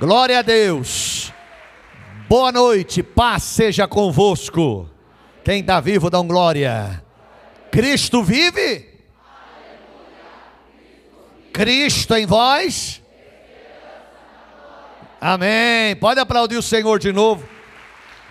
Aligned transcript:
Glória 0.00 0.38
a 0.38 0.42
Deus. 0.42 1.30
Boa 2.26 2.50
noite, 2.50 3.02
paz 3.02 3.42
seja 3.42 3.86
convosco. 3.86 4.88
Quem 5.44 5.60
está 5.60 5.78
vivo, 5.78 6.08
dá 6.08 6.18
um 6.18 6.26
glória. 6.26 7.04
Cristo 7.70 8.24
vive? 8.24 8.88
Cristo 11.52 12.14
em 12.14 12.24
vós? 12.24 13.02
Amém. 15.20 15.94
Pode 15.96 16.18
aplaudir 16.18 16.56
o 16.56 16.62
Senhor 16.62 16.98
de 16.98 17.12
novo. 17.12 17.46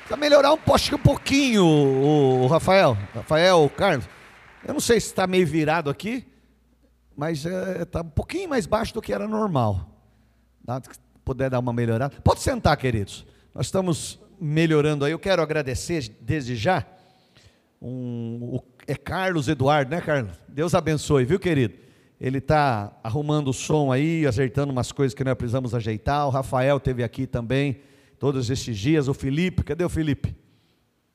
Para 0.07 0.17
melhorar 0.17 0.53
um, 0.53 0.57
que 0.57 0.95
um 0.95 0.97
pouquinho, 0.97 1.63
o, 1.63 2.47
Rafael, 2.47 2.97
Rafael, 3.13 3.63
o 3.65 3.69
Carlos. 3.69 4.09
Eu 4.65 4.73
não 4.73 4.81
sei 4.81 4.99
se 4.99 5.09
está 5.09 5.27
meio 5.27 5.45
virado 5.45 5.87
aqui, 5.91 6.25
mas 7.15 7.45
está 7.45 7.99
é, 7.99 8.01
um 8.01 8.09
pouquinho 8.09 8.49
mais 8.49 8.65
baixo 8.65 8.91
do 8.91 9.03
que 9.03 9.13
era 9.13 9.27
normal. 9.27 9.87
Puder 11.29 11.47
dar 11.47 11.59
uma 11.59 11.71
melhorada. 11.71 12.19
Pode 12.23 12.41
sentar, 12.41 12.75
queridos. 12.75 13.23
Nós 13.53 13.67
estamos 13.67 14.19
melhorando 14.41 15.05
aí. 15.05 15.11
Eu 15.11 15.19
quero 15.19 15.43
agradecer 15.43 16.09
desde 16.19 16.55
já. 16.55 16.83
Um, 17.79 18.55
o, 18.55 18.63
é 18.87 18.95
Carlos 18.95 19.47
Eduardo, 19.47 19.91
né, 19.91 20.01
Carlos? 20.01 20.31
Deus 20.47 20.73
abençoe, 20.73 21.25
viu, 21.25 21.39
querido? 21.39 21.75
Ele 22.19 22.39
está 22.39 22.97
arrumando 23.03 23.49
o 23.49 23.53
som 23.53 23.91
aí, 23.91 24.25
ajeitando 24.25 24.71
umas 24.71 24.91
coisas 24.91 25.13
que 25.13 25.23
nós 25.23 25.35
precisamos 25.35 25.75
ajeitar. 25.75 26.25
O 26.25 26.31
Rafael 26.31 26.79
teve 26.79 27.03
aqui 27.03 27.27
também 27.27 27.81
todos 28.17 28.49
esses 28.49 28.75
dias. 28.75 29.07
O 29.07 29.13
Felipe, 29.13 29.61
cadê 29.63 29.83
o 29.83 29.89
Felipe? 29.89 30.35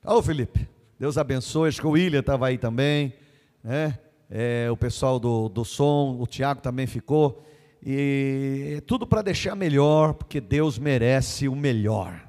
Ô, 0.04 0.22
Felipe, 0.22 0.68
Deus 0.96 1.18
abençoe. 1.18 1.70
Acho 1.70 1.80
que 1.80 1.88
o 1.88 1.90
William 1.90 2.20
estava 2.20 2.46
aí 2.46 2.56
também, 2.56 3.14
né? 3.64 3.98
É, 4.30 4.68
o 4.70 4.76
pessoal 4.76 5.18
do, 5.18 5.48
do 5.48 5.64
som, 5.64 6.16
o 6.20 6.24
Tiago 6.28 6.60
também 6.60 6.86
ficou. 6.86 7.44
E 7.84 8.76
é 8.78 8.80
tudo 8.80 9.06
para 9.06 9.20
deixar 9.20 9.54
melhor, 9.54 10.14
porque 10.14 10.40
Deus 10.40 10.78
merece 10.78 11.46
o 11.48 11.54
melhor. 11.54 12.26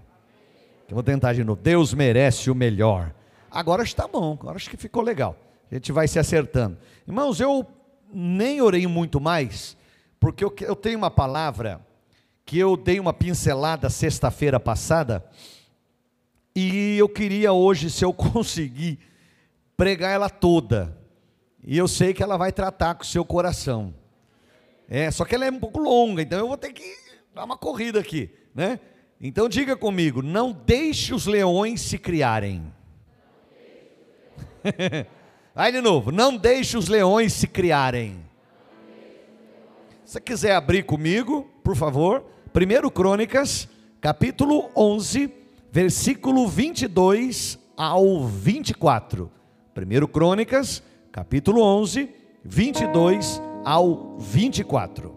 Eu 0.89 0.95
vou 0.95 1.03
tentar 1.03 1.33
de 1.33 1.43
novo. 1.43 1.61
Deus 1.61 1.93
merece 1.93 2.51
o 2.51 2.55
melhor. 2.55 3.13
Agora 3.49 3.81
está 3.81 4.05
bom, 4.05 4.33
agora 4.33 4.57
acho 4.57 4.69
que 4.69 4.75
ficou 4.75 5.01
legal. 5.01 5.37
A 5.71 5.75
gente 5.75 5.93
vai 5.93 6.09
se 6.09 6.19
acertando. 6.19 6.77
Irmãos, 7.07 7.39
eu 7.39 7.65
nem 8.13 8.61
orei 8.61 8.85
muito 8.85 9.21
mais, 9.21 9.77
porque 10.19 10.43
eu, 10.43 10.53
eu 10.61 10.75
tenho 10.75 10.97
uma 10.97 11.09
palavra 11.09 11.79
que 12.45 12.59
eu 12.59 12.75
dei 12.75 12.99
uma 12.99 13.13
pincelada 13.13 13.89
sexta-feira 13.89 14.59
passada, 14.59 15.25
e 16.55 16.97
eu 16.97 17.09
queria 17.09 17.51
hoje, 17.53 17.89
se 17.89 18.05
eu 18.05 18.11
conseguir, 18.13 18.99
pregar 19.75 20.11
ela 20.11 20.29
toda. 20.29 20.95
E 21.63 21.77
eu 21.77 21.87
sei 21.87 22.13
que 22.13 22.21
ela 22.21 22.37
vai 22.37 22.51
tratar 22.51 22.95
com 22.95 23.03
o 23.03 23.07
seu 23.07 23.25
coração. 23.25 23.93
É, 24.87 25.09
só 25.09 25.25
que 25.25 25.35
ela 25.35 25.45
é 25.45 25.51
um 25.51 25.59
pouco 25.59 25.79
longa, 25.79 26.21
então 26.21 26.39
eu 26.39 26.47
vou 26.47 26.57
ter 26.57 26.71
que 26.71 26.95
dar 27.33 27.43
uma 27.43 27.57
corrida 27.57 27.99
aqui, 27.99 28.29
né? 28.53 28.79
Então 29.19 29.49
diga 29.49 29.75
comigo, 29.75 30.21
não 30.21 30.51
deixe 30.51 31.13
os 31.13 31.25
leões 31.25 31.81
se 31.81 31.97
criarem. 31.97 32.71
Aí 35.55 35.71
de 35.71 35.81
novo, 35.81 36.11
não 36.11 36.35
deixe 36.37 36.77
os 36.77 36.87
leões 36.87 37.33
se 37.33 37.47
criarem. 37.47 38.23
Se 40.03 40.13
você 40.13 40.21
quiser 40.21 40.55
abrir 40.55 40.83
comigo, 40.83 41.49
por 41.63 41.75
favor, 41.75 42.23
1 42.53 42.89
Crônicas, 42.89 43.67
capítulo 43.99 44.69
11, 44.75 45.33
versículo 45.71 46.47
22 46.47 47.57
ao 47.75 48.25
24. 48.27 49.31
1 49.75 50.07
Crônicas, 50.07 50.83
capítulo 51.11 51.61
11, 51.61 52.09
22 52.43 53.39
ao 53.39 53.54
24. 54.19 55.15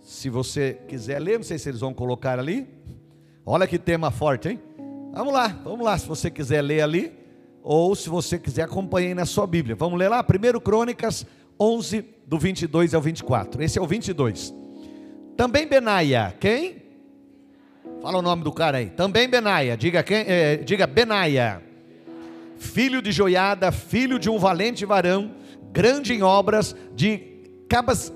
Se 0.00 0.28
você 0.28 0.78
quiser 0.88 1.20
ler, 1.20 1.38
não 1.38 1.44
sei 1.44 1.58
se 1.58 1.68
eles 1.68 1.80
vão 1.80 1.94
colocar 1.94 2.38
ali. 2.38 2.66
Olha 3.46 3.66
que 3.66 3.78
tema 3.78 4.10
forte, 4.10 4.48
hein? 4.48 4.60
Vamos 5.12 5.32
lá, 5.32 5.48
vamos 5.64 5.84
lá, 5.84 5.96
se 5.96 6.06
você 6.06 6.30
quiser 6.30 6.62
ler 6.62 6.82
ali, 6.82 7.12
ou 7.62 7.94
se 7.94 8.08
você 8.08 8.38
quiser 8.38 8.62
acompanhar 8.62 9.14
na 9.14 9.24
sua 9.24 9.46
Bíblia. 9.46 9.76
Vamos 9.76 9.98
ler 9.98 10.08
lá, 10.08 10.24
1 10.24 10.60
Crônicas 10.60 11.26
11, 11.58 12.04
do 12.26 12.38
22 12.38 12.94
ao 12.94 13.00
24. 13.00 13.62
Esse 13.62 13.78
é 13.78 13.82
o 13.82 13.86
22. 13.86 14.54
Também 15.36 15.66
Benaia, 15.66 16.34
quem? 16.38 16.82
Fala 18.00 18.18
o 18.18 18.22
nome 18.22 18.42
do 18.42 18.52
cara 18.52 18.78
aí. 18.78 18.90
Também 18.90 19.28
Benaia, 19.28 19.76
diga 19.76 20.02
quem? 20.02 20.24
É, 20.26 20.56
diga 20.56 20.86
Benaia. 20.86 21.62
Filho 22.56 23.00
de 23.02 23.10
Joiada, 23.12 23.72
filho 23.72 24.18
de 24.18 24.28
um 24.28 24.38
valente 24.38 24.84
varão, 24.84 25.34
grande 25.72 26.12
em 26.12 26.22
obras, 26.22 26.74
de 26.94 27.39
Cabas, 27.70 28.12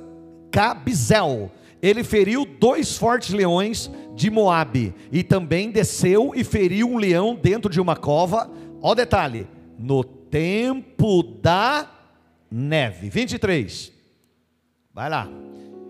Cabizel. 0.50 1.53
Ele 1.81 2.03
feriu 2.03 2.44
dois 2.44 2.98
fortes 2.98 3.32
leões 3.32 3.88
de 4.16 4.28
Moabe 4.28 4.92
e 5.12 5.22
também 5.22 5.70
desceu 5.70 6.32
e 6.34 6.42
feriu 6.42 6.91
um 6.91 6.98
leão 6.98 7.38
dentro 7.41 7.70
de 7.70 7.81
uma 7.81 7.94
cova. 7.94 8.50
Ó 8.82 8.91
o 8.91 8.94
detalhe, 8.97 9.47
no 9.78 10.03
tempo 10.03 11.22
da 11.22 11.88
neve. 12.50 13.09
23. 13.09 13.93
Vai 14.93 15.09
lá. 15.09 15.28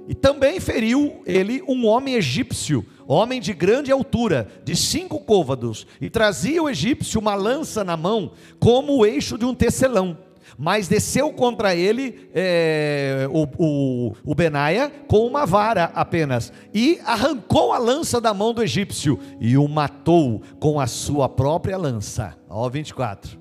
E 0.07 0.15
também 0.15 0.61
feriu 0.61 1.23
ele 1.25 1.63
um 1.67 1.87
homem 1.87 2.17
egípcio, 2.17 2.85
homem 3.07 3.41
de 3.41 3.55
grande 3.55 3.91
altura, 3.91 4.47
de 4.63 4.77
cinco 4.77 5.21
côvados, 5.21 5.87
e 5.99 6.11
trazia 6.11 6.63
o 6.63 6.69
egípcio 6.69 7.19
uma 7.19 7.35
lança 7.35 7.83
na 7.83 7.97
mão, 7.97 8.33
como 8.61 8.99
o 8.99 9.07
eixo 9.07 9.39
de 9.39 9.47
um 9.47 9.55
tecelão 9.55 10.19
mas 10.59 10.89
desceu 10.89 11.33
contra 11.33 11.75
ele 11.75 12.29
é, 12.35 13.29
o, 13.31 13.47
o, 13.59 14.13
o 14.25 14.35
Benaia 14.35 14.91
com 15.09 15.27
uma 15.27 15.45
vara 15.47 15.91
apenas, 15.95 16.53
e 16.73 17.01
arrancou 17.05 17.73
a 17.73 17.79
lança 17.79 18.21
da 18.21 18.33
mão 18.33 18.53
do 18.53 18.63
egípcio, 18.63 19.19
e 19.41 19.57
o 19.57 19.69
matou 19.69 20.43
com 20.61 20.81
a 20.81 20.87
sua 20.87 21.29
própria 21.29 21.77
lança. 21.77 22.37
Ó 22.49 22.69
24. 22.69 23.39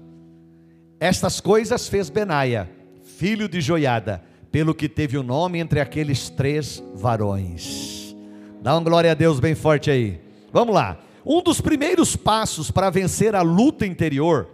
Estas 1.00 1.40
coisas 1.40 1.88
fez 1.88 2.09
Benaia, 2.09 2.69
filho 3.03 3.47
de 3.50 3.59
Joiada, 3.62 4.24
pelo 4.51 4.74
que 4.74 4.88
teve 4.88 5.18
o 5.18 5.24
nome 5.24 5.59
entre 5.59 5.80
aqueles 5.80 6.30
três 6.30 6.84
varões. 6.94 8.16
Dá 8.62 8.75
uma 8.75 8.84
glória 8.84 9.12
a 9.12 9.16
Deus 9.16 9.40
bem 9.40 9.56
forte 9.56 9.91
aí. 9.91 10.22
Vamos 10.51 10.74
lá. 10.74 11.00
Um 11.25 11.41
dos 11.41 11.59
primeiros 11.59 12.16
passos 12.16 12.69
para 12.69 12.90
vencer 12.90 13.35
a 13.35 13.41
luta 13.41 13.85
interior 13.85 14.47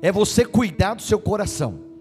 é 0.00 0.10
você 0.10 0.44
cuidar 0.44 0.94
do 0.94 1.02
seu 1.02 1.20
coração. 1.20 1.91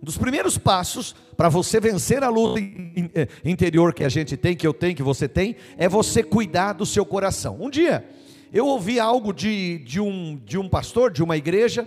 Um 0.00 0.04
dos 0.04 0.16
primeiros 0.16 0.56
passos 0.56 1.14
para 1.36 1.48
você 1.48 1.80
vencer 1.80 2.22
a 2.22 2.28
luta 2.28 2.60
eh, 2.60 3.28
interior 3.44 3.92
que 3.92 4.04
a 4.04 4.08
gente 4.08 4.36
tem, 4.36 4.56
que 4.56 4.66
eu 4.66 4.72
tenho, 4.72 4.94
que 4.94 5.02
você 5.02 5.28
tem, 5.28 5.56
é 5.76 5.88
você 5.88 6.22
cuidar 6.22 6.72
do 6.72 6.86
seu 6.86 7.04
coração. 7.04 7.56
Um 7.60 7.68
dia, 7.68 8.08
eu 8.52 8.66
ouvi 8.66 9.00
algo 9.00 9.32
de, 9.32 9.78
de, 9.78 10.00
um, 10.00 10.40
de 10.44 10.56
um 10.56 10.68
pastor, 10.68 11.10
de 11.10 11.22
uma 11.22 11.36
igreja, 11.36 11.86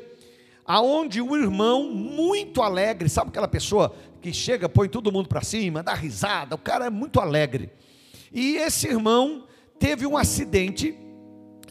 aonde 0.66 1.21
um 1.21 1.35
irmão 1.38 1.89
muito 1.89 2.61
alegre, 2.61 3.07
sabe 3.07 3.29
aquela 3.29 3.47
pessoa 3.47 3.95
que 4.21 4.33
chega, 4.33 4.67
põe 4.67 4.89
todo 4.89 5.11
mundo 5.11 5.29
para 5.29 5.41
cima, 5.41 5.81
dá 5.81 5.94
risada, 5.94 6.55
o 6.55 6.57
cara 6.57 6.85
é 6.85 6.89
muito 6.89 7.19
alegre. 7.19 7.71
E 8.31 8.57
esse 8.57 8.88
irmão 8.88 9.45
teve 9.79 10.05
um 10.05 10.17
acidente 10.17 10.95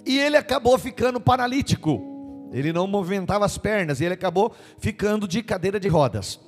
e 0.05 0.19
ele 0.19 0.37
acabou 0.37 0.79
ficando 0.79 1.21
paralítico. 1.21 2.10
Ele 2.53 2.73
não 2.73 2.87
movimentava 2.87 3.45
as 3.45 3.57
pernas 3.57 4.01
e 4.01 4.05
ele 4.05 4.15
acabou 4.15 4.55
ficando 4.79 5.27
de 5.29 5.43
cadeira 5.43 5.79
de 5.79 5.89
rodas. 5.89 6.41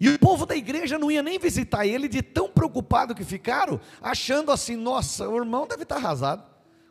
E 0.00 0.08
o 0.08 0.18
povo 0.18 0.44
da 0.44 0.56
igreja 0.56 0.98
não 0.98 1.10
ia 1.10 1.22
nem 1.22 1.38
visitar 1.38 1.86
ele 1.86 2.08
de 2.08 2.22
tão 2.22 2.48
preocupado 2.48 3.14
que 3.14 3.24
ficaram, 3.24 3.80
achando 4.00 4.50
assim: 4.50 4.76
nossa, 4.76 5.28
o 5.28 5.36
irmão 5.36 5.66
deve 5.66 5.84
estar 5.84 5.96
arrasado. 5.96 6.42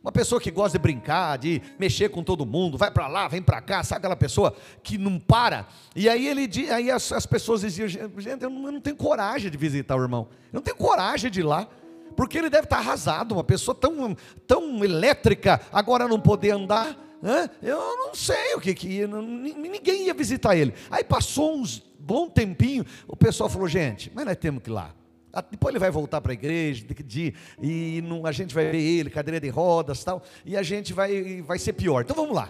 Uma 0.01 0.11
pessoa 0.11 0.41
que 0.41 0.49
gosta 0.49 0.79
de 0.79 0.81
brincar, 0.81 1.37
de 1.37 1.61
mexer 1.77 2.09
com 2.09 2.23
todo 2.23 2.43
mundo, 2.43 2.75
vai 2.75 2.89
para 2.89 3.07
lá, 3.07 3.27
vem 3.27 3.41
para 3.41 3.61
cá, 3.61 3.83
sabe 3.83 3.99
aquela 3.99 4.15
pessoa 4.15 4.55
que 4.81 4.97
não 4.97 5.19
para? 5.19 5.67
E 5.95 6.09
aí 6.09 6.27
ele 6.27 6.49
aí 6.71 6.89
as, 6.89 7.11
as 7.11 7.25
pessoas 7.25 7.61
diziam: 7.61 7.87
gente, 7.87 8.41
eu 8.41 8.49
não, 8.49 8.65
eu 8.65 8.71
não 8.71 8.81
tenho 8.81 8.95
coragem 8.95 9.51
de 9.51 9.57
visitar 9.57 9.95
o 9.95 10.01
irmão, 10.01 10.27
eu 10.51 10.57
não 10.57 10.61
tenho 10.61 10.77
coragem 10.77 11.29
de 11.29 11.41
ir 11.41 11.43
lá 11.43 11.67
porque 12.15 12.37
ele 12.37 12.49
deve 12.49 12.65
estar 12.65 12.77
arrasado, 12.77 13.33
uma 13.33 13.43
pessoa 13.43 13.73
tão, 13.73 14.15
tão 14.45 14.83
elétrica, 14.83 15.61
agora 15.71 16.07
não 16.07 16.19
poder 16.19 16.51
andar. 16.51 16.95
Hã? 17.23 17.49
Eu 17.61 17.77
não 17.77 18.15
sei 18.15 18.55
o 18.55 18.59
que 18.59 18.73
que 18.73 18.87
ia, 18.87 19.07
ninguém 19.07 20.07
ia 20.07 20.13
visitar 20.13 20.55
ele. 20.55 20.73
Aí 20.89 21.03
passou 21.03 21.55
uns 21.55 21.83
bom 21.99 22.27
tempinho, 22.29 22.85
o 23.07 23.15
pessoal 23.15 23.49
falou: 23.49 23.67
gente, 23.67 24.11
mas 24.13 24.25
nós 24.25 24.37
temos 24.37 24.63
que 24.63 24.69
ir 24.69 24.73
lá. 24.73 24.95
Ah, 25.33 25.41
depois 25.41 25.71
ele 25.71 25.79
vai 25.79 25.89
voltar 25.89 26.19
para 26.19 26.31
a 26.31 26.33
igreja, 26.33 26.85
de, 27.05 27.33
e 27.61 28.01
não, 28.01 28.25
a 28.25 28.33
gente 28.33 28.53
vai 28.53 28.69
ver 28.69 28.81
ele, 28.81 29.09
cadeira 29.09 29.39
de 29.39 29.47
rodas 29.47 30.03
tal, 30.03 30.21
e 30.45 30.57
a 30.57 30.63
gente 30.63 30.91
vai, 30.91 31.41
vai 31.41 31.57
ser 31.57 31.73
pior. 31.73 32.01
Então 32.01 32.15
vamos 32.15 32.35
lá. 32.35 32.49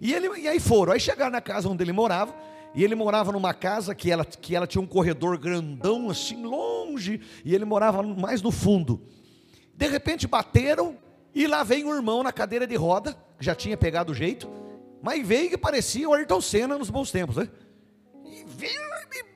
E, 0.00 0.12
ele, 0.12 0.40
e 0.40 0.48
aí 0.48 0.58
foram, 0.58 0.92
aí 0.92 0.98
chegaram 0.98 1.30
na 1.30 1.40
casa 1.40 1.68
onde 1.68 1.84
ele 1.84 1.92
morava, 1.92 2.34
e 2.74 2.82
ele 2.82 2.96
morava 2.96 3.30
numa 3.30 3.54
casa 3.54 3.94
que 3.94 4.10
ela, 4.10 4.24
que 4.24 4.56
ela 4.56 4.66
tinha 4.66 4.82
um 4.82 4.86
corredor 4.86 5.38
grandão, 5.38 6.10
assim, 6.10 6.44
longe, 6.44 7.20
e 7.44 7.54
ele 7.54 7.64
morava 7.64 8.02
mais 8.02 8.42
no 8.42 8.50
fundo. 8.50 9.00
De 9.74 9.86
repente 9.86 10.26
bateram, 10.26 10.96
e 11.36 11.46
lá 11.46 11.62
vem 11.62 11.84
o 11.84 11.94
irmão 11.94 12.22
na 12.22 12.32
cadeira 12.32 12.66
de 12.66 12.74
roda, 12.76 13.14
já 13.38 13.54
tinha 13.54 13.76
pegado 13.76 14.10
o 14.10 14.14
jeito, 14.14 14.50
mas 15.02 15.24
veio 15.24 15.50
que 15.50 15.58
parecia 15.58 16.08
o 16.08 16.14
Ayrton 16.14 16.40
Senna 16.40 16.78
nos 16.78 16.88
bons 16.88 17.10
tempos, 17.10 17.36
né? 17.36 17.46
E 18.24 18.42
veio 18.46 18.80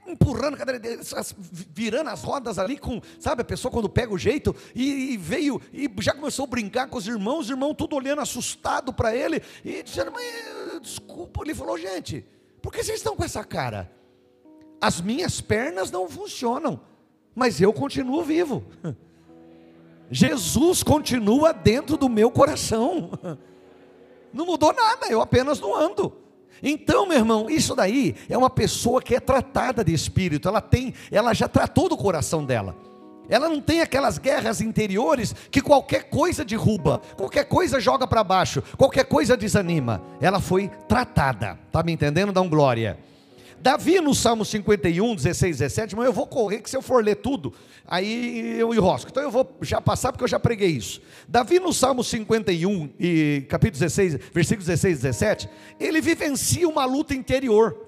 empurrando 0.06 0.54
a 0.54 0.56
cadeira 0.56 0.78
dele, 0.80 1.02
virando 1.74 2.08
as 2.08 2.22
rodas 2.22 2.58
ali 2.58 2.78
com, 2.78 3.02
sabe, 3.18 3.42
a 3.42 3.44
pessoa 3.44 3.70
quando 3.70 3.86
pega 3.86 4.14
o 4.14 4.16
jeito, 4.16 4.56
e, 4.74 5.12
e 5.12 5.16
veio, 5.18 5.60
e 5.74 5.90
já 6.00 6.14
começou 6.14 6.44
a 6.44 6.48
brincar 6.48 6.88
com 6.88 6.96
os 6.96 7.06
irmãos, 7.06 7.40
os 7.40 7.50
irmãos 7.50 7.74
tudo 7.74 7.94
olhando 7.94 8.22
assustado 8.22 8.94
para 8.94 9.14
ele, 9.14 9.42
e 9.62 9.82
dizendo, 9.82 10.10
mas, 10.10 10.80
desculpa, 10.80 11.42
ele 11.42 11.54
falou, 11.54 11.76
gente, 11.76 12.24
por 12.62 12.72
que 12.72 12.82
vocês 12.82 12.96
estão 12.96 13.14
com 13.14 13.24
essa 13.24 13.44
cara? 13.44 13.92
As 14.80 15.02
minhas 15.02 15.42
pernas 15.42 15.90
não 15.90 16.08
funcionam, 16.08 16.80
mas 17.34 17.60
eu 17.60 17.74
continuo 17.74 18.24
vivo. 18.24 18.64
Jesus 20.10 20.82
continua 20.82 21.52
dentro 21.52 21.96
do 21.96 22.08
meu 22.08 22.30
coração. 22.30 23.10
Não 24.32 24.46
mudou 24.46 24.72
nada, 24.72 25.06
eu 25.08 25.20
apenas 25.20 25.58
não 25.58 25.74
ando. 25.74 26.16
Então, 26.62 27.04
meu 27.04 27.18
irmão, 27.18 27.50
isso 27.50 27.74
daí 27.74 28.14
é 28.28 28.38
uma 28.38 28.48
pessoa 28.48 29.02
que 29.02 29.14
é 29.14 29.18
tratada 29.18 29.82
de 29.82 29.92
espírito, 29.92 30.46
ela 30.46 30.60
tem, 30.60 30.94
ela 31.10 31.34
já 31.34 31.48
tratou 31.48 31.88
do 31.88 31.96
coração 31.96 32.44
dela. 32.44 32.76
Ela 33.28 33.48
não 33.48 33.60
tem 33.60 33.80
aquelas 33.80 34.18
guerras 34.18 34.60
interiores 34.60 35.34
que 35.52 35.60
qualquer 35.62 36.10
coisa 36.10 36.44
derruba, 36.44 37.00
qualquer 37.16 37.44
coisa 37.44 37.78
joga 37.78 38.04
para 38.06 38.24
baixo, 38.24 38.60
qualquer 38.76 39.04
coisa 39.04 39.36
desanima. 39.36 40.02
Ela 40.20 40.40
foi 40.40 40.68
tratada. 40.88 41.56
Tá 41.70 41.80
me 41.82 41.92
entendendo? 41.92 42.32
Dá 42.32 42.40
um 42.40 42.48
glória. 42.48 42.98
Davi 43.60 44.00
no 44.00 44.14
Salmo 44.14 44.44
51, 44.44 45.14
16, 45.14 45.58
17, 45.58 45.94
mas 45.94 46.06
eu 46.06 46.12
vou 46.12 46.26
correr 46.26 46.60
que 46.60 46.70
se 46.70 46.76
eu 46.76 46.80
for 46.80 47.04
ler 47.04 47.16
tudo, 47.16 47.52
aí 47.86 48.58
eu 48.58 48.72
enrosco. 48.72 49.10
Então 49.10 49.22
eu 49.22 49.30
vou 49.30 49.56
já 49.60 49.80
passar 49.80 50.12
porque 50.12 50.24
eu 50.24 50.28
já 50.28 50.40
preguei 50.40 50.70
isso. 50.70 51.02
Davi 51.28 51.60
no 51.60 51.72
Salmo 51.72 52.02
51 52.02 52.90
e 52.98 53.44
capítulo 53.48 53.80
16, 53.80 54.18
versículos 54.32 54.66
16 54.66 54.98
e 54.98 55.02
17, 55.02 55.48
ele 55.78 56.00
vivencia 56.00 56.66
uma 56.66 56.86
luta 56.86 57.14
interior. 57.14 57.86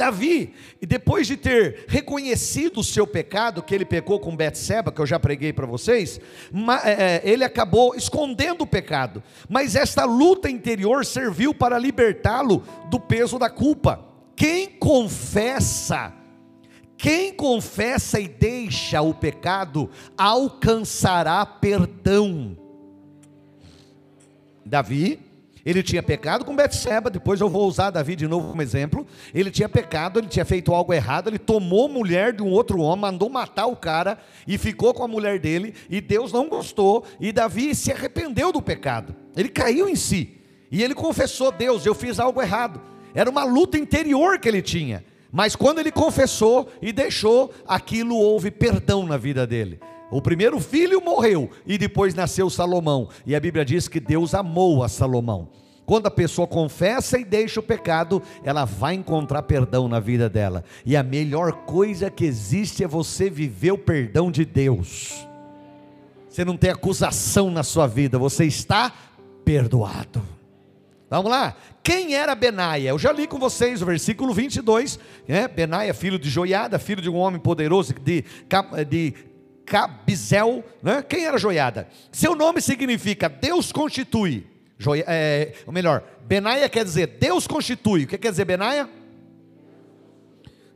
Davi, 0.00 0.54
depois 0.80 1.26
de 1.26 1.36
ter 1.36 1.84
reconhecido 1.86 2.80
o 2.80 2.84
seu 2.84 3.06
pecado, 3.06 3.62
que 3.62 3.74
ele 3.74 3.84
pecou 3.84 4.18
com 4.18 4.34
Betseba, 4.34 4.90
que 4.90 4.98
eu 4.98 5.06
já 5.06 5.20
preguei 5.20 5.52
para 5.52 5.66
vocês, 5.66 6.18
é, 6.84 6.90
é, 6.90 7.22
ele 7.22 7.44
acabou 7.44 7.94
escondendo 7.94 8.62
o 8.62 8.66
pecado. 8.66 9.22
Mas 9.46 9.76
esta 9.76 10.04
luta 10.04 10.48
interior 10.48 11.04
serviu 11.04 11.52
para 11.52 11.78
libertá-lo 11.78 12.64
do 12.90 12.98
peso 12.98 13.38
da 13.38 13.50
culpa. 13.50 14.09
Quem 14.40 14.70
confessa, 14.70 16.14
quem 16.96 17.30
confessa 17.30 18.18
e 18.18 18.26
deixa 18.26 19.02
o 19.02 19.12
pecado, 19.12 19.90
alcançará 20.16 21.44
perdão. 21.44 22.56
Davi, 24.64 25.20
ele 25.62 25.82
tinha 25.82 26.02
pecado 26.02 26.46
com 26.46 26.56
Betseba, 26.56 27.10
depois 27.10 27.38
eu 27.38 27.50
vou 27.50 27.68
usar 27.68 27.90
Davi 27.90 28.16
de 28.16 28.26
novo 28.26 28.48
como 28.48 28.62
exemplo. 28.62 29.06
Ele 29.34 29.50
tinha 29.50 29.68
pecado, 29.68 30.18
ele 30.18 30.28
tinha 30.28 30.46
feito 30.46 30.72
algo 30.72 30.94
errado, 30.94 31.28
ele 31.28 31.38
tomou 31.38 31.86
mulher 31.86 32.32
de 32.32 32.42
um 32.42 32.48
outro 32.48 32.80
homem, 32.80 33.02
mandou 33.02 33.28
matar 33.28 33.66
o 33.66 33.76
cara 33.76 34.18
e 34.46 34.56
ficou 34.56 34.94
com 34.94 35.04
a 35.04 35.08
mulher 35.08 35.38
dele, 35.38 35.74
e 35.90 36.00
Deus 36.00 36.32
não 36.32 36.48
gostou, 36.48 37.04
e 37.20 37.30
Davi 37.30 37.74
se 37.74 37.92
arrependeu 37.92 38.50
do 38.50 38.62
pecado. 38.62 39.14
Ele 39.36 39.50
caiu 39.50 39.86
em 39.86 39.96
si. 39.96 40.40
E 40.70 40.82
ele 40.82 40.94
confessou: 40.94 41.52
Deus, 41.52 41.84
eu 41.84 41.94
fiz 41.94 42.18
algo 42.18 42.40
errado. 42.40 42.80
Era 43.14 43.30
uma 43.30 43.44
luta 43.44 43.78
interior 43.78 44.38
que 44.38 44.48
ele 44.48 44.62
tinha. 44.62 45.04
Mas 45.32 45.54
quando 45.54 45.78
ele 45.78 45.92
confessou 45.92 46.68
e 46.82 46.92
deixou, 46.92 47.52
aquilo 47.66 48.16
houve 48.16 48.50
perdão 48.50 49.06
na 49.06 49.16
vida 49.16 49.46
dele. 49.46 49.78
O 50.10 50.20
primeiro 50.20 50.58
filho 50.58 51.00
morreu 51.00 51.48
e 51.64 51.78
depois 51.78 52.14
nasceu 52.14 52.50
Salomão. 52.50 53.08
E 53.24 53.34
a 53.34 53.40
Bíblia 53.40 53.64
diz 53.64 53.86
que 53.86 54.00
Deus 54.00 54.34
amou 54.34 54.82
a 54.82 54.88
Salomão. 54.88 55.48
Quando 55.86 56.06
a 56.06 56.10
pessoa 56.10 56.46
confessa 56.46 57.18
e 57.18 57.24
deixa 57.24 57.60
o 57.60 57.62
pecado, 57.64 58.22
ela 58.44 58.64
vai 58.64 58.94
encontrar 58.94 59.42
perdão 59.42 59.88
na 59.88 59.98
vida 59.98 60.28
dela. 60.28 60.64
E 60.84 60.96
a 60.96 61.02
melhor 61.02 61.52
coisa 61.64 62.10
que 62.10 62.24
existe 62.24 62.84
é 62.84 62.88
você 62.88 63.30
viver 63.30 63.72
o 63.72 63.78
perdão 63.78 64.30
de 64.30 64.44
Deus. 64.44 65.26
Você 66.28 66.44
não 66.44 66.56
tem 66.56 66.70
acusação 66.70 67.50
na 67.50 67.64
sua 67.64 67.88
vida, 67.88 68.18
você 68.18 68.44
está 68.44 68.92
perdoado. 69.44 70.22
Vamos 71.10 71.28
lá? 71.28 71.56
Quem 71.82 72.14
era 72.14 72.36
Benaia? 72.36 72.90
Eu 72.90 72.98
já 72.98 73.10
li 73.10 73.26
com 73.26 73.36
vocês 73.36 73.82
o 73.82 73.86
versículo 73.86 74.32
22. 74.32 74.96
Né? 75.26 75.48
Benaia, 75.48 75.92
filho 75.92 76.20
de 76.20 76.30
Joiada, 76.30 76.78
filho 76.78 77.02
de 77.02 77.10
um 77.10 77.16
homem 77.16 77.40
poderoso 77.40 77.92
de, 77.92 78.24
de 78.88 79.14
Cabizel. 79.66 80.64
Né? 80.80 81.02
Quem 81.02 81.26
era 81.26 81.36
Joiada? 81.36 81.88
Seu 82.12 82.36
nome 82.36 82.60
significa 82.60 83.28
Deus 83.28 83.72
constitui. 83.72 84.46
Joia, 84.78 85.04
é, 85.08 85.54
ou 85.66 85.72
melhor, 85.72 86.04
Benaia 86.26 86.68
quer 86.68 86.84
dizer 86.84 87.18
Deus 87.18 87.44
constitui. 87.44 88.04
O 88.04 88.06
que 88.06 88.16
quer 88.16 88.30
dizer 88.30 88.44
Benaia? 88.44 88.88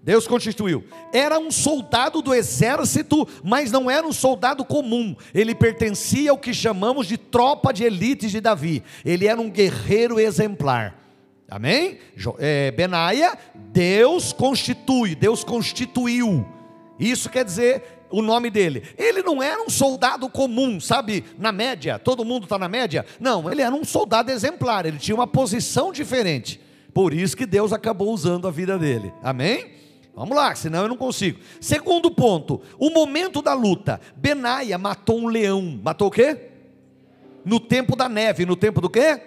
Deus 0.04 0.28
constituiu. 0.28 0.84
Era 1.14 1.38
um 1.38 1.50
soldado 1.50 2.20
do 2.20 2.34
exército, 2.34 3.26
mas 3.42 3.72
não 3.72 3.90
era 3.90 4.06
um 4.06 4.12
soldado 4.12 4.62
comum. 4.62 5.16
Ele 5.32 5.54
pertencia 5.54 6.30
ao 6.30 6.36
que 6.36 6.52
chamamos 6.52 7.06
de 7.06 7.16
tropa 7.16 7.72
de 7.72 7.84
elite 7.84 8.28
de 8.28 8.38
Davi. 8.38 8.82
Ele 9.02 9.26
era 9.26 9.40
um 9.40 9.48
guerreiro 9.48 10.20
exemplar. 10.20 10.94
Amém? 11.48 11.98
É, 12.38 12.70
Benaia, 12.72 13.38
Deus 13.72 14.30
constitui, 14.30 15.14
Deus 15.14 15.42
constituiu. 15.42 16.46
Isso 17.00 17.30
quer 17.30 17.44
dizer 17.44 17.82
o 18.10 18.20
nome 18.20 18.50
dele. 18.50 18.82
Ele 18.98 19.22
não 19.22 19.42
era 19.42 19.62
um 19.62 19.70
soldado 19.70 20.28
comum, 20.28 20.78
sabe, 20.80 21.24
na 21.38 21.50
média, 21.50 21.98
todo 21.98 22.26
mundo 22.26 22.44
está 22.44 22.58
na 22.58 22.68
média. 22.68 23.06
Não, 23.18 23.50
ele 23.50 23.62
era 23.62 23.74
um 23.74 23.84
soldado 23.84 24.30
exemplar, 24.30 24.84
ele 24.84 24.98
tinha 24.98 25.14
uma 25.14 25.26
posição 25.26 25.90
diferente. 25.90 26.60
Por 26.92 27.14
isso 27.14 27.36
que 27.36 27.46
Deus 27.46 27.72
acabou 27.72 28.12
usando 28.12 28.46
a 28.46 28.50
vida 28.50 28.78
dele. 28.78 29.12
Amém? 29.22 29.83
Vamos 30.14 30.36
lá, 30.36 30.54
senão 30.54 30.82
eu 30.82 30.88
não 30.88 30.96
consigo. 30.96 31.40
Segundo 31.60 32.10
ponto, 32.10 32.62
o 32.78 32.90
momento 32.90 33.42
da 33.42 33.52
luta. 33.52 34.00
Benaia 34.16 34.78
matou 34.78 35.18
um 35.18 35.26
leão. 35.26 35.80
Matou 35.82 36.08
o 36.08 36.10
quê? 36.10 36.50
No 37.44 37.58
tempo 37.58 37.96
da 37.96 38.08
neve. 38.08 38.46
No 38.46 38.54
tempo 38.54 38.80
do 38.80 38.88
quê? 38.88 39.20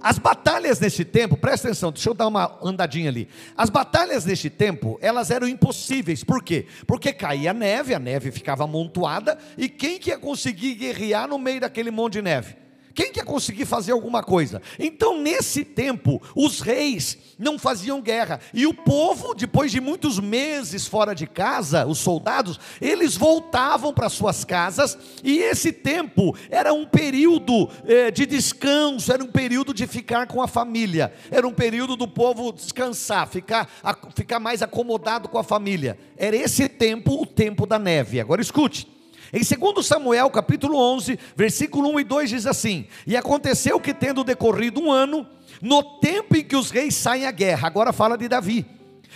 As 0.00 0.18
batalhas 0.18 0.80
neste 0.80 1.04
tempo, 1.04 1.36
presta 1.36 1.68
atenção, 1.68 1.92
deixa 1.92 2.08
eu 2.08 2.14
dar 2.14 2.26
uma 2.26 2.58
andadinha 2.62 3.10
ali. 3.10 3.28
As 3.54 3.68
batalhas 3.68 4.24
neste 4.24 4.48
tempo, 4.48 4.98
elas 5.02 5.30
eram 5.30 5.46
impossíveis. 5.46 6.24
Por 6.24 6.42
quê? 6.42 6.66
Porque 6.86 7.12
caía 7.12 7.52
neve, 7.52 7.94
a 7.94 7.98
neve 7.98 8.30
ficava 8.30 8.64
amontoada, 8.64 9.36
e 9.58 9.68
quem 9.68 9.98
que 9.98 10.08
ia 10.08 10.18
conseguir 10.18 10.74
guerrear 10.74 11.28
no 11.28 11.38
meio 11.38 11.60
daquele 11.60 11.90
monte 11.90 12.14
de 12.14 12.22
neve? 12.22 12.59
Quem 13.00 13.10
quer 13.10 13.24
conseguir 13.24 13.64
fazer 13.64 13.92
alguma 13.92 14.22
coisa? 14.22 14.60
Então, 14.78 15.18
nesse 15.18 15.64
tempo, 15.64 16.20
os 16.36 16.60
reis 16.60 17.16
não 17.38 17.58
faziam 17.58 17.98
guerra, 18.02 18.38
e 18.52 18.66
o 18.66 18.74
povo, 18.74 19.32
depois 19.32 19.72
de 19.72 19.80
muitos 19.80 20.20
meses 20.20 20.86
fora 20.86 21.14
de 21.14 21.26
casa, 21.26 21.86
os 21.86 21.96
soldados, 21.96 22.60
eles 22.78 23.16
voltavam 23.16 23.94
para 23.94 24.10
suas 24.10 24.44
casas, 24.44 24.98
e 25.24 25.38
esse 25.38 25.72
tempo 25.72 26.36
era 26.50 26.74
um 26.74 26.84
período 26.84 27.70
eh, 27.86 28.10
de 28.10 28.26
descanso, 28.26 29.10
era 29.10 29.24
um 29.24 29.32
período 29.32 29.72
de 29.72 29.86
ficar 29.86 30.26
com 30.26 30.42
a 30.42 30.46
família, 30.46 31.10
era 31.30 31.48
um 31.48 31.54
período 31.54 31.96
do 31.96 32.06
povo 32.06 32.52
descansar, 32.52 33.26
ficar, 33.26 33.66
a, 33.82 33.96
ficar 34.14 34.38
mais 34.38 34.60
acomodado 34.60 35.26
com 35.26 35.38
a 35.38 35.42
família. 35.42 35.98
Era 36.18 36.36
esse 36.36 36.68
tempo, 36.68 37.22
o 37.22 37.24
tempo 37.24 37.64
da 37.64 37.78
neve. 37.78 38.20
Agora 38.20 38.42
escute. 38.42 38.99
Em 39.32 39.42
2 39.42 39.86
Samuel, 39.86 40.28
capítulo 40.30 40.76
11, 40.76 41.18
versículo 41.36 41.90
1 41.90 42.00
e 42.00 42.04
2 42.04 42.30
diz 42.30 42.46
assim: 42.46 42.86
E 43.06 43.16
aconteceu 43.16 43.78
que 43.78 43.94
tendo 43.94 44.24
decorrido 44.24 44.80
um 44.80 44.90
ano, 44.90 45.26
no 45.62 45.82
tempo 46.00 46.36
em 46.36 46.44
que 46.44 46.56
os 46.56 46.70
reis 46.70 46.94
saem 46.94 47.26
à 47.26 47.30
guerra, 47.30 47.68
agora 47.68 47.92
fala 47.92 48.18
de 48.18 48.28
Davi. 48.28 48.66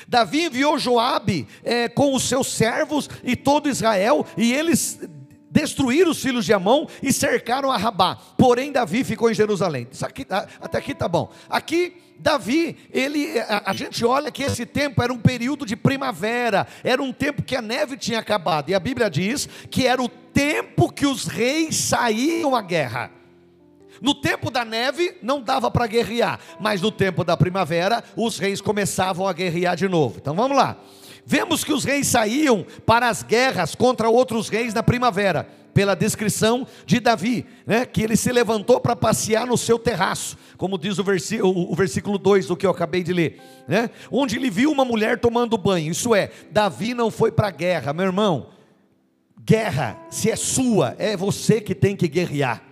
Davi 0.07 0.43
enviou 0.43 0.79
Joabe 0.79 1.49
é, 1.63 1.89
com 1.89 2.15
os 2.15 2.25
seus 2.25 2.49
servos 2.49 3.09
e 3.23 3.35
todo 3.35 3.69
Israel, 3.69 4.25
e 4.37 4.53
eles 4.53 5.01
destruíram 5.51 6.11
os 6.11 6.21
filhos 6.21 6.45
de 6.45 6.53
Amon 6.53 6.87
e 7.03 7.13
cercaram 7.13 7.71
a 7.71 7.77
Rabá. 7.77 8.17
Porém, 8.37 8.73
Davi 8.73 9.05
ficou 9.05 9.31
em 9.31 9.35
Jerusalém. 9.35 9.87
Aqui, 10.03 10.27
até 10.61 10.79
aqui 10.79 10.95
tá 10.95 11.09
bom. 11.09 11.31
Aqui 11.49 11.97
Davi, 12.19 12.77
ele, 12.91 13.39
a, 13.41 13.71
a, 13.71 13.73
gente 13.73 14.05
olha 14.05 14.31
que 14.31 14.43
esse 14.43 14.65
tempo 14.65 15.03
era 15.03 15.13
um 15.13 15.19
período 15.19 15.67
de 15.67 15.77
primavera, 15.77 16.67
era 16.83 17.03
um 17.03 17.13
tempo 17.13 17.43
que 17.43 17.57
a 17.57 17.63
neve 17.63 17.97
tinha 17.97 18.19
acabado, 18.19 18.71
e 18.71 18.75
a 18.75 18.81
Bíblia 18.81 19.11
diz 19.11 19.49
que 19.71 19.87
era 19.87 20.03
o 20.03 20.09
tempo 20.09 20.91
que 20.91 21.07
os 21.07 21.27
reis 21.27 21.77
saíam 21.77 22.55
à 22.55 22.63
guerra. 22.63 23.11
No 24.01 24.15
tempo 24.15 24.51
da 24.51 24.65
neve 24.65 25.17
não 25.23 25.41
dava 25.41 25.71
para 25.71 25.87
guerrear, 25.87 26.39
mas 26.61 26.81
no 26.81 26.91
tempo 26.91 27.25
da 27.25 27.37
primavera 27.37 28.03
os 28.17 28.39
reis 28.39 28.61
começavam 28.61 29.27
a 29.27 29.33
guerrear 29.33 29.77
de 29.77 29.89
novo. 29.89 30.19
Então 30.21 30.35
vamos 30.35 30.57
lá. 30.57 30.77
Vemos 31.27 31.65
que 31.65 31.73
os 31.73 31.85
reis 31.85 32.07
saíam 32.07 32.67
para 32.85 33.09
as 33.09 33.23
guerras 33.23 33.75
contra 33.75 34.09
outros 34.09 34.49
reis 34.49 34.75
na 34.75 34.83
primavera 34.83 35.49
pela 35.75 35.97
descrição 35.97 36.67
de 36.87 37.01
Davi, 37.01 37.45
né, 37.67 37.85
que 37.85 38.01
ele 38.01 38.17
se 38.17 38.31
levantou 38.31 38.81
para 38.81 38.95
passear 38.95 39.47
no 39.47 39.59
seu 39.59 39.79
terraço, 39.79 40.39
como 40.57 40.79
diz 40.79 40.99
o 40.99 41.05
versículo, 41.05 41.71
o 41.71 41.75
versículo 41.75 42.17
2 42.17 42.47
do 42.47 42.57
que 42.57 42.65
eu 42.65 42.71
acabei 42.71 43.03
de 43.03 43.13
ler, 43.13 43.43
né, 43.67 43.91
onde 44.11 44.37
ele 44.37 44.49
viu 44.49 44.71
uma 44.71 44.85
mulher 44.85 45.19
tomando 45.19 45.59
banho. 45.59 45.91
Isso 45.91 46.15
é, 46.15 46.31
Davi 46.53 46.95
não 46.95 47.11
foi 47.11 47.33
para 47.33 47.49
a 47.49 47.51
guerra, 47.51 47.93
meu 47.93 48.07
irmão. 48.07 48.51
Guerra, 49.45 49.99
se 50.09 50.31
é 50.31 50.37
sua, 50.37 50.95
é 50.97 51.17
você 51.17 51.61
que 51.61 51.75
tem 51.75 51.97
que 51.97 52.09
guerrear. 52.09 52.63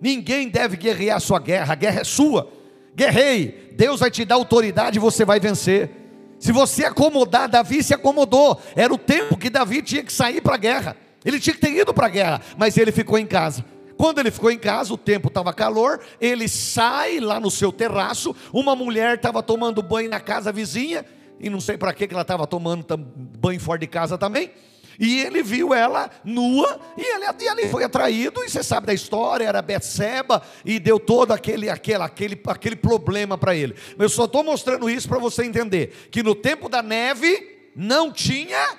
Ninguém 0.00 0.48
deve 0.48 0.76
guerrear 0.76 1.16
a 1.16 1.20
sua 1.20 1.38
guerra, 1.38 1.72
a 1.72 1.76
guerra 1.76 2.00
é 2.00 2.04
sua. 2.04 2.52
Guerrei, 2.94 3.72
Deus 3.76 4.00
vai 4.00 4.10
te 4.10 4.24
dar 4.24 4.34
autoridade 4.34 4.98
e 4.98 5.00
você 5.00 5.24
vai 5.24 5.38
vencer. 5.38 5.90
Se 6.38 6.52
você 6.52 6.84
acomodar, 6.84 7.48
Davi 7.48 7.82
se 7.82 7.94
acomodou. 7.94 8.60
Era 8.76 8.92
o 8.92 8.98
tempo 8.98 9.36
que 9.36 9.48
Davi 9.48 9.82
tinha 9.82 10.02
que 10.02 10.12
sair 10.12 10.40
para 10.40 10.54
a 10.54 10.58
guerra. 10.58 10.96
Ele 11.24 11.40
tinha 11.40 11.54
que 11.54 11.60
ter 11.60 11.72
ido 11.72 11.92
para 11.92 12.06
a 12.06 12.10
guerra, 12.10 12.40
mas 12.56 12.76
ele 12.76 12.92
ficou 12.92 13.18
em 13.18 13.26
casa. 13.26 13.64
Quando 13.96 14.20
ele 14.20 14.30
ficou 14.30 14.50
em 14.50 14.58
casa, 14.58 14.94
o 14.94 14.96
tempo 14.96 15.26
estava 15.26 15.52
calor, 15.52 16.00
ele 16.20 16.48
sai 16.48 17.18
lá 17.18 17.40
no 17.40 17.50
seu 17.50 17.72
terraço, 17.72 18.34
uma 18.52 18.76
mulher 18.76 19.16
estava 19.16 19.42
tomando 19.42 19.82
banho 19.82 20.08
na 20.08 20.20
casa 20.20 20.52
vizinha, 20.52 21.04
e 21.40 21.50
não 21.50 21.60
sei 21.60 21.76
para 21.76 21.92
que 21.92 22.04
ela 22.04 22.22
estava 22.22 22.46
tomando 22.46 22.96
banho 22.96 23.60
fora 23.60 23.78
de 23.78 23.88
casa 23.88 24.16
também. 24.16 24.52
E 25.00 25.20
ele 25.20 25.42
viu 25.42 25.72
ela 25.72 26.10
nua, 26.24 26.80
e 26.96 27.02
ele, 27.02 27.24
e 27.40 27.48
ele 27.48 27.68
foi 27.68 27.84
atraído, 27.84 28.42
e 28.44 28.48
você 28.48 28.62
sabe 28.62 28.88
da 28.88 28.94
história, 28.94 29.44
era 29.44 29.62
Betseba, 29.62 30.42
e 30.64 30.78
deu 30.80 30.98
todo 30.98 31.32
aquele, 31.32 31.68
aquele, 31.68 32.02
aquele, 32.02 32.40
aquele 32.46 32.76
problema 32.76 33.38
para 33.38 33.54
ele. 33.54 33.76
Eu 33.96 34.08
só 34.08 34.24
estou 34.24 34.42
mostrando 34.42 34.90
isso 34.90 35.08
para 35.08 35.18
você 35.18 35.44
entender, 35.44 36.08
que 36.10 36.22
no 36.22 36.34
tempo 36.34 36.68
da 36.68 36.82
neve 36.82 37.70
não 37.76 38.12
tinha 38.12 38.76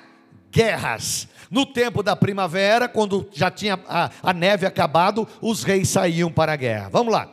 guerras. 0.51 1.27
No 1.49 1.65
tempo 1.65 2.03
da 2.03 2.15
primavera, 2.15 2.87
quando 2.87 3.27
já 3.31 3.49
tinha 3.49 3.79
a, 3.87 4.11
a 4.21 4.33
neve 4.33 4.65
acabado, 4.65 5.27
os 5.41 5.63
reis 5.63 5.89
saíam 5.89 6.31
para 6.31 6.53
a 6.53 6.55
guerra. 6.55 6.89
Vamos 6.89 7.11
lá. 7.11 7.27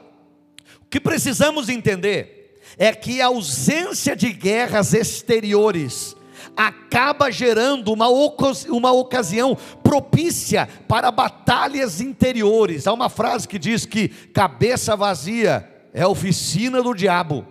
O 0.80 0.86
que 0.88 0.98
precisamos 0.98 1.68
entender 1.68 2.58
é 2.78 2.92
que 2.94 3.20
a 3.20 3.26
ausência 3.26 4.16
de 4.16 4.32
guerras 4.32 4.94
exteriores 4.94 6.16
acaba 6.56 7.30
gerando 7.30 7.92
uma, 7.92 8.06
uma 8.08 8.92
ocasião 8.92 9.56
propícia 9.82 10.66
para 10.88 11.10
batalhas 11.10 12.00
interiores. 12.00 12.86
Há 12.86 12.92
uma 12.92 13.10
frase 13.10 13.46
que 13.46 13.58
diz 13.58 13.84
que 13.84 14.08
cabeça 14.08 14.96
vazia 14.96 15.68
é 15.92 16.06
oficina 16.06 16.82
do 16.82 16.94
diabo. 16.94 17.46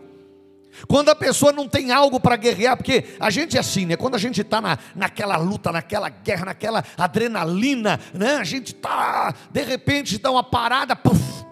Quando 0.87 1.09
a 1.09 1.15
pessoa 1.15 1.51
não 1.51 1.67
tem 1.67 1.91
algo 1.91 2.19
para 2.19 2.35
guerrear, 2.35 2.77
porque 2.77 3.05
a 3.19 3.29
gente 3.29 3.57
é 3.57 3.59
assim, 3.59 3.85
né? 3.85 3.95
Quando 3.95 4.15
a 4.15 4.19
gente 4.19 4.41
está 4.41 4.59
na, 4.59 4.77
naquela 4.95 5.37
luta, 5.37 5.71
naquela 5.71 6.09
guerra, 6.09 6.45
naquela 6.45 6.83
adrenalina, 6.97 7.99
né? 8.13 8.35
A 8.35 8.43
gente 8.43 8.73
está, 8.73 9.33
de 9.51 9.61
repente, 9.63 10.17
dá 10.17 10.31
uma 10.31 10.43
parada, 10.43 10.95
puff, 10.95 11.45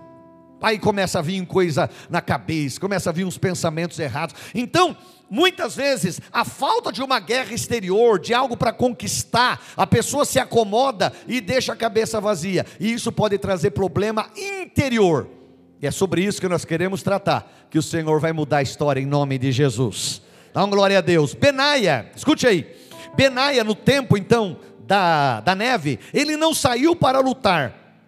aí 0.62 0.80
começa 0.80 1.20
a 1.20 1.22
vir 1.22 1.46
coisa 1.46 1.89
na 2.10 2.22
cabeça, 2.22 2.80
começa 2.80 3.10
a 3.10 3.13
vir 3.13 3.25
uns 3.25 3.38
pensamentos 3.38 4.00
errados. 4.00 4.36
Então, 4.56 4.96
muitas 5.30 5.75
vezes, 5.75 6.22
a 6.32 6.46
falta 6.46 6.92
de 6.92 7.03
uma 7.03 7.20
guerra 7.20 7.53
exterior, 7.53 8.20
de 8.20 8.34
algo 8.34 8.56
para 8.56 8.72
conquistar, 8.72 9.62
a 9.75 9.86
pessoa 9.86 10.25
se 10.25 10.39
acomoda 10.39 11.12
e 11.27 11.42
deixa 11.42 11.74
a 11.74 11.75
cabeça 11.75 12.22
vazia, 12.22 12.65
e 12.80 12.94
isso 12.94 13.12
pode 13.12 13.38
trazer 13.38 13.72
problema 13.72 14.30
interior. 14.36 15.43
E 15.84 15.86
é 15.86 15.92
sobre 15.92 16.24
isso 16.24 16.40
que 16.40 16.48
nós 16.48 16.63
queremos 16.63 17.04
tratar, 17.04 17.68
que 17.70 17.78
o 17.78 17.84
Senhor 17.84 18.18
vai 18.18 18.32
mudar 18.32 18.60
a 18.60 18.62
história 18.62 19.02
em 19.02 19.06
nome 19.06 19.38
de 19.38 19.52
Jesus. 19.52 20.22
Dá 20.54 20.62
uma 20.62 20.74
glória 20.74 20.98
a 20.98 21.02
Deus. 21.02 21.34
Benaia, 21.34 22.10
escute 22.16 22.48
aí. 22.48 22.74
Benaia, 23.18 23.66
no 23.66 23.75
tempo 23.75 24.16
então 24.16 24.58
da, 24.88 25.42
da 25.42 25.54
neve, 25.54 26.00
ele 26.13 26.38
não 26.38 26.54
saiu 26.54 26.96
para 26.96 27.20
lutar 27.20 28.00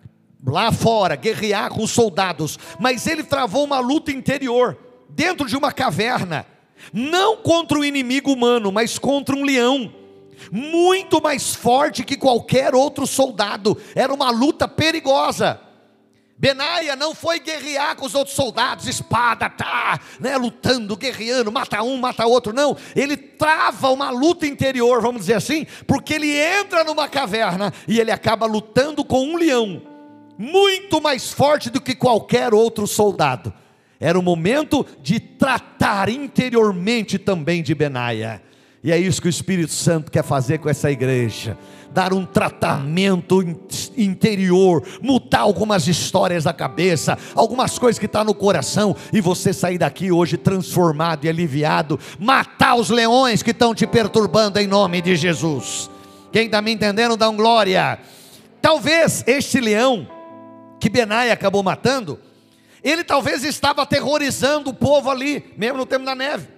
lá 0.47 0.71
fora, 0.71 1.17
guerrear 1.17 1.69
com 1.69 1.83
os 1.83 1.91
soldados, 1.91 2.57
mas 2.79 3.07
ele 3.07 3.25
travou 3.25 3.65
uma 3.65 3.81
luta 3.81 4.09
interior, 4.09 4.77
dentro 5.09 5.45
de 5.45 5.57
uma 5.57 5.73
caverna, 5.73 6.45
não 6.93 7.35
contra 7.35 7.77
o 7.77 7.83
inimigo 7.83 8.31
humano, 8.31 8.71
mas 8.71 8.97
contra 8.97 9.35
um 9.35 9.43
leão 9.43 9.93
muito 10.49 11.21
mais 11.21 11.53
forte 11.53 12.05
que 12.05 12.15
qualquer 12.15 12.73
outro 12.73 13.05
soldado. 13.05 13.77
Era 13.93 14.13
uma 14.13 14.31
luta 14.31 14.65
perigosa. 14.65 15.64
Benaia 16.37 16.97
não 16.97 17.15
foi 17.15 17.39
guerrear 17.39 17.95
com 17.95 18.05
os 18.05 18.13
outros 18.13 18.35
soldados, 18.35 18.87
espada, 18.87 19.49
tá, 19.49 19.99
né, 20.19 20.35
lutando, 20.35 20.97
guerreando, 20.97 21.49
mata 21.49 21.81
um, 21.81 21.97
mata 21.97 22.25
outro, 22.25 22.51
não. 22.51 22.75
Ele 22.93 23.15
trava 23.15 23.89
uma 23.89 24.09
luta 24.09 24.45
interior, 24.45 25.01
vamos 25.01 25.21
dizer 25.21 25.35
assim, 25.35 25.65
porque 25.87 26.13
ele 26.13 26.37
entra 26.37 26.83
numa 26.83 27.07
caverna 27.07 27.73
e 27.87 27.99
ele 27.99 28.11
acaba 28.11 28.45
lutando 28.45 29.05
com 29.05 29.23
um 29.23 29.37
leão, 29.37 29.81
muito 30.37 31.01
mais 31.01 31.31
forte 31.31 31.69
do 31.69 31.79
que 31.79 31.95
qualquer 31.95 32.53
outro 32.53 32.85
soldado. 32.85 33.53
Era 33.97 34.19
o 34.19 34.23
momento 34.23 34.85
de 35.01 35.21
tratar 35.21 36.09
interiormente 36.09 37.17
também 37.17 37.63
de 37.63 37.73
Benaia. 37.73 38.43
E 38.85 38.91
é 38.91 38.99
isso 38.99 39.19
que 39.19 39.27
o 39.27 39.29
Espírito 39.29 39.73
Santo 39.73 40.11
quer 40.11 40.23
fazer 40.23 40.59
com 40.59 40.69
essa 40.69 40.91
igreja 40.91 41.57
dar 41.91 42.13
um 42.13 42.25
tratamento 42.25 43.41
interior, 43.97 44.83
mudar 45.01 45.39
algumas 45.39 45.87
histórias 45.87 46.43
da 46.43 46.51
cabeça, 46.51 47.17
algumas 47.33 47.79
coisas 47.79 47.97
que 47.97 48.05
estão 48.05 48.19
tá 48.19 48.25
no 48.25 48.33
coração, 48.33 48.93
e 49.13 49.21
você 49.21 49.53
sair 49.53 49.77
daqui 49.77 50.11
hoje 50.11 50.35
transformado 50.35 51.23
e 51.23 51.29
aliviado, 51.29 51.97
matar 52.19 52.75
os 52.75 52.89
leões 52.89 53.41
que 53.41 53.51
estão 53.51 53.73
te 53.73 53.87
perturbando 53.87 54.59
em 54.59 54.67
nome 54.67 55.01
de 55.01 55.15
Jesus. 55.15 55.89
Quem 56.33 56.47
está 56.47 56.61
me 56.61 56.73
entendendo, 56.73 57.15
dá 57.15 57.29
um 57.29 57.37
glória. 57.37 57.97
Talvez 58.61 59.23
este 59.25 59.61
leão 59.61 60.05
que 60.81 60.89
Benai 60.89 61.31
acabou 61.31 61.63
matando, 61.63 62.19
ele 62.83 63.05
talvez 63.05 63.45
estava 63.45 63.83
aterrorizando 63.83 64.69
o 64.71 64.73
povo 64.73 65.09
ali, 65.09 65.45
mesmo 65.57 65.77
no 65.77 65.85
tempo 65.85 66.03
da 66.03 66.13
neve. 66.13 66.54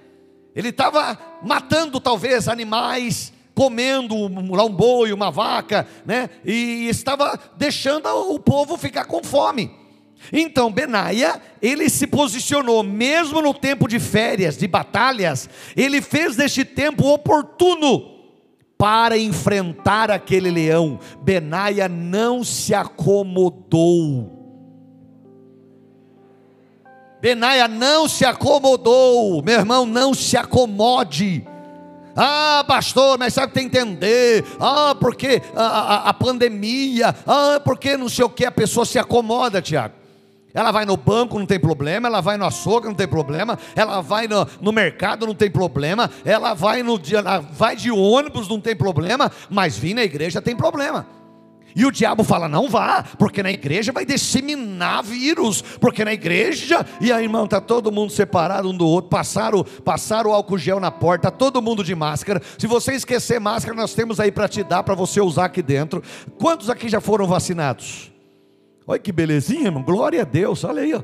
Ele 0.58 0.70
estava 0.70 1.16
matando 1.44 2.00
talvez 2.00 2.48
animais, 2.48 3.32
comendo 3.54 4.16
lá 4.56 4.66
um 4.66 4.74
boi, 4.74 5.14
uma 5.14 5.30
vaca, 5.30 5.88
né? 6.04 6.32
E 6.44 6.90
estava 6.90 7.40
deixando 7.56 8.08
o 8.08 8.40
povo 8.40 8.76
ficar 8.76 9.06
com 9.06 9.24
fome. 9.24 9.70
Então 10.34 10.72
Benaia, 10.72 11.40
ele 11.62 11.88
se 11.92 12.08
posicionou, 12.08 12.82
mesmo 12.82 13.40
no 13.40 13.54
tempo 13.54 13.88
de 13.88 14.00
férias, 14.00 14.58
de 14.58 14.68
batalhas, 14.68 15.48
ele 15.76 16.02
fez 16.02 16.36
deste 16.36 16.66
tempo 16.66 17.06
oportuno 17.06 18.18
para 18.80 19.16
enfrentar 19.16 20.10
aquele 20.10 20.50
leão. 20.50 21.00
Benaia 21.22 21.88
não 21.88 22.44
se 22.44 22.74
acomodou. 22.74 24.37
Benaia 27.22 27.68
não 27.68 28.08
se 28.08 28.24
acomodou, 28.26 29.42
meu 29.44 29.60
irmão, 29.60 29.86
não 29.86 30.14
se 30.14 30.38
acomode. 30.38 31.46
Ah, 32.16 32.64
pastor, 32.68 33.18
mas 33.20 33.34
sabe 33.34 33.54
que 33.54 33.60
tem 33.60 33.70
que 33.70 33.78
entender. 33.78 34.44
Ah, 34.60 34.96
porque 35.00 35.42
a, 35.56 35.64
a, 35.64 36.10
a 36.10 36.14
pandemia. 36.14 37.16
Ah, 37.28 37.62
porque 37.64 37.96
não 37.96 38.10
sei 38.10 38.26
o 38.26 38.30
que. 38.30 38.44
A 38.44 38.52
pessoa 38.52 38.86
se 38.88 38.98
acomoda, 38.98 39.62
Tiago. 39.62 39.94
Ela 40.52 40.72
vai 40.72 40.86
no 40.86 40.98
banco, 40.98 41.38
não 41.38 41.46
tem 41.46 41.60
problema. 41.60 42.08
Ela 42.08 42.20
vai 42.20 42.36
no 42.36 42.46
açougue, 42.46 42.88
não 42.88 42.96
tem 42.96 43.08
problema. 43.08 43.60
Ela 43.76 44.02
vai 44.02 44.28
no, 44.28 44.48
no 44.60 44.72
mercado, 44.72 45.28
não 45.28 45.36
tem 45.36 45.52
problema. 45.52 46.10
Ela 46.26 46.56
vai, 46.56 46.82
no, 46.82 47.00
ela 47.14 47.40
vai 47.40 47.76
de 47.76 47.92
ônibus, 47.92 48.48
não 48.48 48.60
tem 48.60 48.76
problema. 48.76 49.32
Mas 49.48 49.78
vir 49.78 49.94
na 49.94 50.04
igreja 50.04 50.42
tem 50.42 50.56
problema. 50.56 51.06
E 51.76 51.86
o 51.86 51.92
diabo 51.92 52.24
fala: 52.24 52.48
não 52.48 52.70
vá, 52.70 53.04
porque 53.18 53.44
na 53.44 53.52
igreja 53.52 53.92
vai 53.92 54.06
disseminar 54.06 55.04
vírus, 55.04 55.62
porque 55.62 56.04
na 56.04 56.14
igreja, 56.14 56.86
e 57.00 57.12
aí, 57.12 57.24
irmão, 57.24 57.46
está 57.46 57.62
todo 57.62 57.92
mundo 57.92 58.12
separado 58.12 58.70
um 58.70 58.76
do 58.76 58.88
outro, 58.88 59.10
passaram, 59.10 59.64
passaram 59.84 60.32
o 60.32 60.34
álcool 60.34 60.58
gel 60.58 60.80
na 60.80 60.92
porta, 60.92 61.30
todo 61.32 61.62
mundo 61.62 61.84
de 61.84 61.94
máscara. 61.96 62.42
Se 62.58 62.68
você 62.68 62.94
esquecer 62.94 63.40
máscara, 63.40 63.76
nós 63.76 63.94
temos 63.94 64.20
aí 64.20 64.32
para 64.32 64.48
te 64.48 64.64
dar, 64.64 64.84
para 64.84 64.96
você 64.96 65.22
usar 65.22 65.46
aqui 65.46 65.62
dentro. 65.62 66.02
Quantos 66.38 66.70
aqui 66.70 66.90
já 66.90 67.00
foram 67.00 67.28
vacinados? 67.28 68.12
Olha 68.86 69.00
que 69.00 69.12
belezinha, 69.12 69.66
irmão, 69.66 69.84
glória 69.84 70.22
a 70.22 70.26
Deus, 70.26 70.64
olha 70.64 70.82
aí, 70.82 70.94
ó. 70.94 71.02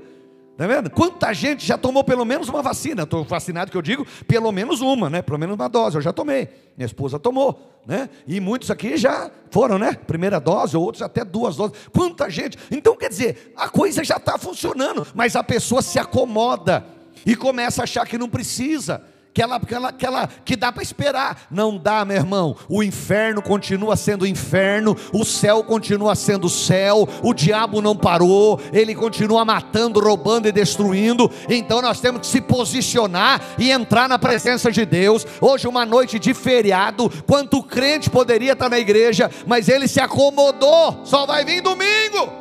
Tá 0.56 0.68
vendo? 0.68 0.90
Quanta 0.90 1.34
gente 1.34 1.66
já 1.66 1.78
tomou 1.78 2.04
pelo 2.04 2.24
menos 2.24 2.48
uma 2.48 2.62
vacina? 2.62 3.04
Estou 3.04 3.24
vacinado 3.24 3.72
que 3.72 3.78
eu 3.78 3.82
digo, 3.82 4.06
pelo 4.28 4.52
menos 4.52 4.82
uma, 4.82 5.10
né? 5.10 5.22
Pelo 5.22 5.40
menos 5.40 5.56
uma 5.56 5.68
dose. 5.68 5.98
Eu 5.98 6.02
já 6.02 6.14
tomei. 6.14 6.48
Minha 6.78 6.86
esposa 6.86 7.18
tomou, 7.18 7.82
né? 7.88 8.08
E 8.28 8.40
muitos 8.40 8.70
aqui 8.70 8.96
já 8.96 9.32
foram, 9.50 9.80
né? 9.80 9.94
Primeira 9.94 10.40
dose, 10.40 10.78
outros 10.78 11.02
até 11.02 11.26
duas 11.26 11.56
doses. 11.56 11.76
Quanta 11.92 12.30
gente! 12.30 12.58
Então 12.70 12.96
quer 12.96 13.10
dizer, 13.10 13.54
a 13.58 13.68
coisa 13.68 14.04
já 14.04 14.18
está 14.18 14.38
funcionando, 14.38 15.08
mas 15.16 15.36
a 15.36 15.44
pessoa 15.44 15.82
se 15.82 15.98
acomoda 15.98 16.86
e 17.26 17.36
começa 17.36 17.82
a 17.82 17.86
achar 17.86 18.06
que 18.06 18.18
não 18.18 18.30
precisa 18.30 19.02
que 19.34 19.42
ela, 19.42 19.60
que 19.60 19.74
ela, 19.74 19.92
que, 19.92 20.06
ela, 20.06 20.30
que 20.46 20.56
dá 20.56 20.72
para 20.72 20.84
esperar. 20.84 21.48
Não 21.50 21.78
dá, 21.78 22.06
meu 22.06 22.18
irmão. 22.18 22.56
O 22.70 22.84
inferno 22.84 23.42
continua 23.42 23.96
sendo 23.96 24.28
inferno, 24.28 24.96
o 25.12 25.26
céu 25.26 25.64
continua 25.64 26.16
sendo 26.16 26.48
céu, 26.48 27.08
o 27.24 27.34
diabo 27.34 27.82
não 27.82 27.96
parou, 27.96 28.62
ele 28.72 28.94
continua 28.94 29.44
matando, 29.44 30.00
roubando 30.00 30.48
e 30.48 30.52
destruindo. 30.52 31.32
Então 31.50 31.82
nós 31.82 32.00
temos 32.00 32.22
que 32.22 32.28
se 32.28 32.42
posicionar 32.42 33.42
e 33.58 33.72
entrar 33.72 34.08
na 34.08 34.20
presença 34.20 34.72
de 34.72 34.86
Deus. 34.86 35.26
Hoje, 35.42 35.68
uma 35.68 35.86
noite 35.86 36.20
de 36.20 36.34
feriado, 36.34 37.10
quanto 37.26 37.64
crente 37.64 38.10
poderia 38.10 38.54
estar 38.54 38.70
na 38.70 38.78
igreja, 38.78 39.32
mas 39.48 39.68
ele 39.68 39.88
se 39.88 40.00
acomodou, 40.00 41.02
só 41.04 41.26
vai 41.26 41.44
vir 41.44 41.62
domingo. 41.62 42.32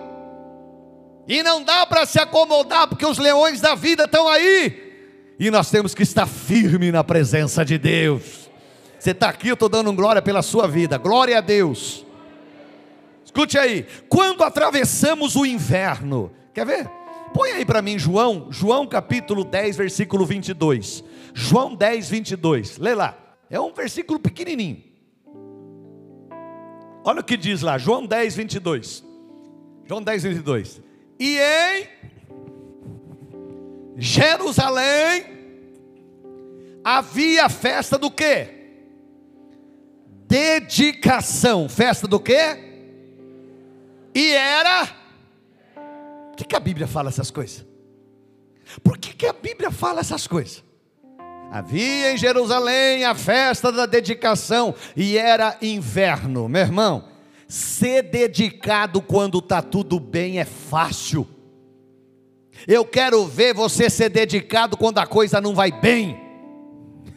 E 1.27 1.43
não 1.43 1.63
dá 1.63 1.87
para 1.87 2.05
se 2.05 2.19
acomodar, 2.19 2.89
porque 2.89 3.07
os 3.07 3.17
leões 3.17 3.61
da 3.61 3.75
vida 3.75 4.05
estão 4.05 4.29
aí. 4.29 4.92
E 5.43 5.51
nós 5.51 5.73
temos 5.73 5.93
que 5.93 6.05
estar 6.05 6.25
firme 6.25 6.93
na 6.93 7.03
presença 7.03 7.65
de 7.65 7.77
Deus. 7.77 8.49
Você 8.97 9.11
está 9.11 9.29
aqui, 9.29 9.49
eu 9.49 9.55
estou 9.55 9.69
dando 9.69 9.93
glória 9.93 10.23
pela 10.23 10.41
sua 10.41 10.69
vida. 10.69 10.97
Glória 10.99 11.37
a 11.37 11.41
Deus. 11.41 12.07
Escute 13.25 13.59
aí. 13.59 13.85
Quando 14.09 14.45
atravessamos 14.45 15.35
o 15.35 15.45
inverno, 15.45 16.31
quer 16.55 16.65
ver? 16.65 16.89
Põe 17.35 17.51
aí 17.51 17.65
para 17.65 17.83
mim 17.83 17.99
João, 17.99 18.47
João 18.53 18.87
capítulo 18.87 19.43
10, 19.43 19.77
versículo 19.79 20.25
22. 20.25 21.03
João 21.35 21.75
10, 21.75 22.09
22. 22.09 22.79
Lê 22.79 22.95
lá. 22.95 23.19
É 23.51 23.59
um 23.59 23.75
versículo 23.75 24.21
pequenininho. 24.21 24.81
Olha 27.03 27.19
o 27.19 27.25
que 27.25 27.37
diz 27.37 27.63
lá, 27.63 27.79
João 27.79 28.07
10, 28.07 28.37
22. 28.37 29.05
João 29.89 30.01
10, 30.01 30.23
22. 30.23 30.81
E 31.19 31.37
em 31.37 31.89
Jerusalém 33.97 35.25
havia 36.85 37.49
festa 37.49 37.99
do 37.99 38.11
quê? 38.11 38.49
Dedicação. 40.27 41.69
Festa 41.69 42.09
do 42.09 42.19
quê? 42.19 42.59
E 44.15 44.33
era. 44.33 44.87
Por 45.75 46.37
que, 46.37 46.45
que 46.45 46.57
a 46.57 46.61
Bíblia 46.61 46.87
fala 46.87 47.09
essas 47.11 47.31
coisas? 47.31 47.65
Por 48.83 48.97
que, 48.97 49.15
que 49.15 49.27
a 49.27 49.33
Bíblia 49.33 49.71
fala 49.71 50.01
essas 50.01 50.27
coisas? 50.27 50.65
Havia 51.51 52.13
em 52.13 52.17
Jerusalém 52.17 53.05
a 53.05 53.15
festa 53.15 53.71
da 53.71 53.85
dedicação 53.85 54.75
e 54.97 55.19
era 55.19 55.59
inverno, 55.61 56.49
meu 56.49 56.63
irmão. 56.63 57.09
Ser 57.47 58.05
dedicado 58.05 59.03
quando 59.03 59.39
está 59.39 59.61
tudo 59.61 60.01
bem 60.01 60.41
é 60.41 60.47
fácil. 60.47 61.29
Eu 62.67 62.85
quero 62.85 63.27
ver 63.27 63.55
você 63.55 63.91
ser 63.91 64.09
dedicado 64.09 64.77
quando 64.77 64.99
a 64.99 65.07
coisa 65.07 65.41
não 65.41 65.55
vai 65.55 65.73
bem. 65.73 66.21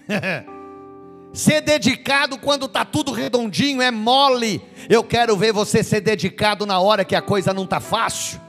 ser 1.33 1.61
dedicado 1.61 2.37
quando 2.37 2.65
está 2.65 2.83
tudo 2.83 3.11
redondinho 3.11 3.81
é 3.81 3.91
mole. 3.91 4.61
Eu 4.89 5.03
quero 5.03 5.35
ver 5.37 5.51
você 5.51 5.83
ser 5.83 6.01
dedicado 6.01 6.65
na 6.65 6.79
hora 6.79 7.05
que 7.05 7.15
a 7.15 7.21
coisa 7.21 7.53
não 7.53 7.63
está 7.63 7.79
fácil. 7.79 8.41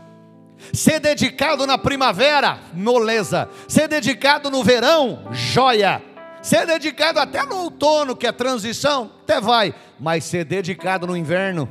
Ser 0.72 1.00
dedicado 1.00 1.66
na 1.66 1.76
primavera, 1.76 2.58
moleza. 2.72 3.48
Ser 3.68 3.88
dedicado 3.88 4.50
no 4.50 4.64
verão, 4.64 5.28
joia. 5.32 6.02
Ser 6.42 6.66
dedicado 6.66 7.18
até 7.18 7.42
no 7.44 7.56
outono, 7.56 8.16
que 8.16 8.26
é 8.26 8.32
transição, 8.32 9.10
até 9.22 9.40
vai. 9.40 9.74
Mas 9.98 10.24
ser 10.24 10.44
dedicado 10.44 11.06
no 11.06 11.16
inverno, 11.16 11.68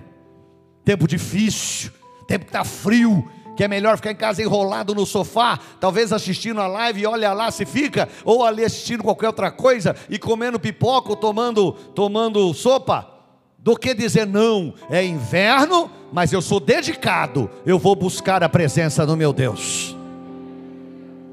tempo 0.84 1.08
difícil, 1.08 1.92
tempo 2.28 2.46
que 2.46 2.50
está 2.50 2.64
frio, 2.64 3.26
que 3.56 3.64
é 3.64 3.68
melhor 3.68 3.98
ficar 3.98 4.12
em 4.12 4.16
casa 4.16 4.42
enrolado 4.42 4.94
no 4.94 5.06
sofá, 5.06 5.60
talvez 5.80 6.12
assistindo 6.12 6.60
a 6.60 6.68
live 6.68 7.02
e 7.02 7.06
olha 7.06 7.34
lá 7.34 7.50
se 7.52 7.66
fica, 7.66 8.10
ou 8.24 8.44
ali 8.44 8.64
assistindo 8.64 9.04
qualquer 9.04 9.28
outra 9.28 9.52
coisa 9.52 9.96
e 10.10 10.20
comendo 10.20 10.60
pipoca 10.60 11.10
ou 11.10 11.16
tomando, 11.16 11.72
tomando 11.72 12.54
sopa, 12.54 13.10
do 13.58 13.76
que 13.76 13.96
dizer 13.96 14.28
não, 14.28 14.76
é 14.90 15.04
inverno, 15.04 15.90
mas 16.14 16.32
eu 16.32 16.42
sou 16.42 16.60
dedicado, 16.60 17.50
eu 17.66 17.80
vou 17.80 17.96
buscar 17.96 18.44
a 18.44 18.50
presença 18.50 19.06
do 19.06 19.18
meu 19.18 19.34
Deus. 19.34 19.96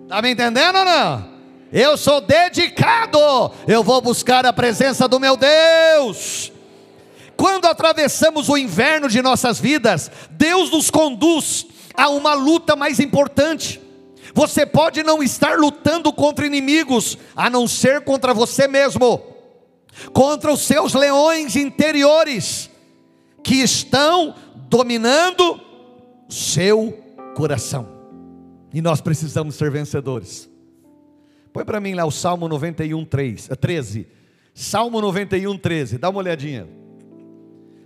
Está 0.04 0.22
me 0.22 0.30
entendendo 0.30 0.76
ou 0.76 0.84
não? 0.84 1.32
Eu 1.72 1.96
sou 1.96 2.20
dedicado, 2.20 3.18
eu 3.66 3.82
vou 3.82 4.00
buscar 4.00 4.44
a 4.46 4.52
presença 4.52 5.08
do 5.08 5.18
meu 5.18 5.36
Deus. 5.36 6.52
Quando 7.36 7.66
atravessamos 7.66 8.48
o 8.48 8.56
inverno 8.56 9.08
de 9.08 9.20
nossas 9.20 9.58
vidas, 9.58 10.10
Deus 10.30 10.70
nos 10.70 10.90
conduz 10.90 11.66
há 11.94 12.08
uma 12.08 12.34
luta 12.34 12.76
mais 12.76 13.00
importante. 13.00 13.80
Você 14.34 14.64
pode 14.64 15.02
não 15.02 15.22
estar 15.22 15.58
lutando 15.58 16.12
contra 16.12 16.46
inimigos, 16.46 17.18
a 17.36 17.50
não 17.50 17.66
ser 17.66 18.02
contra 18.02 18.32
você 18.32 18.66
mesmo, 18.66 19.20
contra 20.12 20.52
os 20.52 20.60
seus 20.60 20.94
leões 20.94 21.56
interiores, 21.56 22.70
que 23.42 23.56
estão 23.56 24.34
dominando 24.68 25.60
seu 26.28 26.98
coração. 27.34 27.88
E 28.72 28.80
nós 28.80 29.00
precisamos 29.00 29.56
ser 29.56 29.70
vencedores. 29.70 30.48
Põe 31.52 31.64
para 31.64 31.80
mim 31.80 31.92
lá 31.92 32.06
o 32.06 32.10
Salmo 32.10 32.48
91, 32.48 33.04
3, 33.04 33.50
13. 33.60 34.06
Salmo 34.54 35.00
91, 35.00 35.58
13. 35.58 35.98
Dá 35.98 36.08
uma 36.08 36.20
olhadinha. 36.20 36.66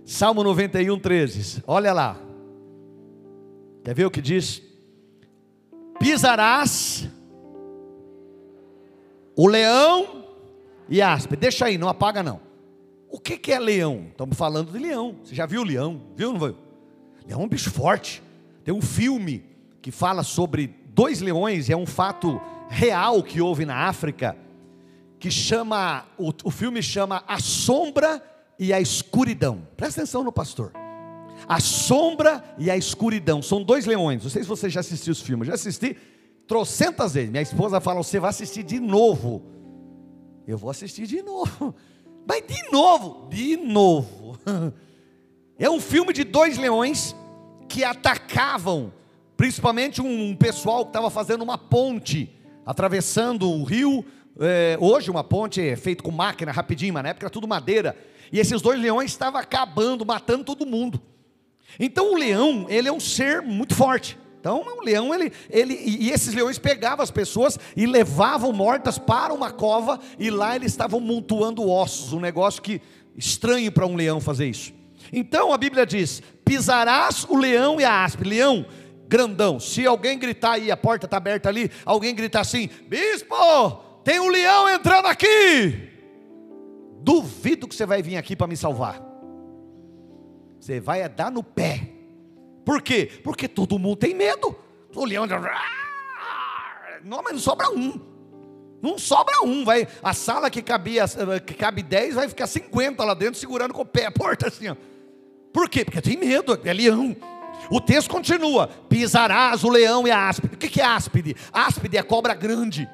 Salmo 0.05 0.43
91, 0.43 0.97
13. 0.97 1.63
Olha 1.67 1.91
lá. 1.91 2.26
Quer 3.87 3.93
ver 3.93 4.05
o 4.05 4.11
que 4.11 4.21
diz? 4.21 4.61
Pisarás 5.97 7.07
o 9.33 9.47
leão 9.47 10.25
e 10.89 11.01
aspe. 11.01 11.37
Deixa 11.37 11.67
aí, 11.67 11.77
não 11.77 11.87
apaga 11.87 12.21
não. 12.21 12.41
O 13.09 13.17
que, 13.17 13.37
que 13.37 13.53
é 13.53 13.57
leão? 13.57 14.07
Estamos 14.11 14.37
falando 14.37 14.73
de 14.73 14.77
leão. 14.77 15.15
Você 15.23 15.33
já 15.33 15.45
viu 15.45 15.61
o 15.61 15.63
leão? 15.63 16.01
Viu 16.17 16.33
não 16.33 16.39
viu? 16.41 16.57
Leão 17.25 17.39
é 17.39 17.43
um 17.45 17.47
bicho 17.47 17.71
forte. 17.71 18.21
Tem 18.61 18.73
um 18.73 18.81
filme 18.81 19.45
que 19.81 19.89
fala 19.89 20.21
sobre 20.21 20.75
dois 20.87 21.21
leões, 21.21 21.69
é 21.69 21.75
um 21.77 21.85
fato 21.85 22.41
real 22.67 23.23
que 23.23 23.39
houve 23.39 23.65
na 23.65 23.87
África, 23.87 24.35
que 25.17 25.31
chama, 25.31 26.03
o, 26.17 26.33
o 26.43 26.51
filme 26.51 26.83
chama 26.83 27.23
A 27.25 27.39
Sombra 27.39 28.21
e 28.59 28.73
a 28.73 28.81
Escuridão. 28.81 29.65
Presta 29.77 30.01
atenção 30.01 30.25
no 30.25 30.31
pastor. 30.33 30.73
A 31.47 31.59
sombra 31.59 32.43
e 32.57 32.71
a 32.71 32.77
escuridão. 32.77 33.41
São 33.41 33.61
dois 33.61 33.85
leões. 33.85 34.23
Não 34.23 34.29
sei 34.29 34.43
se 34.43 34.47
você 34.47 34.69
já 34.69 34.79
assistiu 34.79 35.11
os 35.11 35.21
filmes. 35.21 35.47
Já 35.47 35.55
assisti 35.55 35.97
trocentas 36.47 37.13
vezes. 37.13 37.29
Minha 37.29 37.43
esposa 37.43 37.81
fala: 37.81 38.01
você 38.01 38.19
vai 38.19 38.29
assistir 38.29 38.63
de 38.63 38.79
novo. 38.79 39.43
Eu 40.47 40.57
vou 40.57 40.69
assistir 40.69 41.05
de 41.05 41.21
novo. 41.21 41.75
Mas 42.25 42.43
de 42.47 42.71
novo, 42.71 43.27
de 43.29 43.57
novo. 43.57 44.37
É 45.59 45.67
um 45.67 45.79
filme 45.79 46.13
de 46.13 46.23
dois 46.23 46.55
leões 46.55 47.15
que 47.67 47.83
atacavam, 47.83 48.93
principalmente 49.35 49.99
um 49.99 50.35
pessoal 50.35 50.83
que 50.83 50.89
estava 50.89 51.09
fazendo 51.09 51.43
uma 51.43 51.57
ponte, 51.57 52.31
atravessando 52.63 53.49
o 53.49 53.63
rio. 53.63 54.05
É, 54.39 54.77
hoje 54.79 55.09
uma 55.09 55.23
ponte 55.23 55.59
é 55.59 55.75
feita 55.75 56.03
com 56.03 56.11
máquina 56.11 56.51
rapidinho, 56.51 56.93
mas 56.93 57.01
na 57.01 57.09
época 57.09 57.25
era 57.25 57.31
tudo 57.31 57.47
madeira. 57.47 57.97
E 58.31 58.39
esses 58.39 58.61
dois 58.61 58.79
leões 58.79 59.09
estavam 59.09 59.41
acabando, 59.41 60.05
matando 60.05 60.43
todo 60.43 60.63
mundo. 60.63 61.01
Então 61.79 62.13
o 62.13 62.17
leão, 62.17 62.65
ele 62.69 62.87
é 62.87 62.91
um 62.91 62.99
ser 62.99 63.41
muito 63.41 63.75
forte. 63.75 64.17
Então 64.39 64.63
o 64.77 64.83
leão, 64.83 65.13
ele, 65.13 65.31
ele, 65.49 65.73
e 65.73 66.09
esses 66.11 66.33
leões 66.33 66.57
pegavam 66.57 67.03
as 67.03 67.11
pessoas 67.11 67.59
e 67.75 67.85
levavam 67.85 68.53
mortas 68.53 68.97
para 68.97 69.33
uma 69.33 69.51
cova, 69.51 69.99
e 70.17 70.29
lá 70.29 70.55
eles 70.55 70.71
estavam 70.71 70.99
montuando 70.99 71.67
ossos, 71.69 72.13
um 72.13 72.19
negócio 72.19 72.61
que 72.61 72.81
estranho 73.15 73.71
para 73.71 73.85
um 73.85 73.95
leão 73.95 74.21
fazer 74.21 74.47
isso. 74.47 74.73
Então 75.11 75.51
a 75.51 75.57
Bíblia 75.57 75.85
diz: 75.85 76.21
pisarás 76.45 77.25
o 77.27 77.35
leão 77.35 77.79
e 77.79 77.83
a 77.83 78.05
aspe, 78.05 78.23
leão 78.23 78.65
grandão. 79.07 79.59
Se 79.59 79.85
alguém 79.85 80.19
gritar 80.19 80.53
aí, 80.53 80.69
a 80.69 80.77
porta 80.77 81.05
está 81.05 81.17
aberta 81.17 81.49
ali, 81.49 81.71
alguém 81.85 82.13
gritar 82.13 82.41
assim: 82.41 82.69
Bispo, 82.87 83.35
tem 84.03 84.19
um 84.19 84.29
leão 84.29 84.69
entrando 84.69 85.07
aqui. 85.07 85.89
Duvido 87.01 87.67
que 87.67 87.75
você 87.75 87.85
vai 87.85 88.01
vir 88.01 88.17
aqui 88.17 88.35
para 88.35 88.47
me 88.47 88.57
salvar. 88.57 89.06
Você 90.67 90.81
vai 90.81 91.01
é 91.01 91.07
dar 91.07 91.31
no 91.31 91.41
pé. 91.41 91.87
Por 92.65 92.81
quê? 92.81 93.09
Porque 93.23 93.47
todo 93.47 93.79
mundo 93.79 93.95
tem 93.95 94.13
medo. 94.13 94.53
O 94.93 95.05
leão. 95.05 95.25
Não, 97.05 97.23
mas 97.23 97.31
não 97.31 97.39
sobra 97.39 97.69
um. 97.69 97.97
Não 98.81 98.97
sobra 98.97 99.45
um. 99.45 99.63
Vai, 99.63 99.87
a 100.03 100.13
sala 100.13 100.49
que, 100.49 100.61
cabia, 100.61 101.05
que 101.45 101.53
cabe 101.53 101.81
10 101.81 102.15
vai 102.15 102.27
ficar 102.27 102.47
50 102.47 103.01
lá 103.01 103.13
dentro, 103.13 103.39
segurando 103.39 103.73
com 103.73 103.83
o 103.83 103.85
pé 103.85 104.07
a 104.07 104.11
porta 104.11 104.49
assim. 104.49 104.67
Ó. 104.67 104.75
Por 105.53 105.69
quê? 105.69 105.85
Porque 105.85 106.01
tem 106.01 106.17
medo, 106.17 106.59
é 106.61 106.73
leão. 106.73 107.15
O 107.71 107.79
texto 107.79 108.09
continua: 108.09 108.67
pisarás 108.67 109.63
o 109.63 109.69
leão 109.69 110.05
e 110.05 110.11
a 110.11 110.27
áspide. 110.27 110.55
O 110.55 110.57
que 110.57 110.81
é 110.81 110.85
áspide? 110.85 111.33
Áspide 111.53 111.95
é 111.95 112.03
cobra 112.03 112.33
grande. 112.33 112.89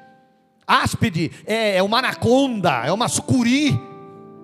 Áspide 0.64 1.32
é, 1.44 1.78
é 1.78 1.82
uma 1.82 1.98
anaconda, 1.98 2.86
é 2.86 2.92
uma 2.92 3.08
sucuri, 3.08 3.76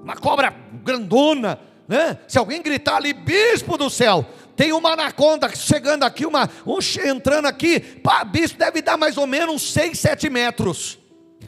uma 0.03 0.17
cobra 0.17 0.53
grandona 0.83 1.70
né? 1.91 2.19
Se 2.29 2.39
alguém 2.39 2.63
gritar 2.63 2.99
ali, 2.99 3.13
bispo 3.13 3.77
do 3.77 3.91
céu, 3.91 4.25
tem 4.55 4.73
uma 4.73 4.93
anaconda 4.93 5.49
chegando 5.57 6.05
aqui, 6.05 6.25
uma, 6.25 6.49
um 6.65 6.79
entrando 7.05 7.47
aqui, 7.47 7.81
pá, 7.81 8.23
bispo 8.23 8.57
deve 8.57 8.81
dar 8.81 8.97
mais 8.97 9.19
ou 9.19 9.27
menos 9.27 9.57
uns 9.57 9.73
6, 9.73 9.99
7 9.99 10.31
metros. 10.31 11.01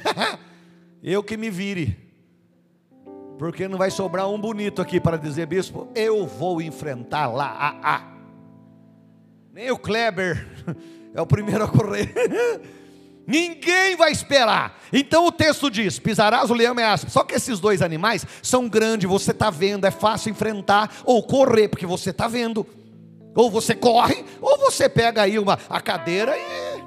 eu 1.00 1.22
que 1.22 1.36
me 1.36 1.48
vire, 1.48 1.96
porque 3.38 3.68
não 3.68 3.78
vai 3.78 3.88
sobrar 3.88 4.28
um 4.28 4.40
bonito 4.40 4.82
aqui 4.82 4.98
para 4.98 5.16
dizer, 5.16 5.46
bispo, 5.46 5.88
eu 5.94 6.26
vou 6.26 6.60
enfrentar 6.60 7.28
lá, 7.28 7.78
ah. 7.80 8.02
nem 9.52 9.70
o 9.70 9.78
Kleber 9.78 10.44
é 11.14 11.22
o 11.22 11.26
primeiro 11.26 11.62
a 11.62 11.68
correr. 11.68 12.12
Ninguém 13.26 13.96
vai 13.96 14.10
esperar. 14.10 14.80
Então 14.92 15.26
o 15.26 15.32
texto 15.32 15.70
diz: 15.70 15.98
pisarás 15.98 16.50
o 16.50 16.54
leão 16.54 16.74
e 16.78 16.82
a. 16.82 16.96
Só 16.96 17.22
que 17.24 17.34
esses 17.34 17.60
dois 17.60 17.82
animais 17.82 18.26
são 18.42 18.68
grandes, 18.68 19.08
você 19.08 19.30
está 19.30 19.50
vendo, 19.50 19.86
é 19.86 19.90
fácil 19.90 20.30
enfrentar 20.30 20.90
ou 21.04 21.22
correr, 21.22 21.68
porque 21.68 21.86
você 21.86 22.10
está 22.10 22.26
vendo. 22.28 22.66
Ou 23.34 23.50
você 23.50 23.74
corre, 23.74 24.24
ou 24.40 24.58
você 24.58 24.88
pega 24.88 25.22
aí 25.22 25.38
uma, 25.38 25.58
a 25.68 25.80
cadeira 25.80 26.36
e 26.36 26.82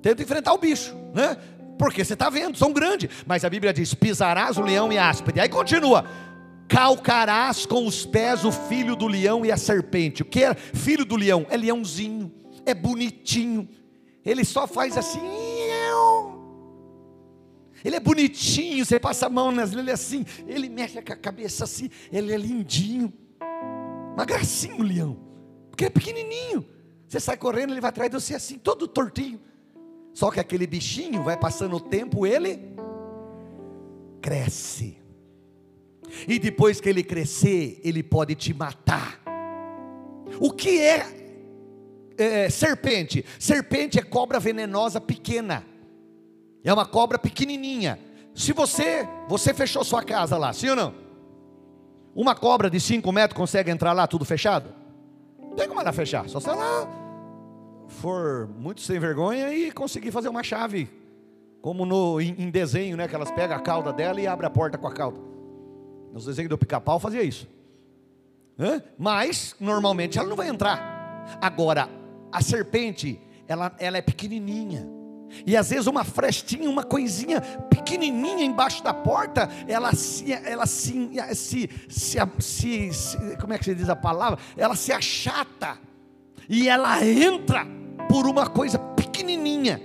tenta 0.00 0.22
enfrentar 0.22 0.54
o 0.54 0.58
bicho, 0.58 0.96
né? 1.14 1.36
Porque 1.78 2.02
você 2.02 2.14
está 2.14 2.30
vendo, 2.30 2.56
são 2.56 2.72
grandes. 2.72 3.10
Mas 3.26 3.44
a 3.44 3.50
Bíblia 3.50 3.72
diz: 3.72 3.92
pisarás 3.92 4.56
o 4.56 4.62
leão 4.62 4.92
e 4.92 4.96
a 4.96 5.10
áspide. 5.10 5.40
Aí 5.40 5.48
continua: 5.48 6.04
calcarás 6.68 7.66
com 7.66 7.86
os 7.86 8.06
pés 8.06 8.44
o 8.44 8.52
filho 8.52 8.96
do 8.96 9.06
leão 9.06 9.44
e 9.44 9.52
a 9.52 9.56
serpente. 9.56 10.22
O 10.22 10.24
que 10.24 10.44
é 10.44 10.54
filho 10.54 11.04
do 11.04 11.16
leão? 11.16 11.44
É 11.50 11.56
leãozinho 11.56 12.32
é 12.64 12.74
bonitinho. 12.74 13.68
Ele 14.24 14.44
só 14.44 14.66
faz 14.66 14.96
assim. 14.96 15.20
Ele 17.84 17.96
é 17.96 18.00
bonitinho, 18.00 18.84
você 18.84 18.98
passa 18.98 19.26
a 19.26 19.30
mão 19.30 19.50
nas 19.50 19.72
ele 19.72 19.90
é 19.90 19.94
assim, 19.94 20.24
ele 20.46 20.68
mexe 20.68 21.00
com 21.02 21.12
a 21.12 21.16
cabeça 21.16 21.64
assim, 21.64 21.90
ele 22.12 22.32
é 22.32 22.36
lindinho. 22.36 23.12
Uma 24.14 24.24
gracinha 24.24 24.76
o 24.76 24.82
leão, 24.82 25.18
porque 25.68 25.86
é 25.86 25.90
pequenininho. 25.90 26.64
Você 27.08 27.18
sai 27.18 27.36
correndo, 27.36 27.72
ele 27.72 27.80
vai 27.80 27.88
atrás 27.88 28.10
de 28.10 28.20
você 28.20 28.34
assim, 28.34 28.56
todo 28.56 28.86
tortinho. 28.86 29.40
Só 30.14 30.30
que 30.30 30.38
aquele 30.38 30.66
bichinho 30.66 31.22
vai 31.22 31.36
passando 31.36 31.76
o 31.76 31.80
tempo, 31.80 32.26
ele 32.26 32.58
cresce. 34.20 34.98
E 36.28 36.38
depois 36.38 36.80
que 36.80 36.88
ele 36.88 37.02
crescer, 37.02 37.80
ele 37.82 38.02
pode 38.02 38.34
te 38.34 38.54
matar. 38.54 39.20
O 40.38 40.52
que 40.52 40.78
é, 40.80 41.21
é 42.22 42.50
serpente? 42.50 43.24
Serpente 43.38 43.98
é 43.98 44.02
cobra 44.02 44.38
venenosa 44.38 45.00
pequena. 45.00 45.64
É 46.64 46.72
uma 46.72 46.86
cobra 46.86 47.18
pequenininha. 47.18 47.98
Se 48.34 48.52
você, 48.52 49.06
você 49.28 49.52
fechou 49.52 49.84
sua 49.84 50.02
casa 50.02 50.38
lá, 50.38 50.52
sim 50.52 50.68
ou 50.70 50.76
não? 50.76 50.94
Uma 52.14 52.34
cobra 52.34 52.70
de 52.70 52.78
5 52.78 53.10
metros 53.12 53.36
consegue 53.36 53.70
entrar 53.70 53.92
lá 53.92 54.06
tudo 54.06 54.24
fechado? 54.24 54.72
Não 55.38 55.54
tem 55.54 55.68
como 55.68 55.80
ela 55.80 55.92
fechar, 55.92 56.28
só 56.28 56.40
se 56.40 56.48
ela 56.48 56.88
for 57.88 58.48
muito 58.56 58.80
sem 58.80 58.98
vergonha 58.98 59.52
e 59.52 59.70
conseguir 59.70 60.10
fazer 60.10 60.28
uma 60.28 60.42
chave, 60.42 60.88
como 61.60 61.84
no, 61.84 62.20
em, 62.20 62.34
em 62.38 62.50
desenho, 62.50 62.96
né? 62.96 63.06
Que 63.06 63.14
elas 63.14 63.30
pegam 63.30 63.56
a 63.56 63.60
cauda 63.60 63.92
dela 63.92 64.20
e 64.20 64.26
abrem 64.26 64.46
a 64.46 64.50
porta 64.50 64.78
com 64.78 64.86
a 64.86 64.92
cauda. 64.92 65.20
Nos 66.12 66.26
desenhos 66.26 66.50
do 66.50 66.58
pica-pau 66.58 66.98
fazia 66.98 67.22
isso. 67.22 67.48
Hã? 68.58 68.82
Mas, 68.98 69.56
normalmente, 69.58 70.18
ela 70.18 70.28
não 70.28 70.36
vai 70.36 70.48
entrar. 70.48 71.38
Agora, 71.40 71.88
a 72.32 72.40
serpente, 72.40 73.20
ela, 73.46 73.72
ela 73.78 73.98
é 73.98 74.02
pequenininha. 74.02 74.88
E 75.46 75.56
às 75.56 75.70
vezes 75.70 75.86
uma 75.86 76.04
frestinha, 76.04 76.68
uma 76.68 76.84
coisinha 76.84 77.40
pequenininha 77.40 78.44
embaixo 78.44 78.82
da 78.82 78.92
porta, 78.92 79.48
ela 79.66 79.94
se, 79.94 80.32
ela 80.32 80.66
se, 80.66 81.10
se, 81.34 81.70
se, 82.38 82.92
se, 82.92 83.36
como 83.40 83.52
é 83.52 83.58
que 83.58 83.64
se 83.64 83.74
diz 83.74 83.88
a 83.88 83.96
palavra? 83.96 84.38
Ela 84.56 84.76
se 84.76 84.92
achata 84.92 85.78
e 86.48 86.68
ela 86.68 87.04
entra 87.04 87.66
por 88.08 88.26
uma 88.26 88.46
coisa 88.46 88.78
pequenininha. 88.78 89.80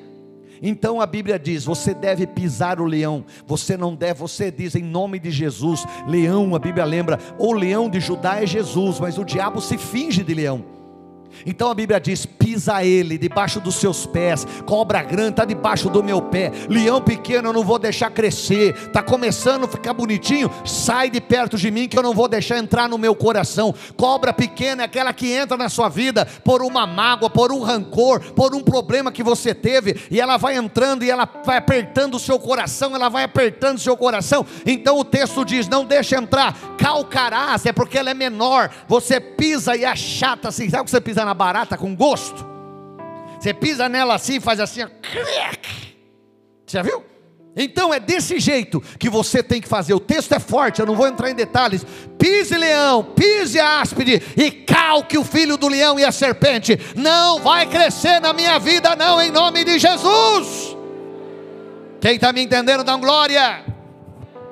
Então 0.62 1.00
a 1.00 1.06
Bíblia 1.06 1.40
diz: 1.40 1.64
você 1.64 1.94
deve 1.94 2.28
pisar 2.28 2.82
o 2.82 2.86
leão, 2.86 3.24
você 3.46 3.78
não 3.78 3.96
deve, 3.96 4.20
você 4.20 4.52
diz 4.52 4.76
em 4.76 4.84
nome 4.84 5.20
de 5.20 5.32
Jesus, 5.32 5.86
leão, 6.08 6.56
a 6.56 6.60
Bíblia 6.60 6.84
lembra, 6.84 7.20
o 7.38 7.54
leão 7.54 7.90
de 7.90 8.00
Judá 8.00 8.42
é 8.42 8.46
Jesus, 8.46 9.00
mas 9.00 9.18
o 9.18 9.24
diabo 9.24 9.62
se 9.62 9.78
finge 9.78 10.24
de 10.24 10.34
leão. 10.34 10.77
Então 11.46 11.70
a 11.70 11.76
Bíblia 11.76 12.00
diz: 12.00 12.26
pisa 12.26 12.84
ele 12.84 13.18
debaixo 13.18 13.60
dos 13.60 13.76
seus 13.76 14.06
pés, 14.06 14.46
cobra 14.66 15.04
grande 15.04 15.32
está 15.32 15.46
debaixo 15.46 15.90
do 15.90 16.04
meu 16.04 16.22
pé, 16.22 16.52
leão 16.70 17.02
pequeno 17.02 17.50
eu 17.50 17.54
não 17.54 17.64
vou 17.64 17.78
deixar 17.78 18.10
crescer, 18.10 18.76
está 18.76 19.04
começando 19.04 19.66
a 19.66 19.68
ficar 19.68 19.94
bonitinho, 19.94 20.50
sai 20.66 21.10
de 21.10 21.22
perto 21.22 21.58
de 21.58 21.70
mim 21.70 21.88
que 21.88 21.98
eu 21.98 22.04
não 22.04 22.14
vou 22.14 22.28
deixar 22.28 22.58
entrar 22.58 22.90
no 22.90 22.98
meu 22.98 23.16
coração. 23.16 23.74
Cobra 23.96 24.34
pequena 24.34 24.84
é 24.84 24.86
aquela 24.86 25.14
que 25.14 25.32
entra 25.32 25.58
na 25.58 25.70
sua 25.70 25.90
vida 25.90 26.26
por 26.44 26.62
uma 26.62 26.88
mágoa, 26.88 27.30
por 27.30 27.52
um 27.52 27.62
rancor, 27.62 28.20
por 28.34 28.56
um 28.56 28.62
problema 28.62 29.12
que 29.12 29.24
você 29.24 29.54
teve, 29.54 29.96
e 30.10 30.20
ela 30.20 30.38
vai 30.38 30.56
entrando 30.56 31.04
e 31.04 31.10
ela 31.10 31.30
vai 31.46 31.58
apertando 31.58 32.16
o 32.16 32.20
seu 32.20 32.40
coração, 32.40 32.96
ela 32.96 33.10
vai 33.10 33.24
apertando 33.24 33.78
o 33.78 33.82
seu 33.82 33.96
coração. 33.96 34.46
Então 34.66 34.98
o 34.98 35.06
texto 35.06 35.46
diz: 35.46 35.68
não 35.68 35.86
deixa 35.86 36.18
entrar, 36.18 36.56
calcarás, 36.78 37.66
é 37.66 37.72
porque 37.72 37.98
ela 37.98 38.10
é 38.10 38.14
menor, 38.14 38.70
você 38.88 39.20
pisa 39.20 39.76
e 39.76 39.86
achata 39.86 40.48
assim, 40.48 40.70
sabe 40.70 40.82
o 40.82 40.86
que 40.86 40.92
você 40.92 41.02
pisa 41.02 41.27
na 41.28 41.34
barata 41.34 41.78
com 41.78 41.94
gosto. 41.94 42.46
Você 43.40 43.54
pisa 43.54 43.90
nela 43.90 44.16
assim, 44.16 44.40
faz 44.40 44.60
assim, 44.60 44.84
ó, 44.84 44.88
já 46.66 46.82
viu? 46.82 47.04
Então 47.56 47.94
é 47.94 48.00
desse 48.00 48.40
jeito 48.40 48.80
que 49.00 49.10
você 49.10 49.42
tem 49.42 49.60
que 49.60 49.68
fazer. 49.68 49.94
O 49.94 50.00
texto 50.00 50.32
é 50.34 50.40
forte, 50.40 50.80
eu 50.80 50.86
não 50.86 50.96
vou 50.96 51.08
entrar 51.08 51.32
em 51.32 51.36
detalhes. 51.36 51.86
Pise 52.18 52.56
leão, 52.56 53.04
pise 53.04 53.60
áspide 53.60 54.22
e 54.38 54.52
calque 54.52 55.18
o 55.18 55.24
filho 55.24 55.58
do 55.58 55.68
leão 55.68 56.00
e 56.00 56.06
a 56.06 56.12
serpente. 56.12 56.80
Não 56.96 57.40
vai 57.40 57.66
crescer 57.66 58.22
na 58.22 58.32
minha 58.32 58.60
vida, 58.60 58.96
não, 58.96 59.20
em 59.20 59.32
nome 59.32 59.64
de 59.64 59.80
Jesus. 59.80 60.78
Quem 62.00 62.16
está 62.16 62.32
me 62.32 62.44
entendendo, 62.44 62.84
dá 62.84 62.96
glória. 62.96 63.66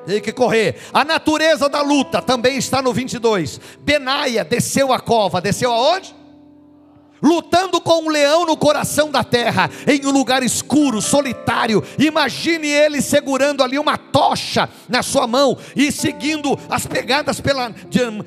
Tem 0.08 0.20
que 0.20 0.32
correr. 0.32 0.78
A 0.92 1.04
natureza 1.06 1.70
da 1.70 1.82
luta 1.82 2.24
também 2.24 2.58
está 2.58 2.82
no 2.82 2.92
22. 2.92 3.60
Benaia 3.80 4.44
desceu 4.44 4.92
a 4.92 5.00
cova, 5.00 5.40
desceu 5.40 5.72
aonde? 5.72 6.15
Lutando 7.22 7.82
com 7.82 8.04
um 8.04 8.10
leão 8.10 8.46
no 8.46 8.58
coração 8.58 9.10
da 9.10 9.24
terra, 9.24 9.70
em 9.88 10.06
um 10.06 10.12
lugar 10.12 10.44
escuro, 10.44 11.02
solitário. 11.02 11.84
Imagine 11.98 12.68
ele 12.68 13.02
segurando 13.02 13.64
ali 13.64 13.80
uma 13.80 13.98
tocha 13.98 14.70
na 14.88 15.02
sua 15.02 15.28
mão 15.28 15.58
e 15.76 15.92
seguindo 15.92 16.58
as 16.70 16.86
pegadas 16.86 17.40
pela, 17.40 17.74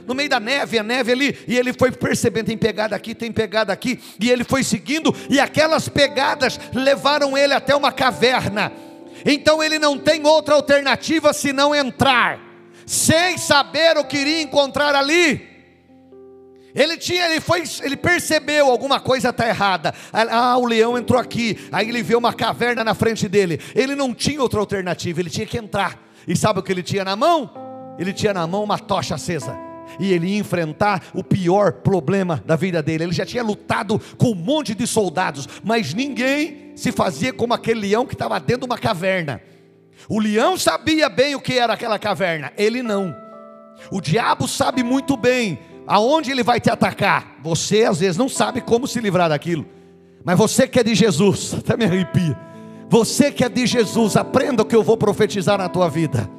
no 0.06 0.14
meio 0.14 0.28
da 0.28 0.40
neve, 0.40 0.78
a 0.78 0.82
neve 0.82 1.12
ali, 1.12 1.38
e 1.46 1.56
ele 1.56 1.72
foi 1.72 1.90
percebendo: 1.90 2.46
tem 2.46 2.58
pegada 2.58 2.96
aqui, 2.96 3.14
tem 3.14 3.32
pegada 3.32 3.72
aqui, 3.72 4.00
e 4.20 4.30
ele 4.30 4.44
foi 4.44 4.62
seguindo, 4.62 5.14
e 5.28 5.38
aquelas 5.38 5.88
pegadas 5.88 6.58
levaram 6.72 7.36
ele 7.36 7.54
até 7.54 7.74
uma 7.74 7.92
caverna. 7.92 8.72
Então 9.24 9.62
ele 9.62 9.78
não 9.78 9.98
tem 9.98 10.24
outra 10.26 10.54
alternativa 10.54 11.32
senão 11.32 11.74
entrar, 11.74 12.40
sem 12.86 13.36
saber 13.36 13.96
o 13.98 14.04
que 14.04 14.16
iria 14.16 14.42
encontrar 14.42 14.94
ali. 14.94 15.47
Ele 16.78 16.96
tinha, 16.96 17.26
ele 17.28 17.40
foi, 17.40 17.64
ele 17.82 17.96
percebeu 17.96 18.70
alguma 18.70 19.00
coisa 19.00 19.30
está 19.30 19.48
errada. 19.48 19.92
Ah, 20.12 20.56
o 20.56 20.64
leão 20.64 20.96
entrou 20.96 21.20
aqui. 21.20 21.58
Aí 21.72 21.88
ele 21.88 22.04
vê 22.04 22.14
uma 22.14 22.32
caverna 22.32 22.84
na 22.84 22.94
frente 22.94 23.28
dele. 23.28 23.60
Ele 23.74 23.96
não 23.96 24.14
tinha 24.14 24.40
outra 24.40 24.60
alternativa, 24.60 25.18
ele 25.18 25.28
tinha 25.28 25.46
que 25.46 25.58
entrar. 25.58 25.98
E 26.26 26.36
sabe 26.36 26.60
o 26.60 26.62
que 26.62 26.70
ele 26.70 26.84
tinha 26.84 27.04
na 27.04 27.16
mão? 27.16 27.50
Ele 27.98 28.12
tinha 28.12 28.32
na 28.32 28.46
mão 28.46 28.62
uma 28.62 28.78
tocha 28.78 29.16
acesa. 29.16 29.58
E 29.98 30.12
ele 30.12 30.28
ia 30.28 30.38
enfrentar 30.38 31.02
o 31.12 31.24
pior 31.24 31.72
problema 31.72 32.40
da 32.46 32.54
vida 32.54 32.80
dele. 32.80 33.04
Ele 33.04 33.12
já 33.12 33.26
tinha 33.26 33.42
lutado 33.42 34.00
com 34.16 34.30
um 34.30 34.34
monte 34.36 34.72
de 34.72 34.86
soldados, 34.86 35.48
mas 35.64 35.92
ninguém 35.92 36.72
se 36.76 36.92
fazia 36.92 37.32
como 37.32 37.54
aquele 37.54 37.80
leão 37.80 38.06
que 38.06 38.14
estava 38.14 38.38
dentro 38.38 38.60
de 38.60 38.66
uma 38.66 38.78
caverna. 38.78 39.42
O 40.08 40.20
leão 40.20 40.56
sabia 40.56 41.08
bem 41.08 41.34
o 41.34 41.40
que 41.40 41.58
era 41.58 41.72
aquela 41.72 41.98
caverna, 41.98 42.52
ele 42.56 42.84
não. 42.84 43.16
O 43.90 44.00
diabo 44.00 44.46
sabe 44.46 44.82
muito 44.82 45.16
bem 45.16 45.58
aonde 45.88 46.30
ele 46.30 46.42
vai 46.44 46.60
te 46.60 46.70
atacar? 46.70 47.38
Você 47.42 47.84
às 47.84 47.98
vezes 47.98 48.16
não 48.16 48.28
sabe 48.28 48.60
como 48.60 48.86
se 48.86 49.00
livrar 49.00 49.30
daquilo. 49.30 49.66
Mas 50.22 50.36
você 50.36 50.68
que 50.68 50.78
é 50.78 50.84
de 50.84 50.94
Jesus, 50.94 51.54
até 51.58 51.76
me 51.76 51.84
arrepia. 51.84 52.38
Você 52.90 53.32
que 53.32 53.42
é 53.42 53.48
de 53.48 53.66
Jesus, 53.66 54.16
aprenda 54.16 54.62
o 54.62 54.66
que 54.66 54.76
eu 54.76 54.82
vou 54.82 54.96
profetizar 54.96 55.58
na 55.58 55.68
tua 55.68 55.88
vida. 55.88 56.30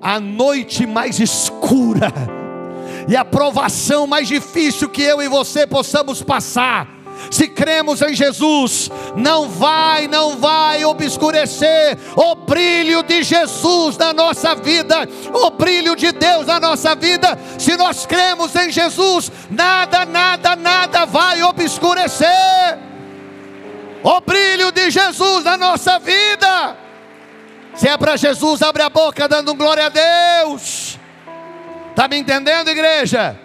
A 0.00 0.18
noite 0.18 0.86
mais 0.86 1.20
escura 1.20 2.12
e 3.06 3.16
a 3.16 3.24
provação 3.24 4.06
mais 4.06 4.28
difícil 4.28 4.88
que 4.88 5.02
eu 5.02 5.22
e 5.22 5.28
você 5.28 5.66
possamos 5.66 6.22
passar 6.22 6.93
se 7.30 7.48
cremos 7.48 8.02
em 8.02 8.14
Jesus, 8.14 8.90
não 9.16 9.48
vai, 9.48 10.06
não 10.08 10.36
vai 10.38 10.84
obscurecer 10.84 11.98
o 12.16 12.34
brilho 12.34 13.02
de 13.02 13.22
Jesus 13.22 13.96
na 13.96 14.12
nossa 14.12 14.54
vida, 14.54 15.08
o 15.32 15.50
brilho 15.50 15.96
de 15.96 16.12
Deus 16.12 16.46
na 16.46 16.60
nossa 16.60 16.94
vida. 16.94 17.38
Se 17.58 17.76
nós 17.76 18.06
cremos 18.06 18.54
em 18.54 18.70
Jesus, 18.70 19.30
nada, 19.50 20.04
nada, 20.04 20.56
nada 20.56 21.04
vai 21.04 21.42
obscurecer 21.42 22.78
o 24.02 24.20
brilho 24.20 24.70
de 24.70 24.90
Jesus 24.90 25.44
na 25.44 25.56
nossa 25.56 25.98
vida. 25.98 26.76
Se 27.74 27.88
é 27.88 27.96
para 27.96 28.16
Jesus, 28.16 28.62
abre 28.62 28.82
a 28.82 28.88
boca 28.88 29.28
dando 29.28 29.54
glória 29.54 29.86
a 29.86 29.88
Deus. 29.88 30.98
Está 31.90 32.06
me 32.08 32.16
entendendo, 32.16 32.68
igreja? 32.68 33.43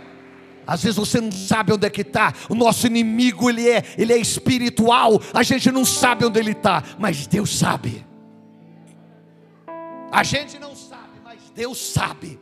Às 0.69 0.83
vezes 0.83 0.97
você 0.97 1.19
não 1.19 1.31
sabe 1.31 1.73
onde 1.73 1.87
é 1.87 1.89
que 1.89 2.01
está. 2.01 2.31
O 2.47 2.53
nosso 2.53 2.85
inimigo 2.85 3.49
ele 3.49 3.67
é, 3.67 3.83
ele 3.97 4.13
é 4.13 4.17
espiritual. 4.17 5.19
A 5.33 5.41
gente 5.41 5.71
não 5.71 5.83
sabe 5.83 6.25
onde 6.25 6.39
ele 6.39 6.51
está, 6.51 6.83
mas 6.99 7.25
Deus 7.25 7.57
sabe. 7.57 8.05
A 10.11 10.21
gente 10.21 10.59
não 10.59 10.75
sabe, 10.75 11.19
mas 11.23 11.39
Deus 11.55 11.91
sabe. 11.91 12.39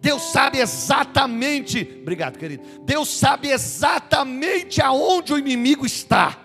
Deus 0.00 0.22
sabe 0.30 0.58
exatamente. 0.60 1.98
Obrigado, 2.02 2.38
querido. 2.38 2.62
Deus 2.84 3.08
sabe 3.08 3.48
exatamente 3.48 4.80
aonde 4.80 5.32
o 5.32 5.38
inimigo 5.38 5.84
está. 5.84 6.38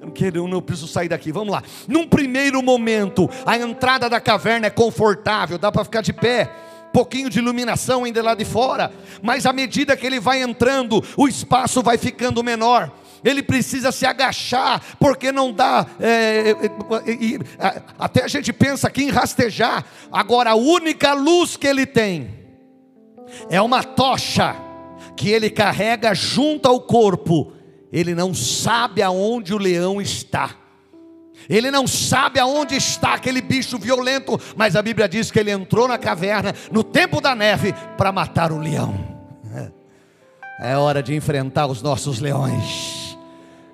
Eu 0.00 0.06
não, 0.06 0.10
quero, 0.12 0.36
eu 0.36 0.46
não 0.46 0.62
preciso 0.62 0.86
sair 0.86 1.08
daqui. 1.08 1.32
Vamos 1.32 1.52
lá. 1.52 1.64
Num 1.88 2.06
primeiro 2.06 2.62
momento, 2.62 3.28
a 3.44 3.58
entrada 3.58 4.08
da 4.08 4.20
caverna 4.20 4.68
é 4.68 4.70
confortável, 4.70 5.58
dá 5.58 5.72
para 5.72 5.82
ficar 5.82 6.00
de 6.00 6.12
pé 6.12 6.63
pouquinho 6.94 7.28
de 7.28 7.38
iluminação 7.38 8.04
ainda 8.04 8.22
lá 8.22 8.34
de 8.34 8.44
fora, 8.44 8.92
mas 9.20 9.44
à 9.44 9.52
medida 9.52 9.96
que 9.96 10.06
ele 10.06 10.20
vai 10.20 10.42
entrando, 10.42 11.04
o 11.16 11.28
espaço 11.28 11.82
vai 11.82 11.98
ficando 11.98 12.42
menor. 12.42 12.90
Ele 13.22 13.42
precisa 13.42 13.90
se 13.90 14.06
agachar, 14.06 14.80
porque 14.98 15.32
não 15.32 15.52
dá. 15.52 15.86
É, 15.98 16.50
é, 16.50 17.66
é, 17.66 17.82
até 17.98 18.24
a 18.24 18.28
gente 18.28 18.52
pensa 18.52 18.88
aqui 18.88 19.04
em 19.04 19.10
rastejar. 19.10 19.84
Agora, 20.12 20.50
a 20.50 20.54
única 20.54 21.14
luz 21.14 21.56
que 21.56 21.66
ele 21.66 21.86
tem 21.86 22.30
é 23.50 23.60
uma 23.60 23.82
tocha 23.82 24.54
que 25.16 25.30
ele 25.30 25.50
carrega 25.50 26.14
junto 26.14 26.68
ao 26.68 26.80
corpo 26.80 27.52
ele 27.94 28.12
não 28.12 28.34
sabe 28.34 29.02
aonde 29.02 29.54
o 29.54 29.58
leão 29.58 30.02
está. 30.02 30.56
Ele 31.48 31.70
não 31.70 31.86
sabe 31.86 32.38
aonde 32.40 32.74
está 32.76 33.14
aquele 33.14 33.40
bicho 33.40 33.78
violento, 33.78 34.40
mas 34.56 34.76
a 34.76 34.82
Bíblia 34.82 35.08
diz 35.08 35.30
que 35.30 35.38
ele 35.38 35.50
entrou 35.50 35.86
na 35.86 35.98
caverna 35.98 36.54
no 36.70 36.82
tempo 36.82 37.20
da 37.20 37.34
neve 37.34 37.74
para 37.96 38.12
matar 38.12 38.52
o 38.52 38.58
leão. 38.58 39.14
É 40.60 40.76
hora 40.76 41.02
de 41.02 41.14
enfrentar 41.14 41.66
os 41.66 41.82
nossos 41.82 42.20
leões. 42.20 43.18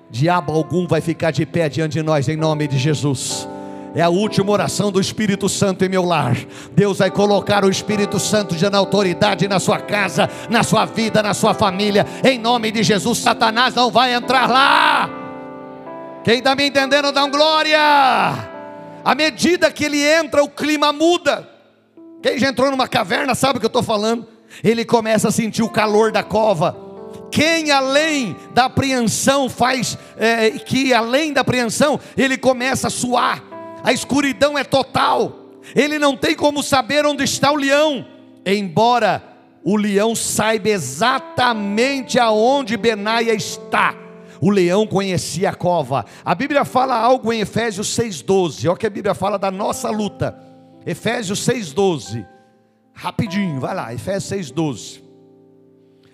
Diabo 0.09 0.51
algum 0.51 0.87
vai 0.87 0.99
ficar 0.99 1.31
de 1.31 1.45
pé 1.45 1.69
diante 1.69 1.93
de 1.93 2.03
nós 2.03 2.27
em 2.27 2.35
nome 2.35 2.67
de 2.67 2.77
Jesus. 2.77 3.47
É 3.93 4.01
a 4.01 4.09
última 4.09 4.51
oração 4.51 4.91
do 4.91 4.99
Espírito 4.99 5.47
Santo 5.47 5.85
em 5.85 5.89
meu 5.89 6.03
lar. 6.03 6.35
Deus 6.73 6.99
vai 6.99 7.11
colocar 7.11 7.63
o 7.63 7.69
Espírito 7.69 8.19
Santo 8.19 8.55
de 8.55 8.65
autoridade 8.65 9.47
na 9.47 9.59
sua 9.59 9.79
casa, 9.79 10.29
na 10.49 10.63
sua 10.63 10.85
vida, 10.85 11.21
na 11.21 11.33
sua 11.33 11.53
família. 11.53 12.05
Em 12.23 12.39
nome 12.39 12.71
de 12.71 12.83
Jesus, 12.83 13.19
Satanás 13.19 13.75
não 13.75 13.91
vai 13.91 14.13
entrar 14.13 14.49
lá. 14.49 15.20
Quem 16.23 16.37
está 16.37 16.55
me 16.55 16.65
entendendo, 16.65 17.11
dá 17.11 17.23
um 17.23 17.31
glória. 17.31 17.79
À 19.03 19.15
medida 19.15 19.71
que 19.71 19.85
ele 19.85 20.01
entra, 20.03 20.43
o 20.43 20.49
clima 20.49 20.93
muda. 20.93 21.49
Quem 22.21 22.37
já 22.37 22.49
entrou 22.49 22.69
numa 22.69 22.87
caverna 22.87 23.33
sabe 23.33 23.57
o 23.57 23.59
que 23.59 23.65
eu 23.65 23.67
estou 23.67 23.83
falando. 23.83 24.27
Ele 24.63 24.85
começa 24.85 25.29
a 25.29 25.31
sentir 25.31 25.63
o 25.63 25.69
calor 25.69 26.11
da 26.11 26.23
cova. 26.23 26.77
Quem 27.31 27.71
além 27.71 28.35
da 28.53 28.65
apreensão 28.65 29.49
faz, 29.49 29.97
é, 30.17 30.51
que 30.51 30.93
além 30.93 31.33
da 31.33 31.41
apreensão, 31.41 31.99
ele 32.17 32.37
começa 32.37 32.87
a 32.87 32.91
suar 32.91 33.51
a 33.83 33.91
escuridão 33.91 34.57
é 34.57 34.63
total, 34.63 35.59
ele 35.75 35.97
não 35.97 36.15
tem 36.15 36.35
como 36.35 36.61
saber 36.61 37.05
onde 37.05 37.23
está 37.23 37.51
o 37.51 37.55
leão, 37.55 38.05
embora 38.45 39.23
o 39.63 39.75
leão 39.75 40.15
saiba 40.15 40.69
exatamente 40.69 42.19
aonde 42.19 42.77
Benaia 42.77 43.33
está. 43.33 43.95
O 44.41 44.49
leão 44.49 44.87
conhecia 44.87 45.51
a 45.51 45.55
cova. 45.55 46.03
A 46.25 46.33
Bíblia 46.35 46.65
fala 46.65 46.95
algo 46.95 47.31
em 47.31 47.41
Efésios 47.41 47.95
6,12. 47.95 48.65
Olha 48.65 48.73
o 48.73 48.77
que 48.77 48.87
a 48.87 48.89
Bíblia 48.89 49.13
fala 49.13 49.37
da 49.37 49.51
nossa 49.51 49.89
luta. 49.89 50.37
Efésios 50.85 51.47
6,12. 51.47 52.27
Rapidinho, 52.93 53.59
vai 53.59 53.75
lá, 53.75 53.93
Efésios 53.93 54.51
6,12. 54.51 55.01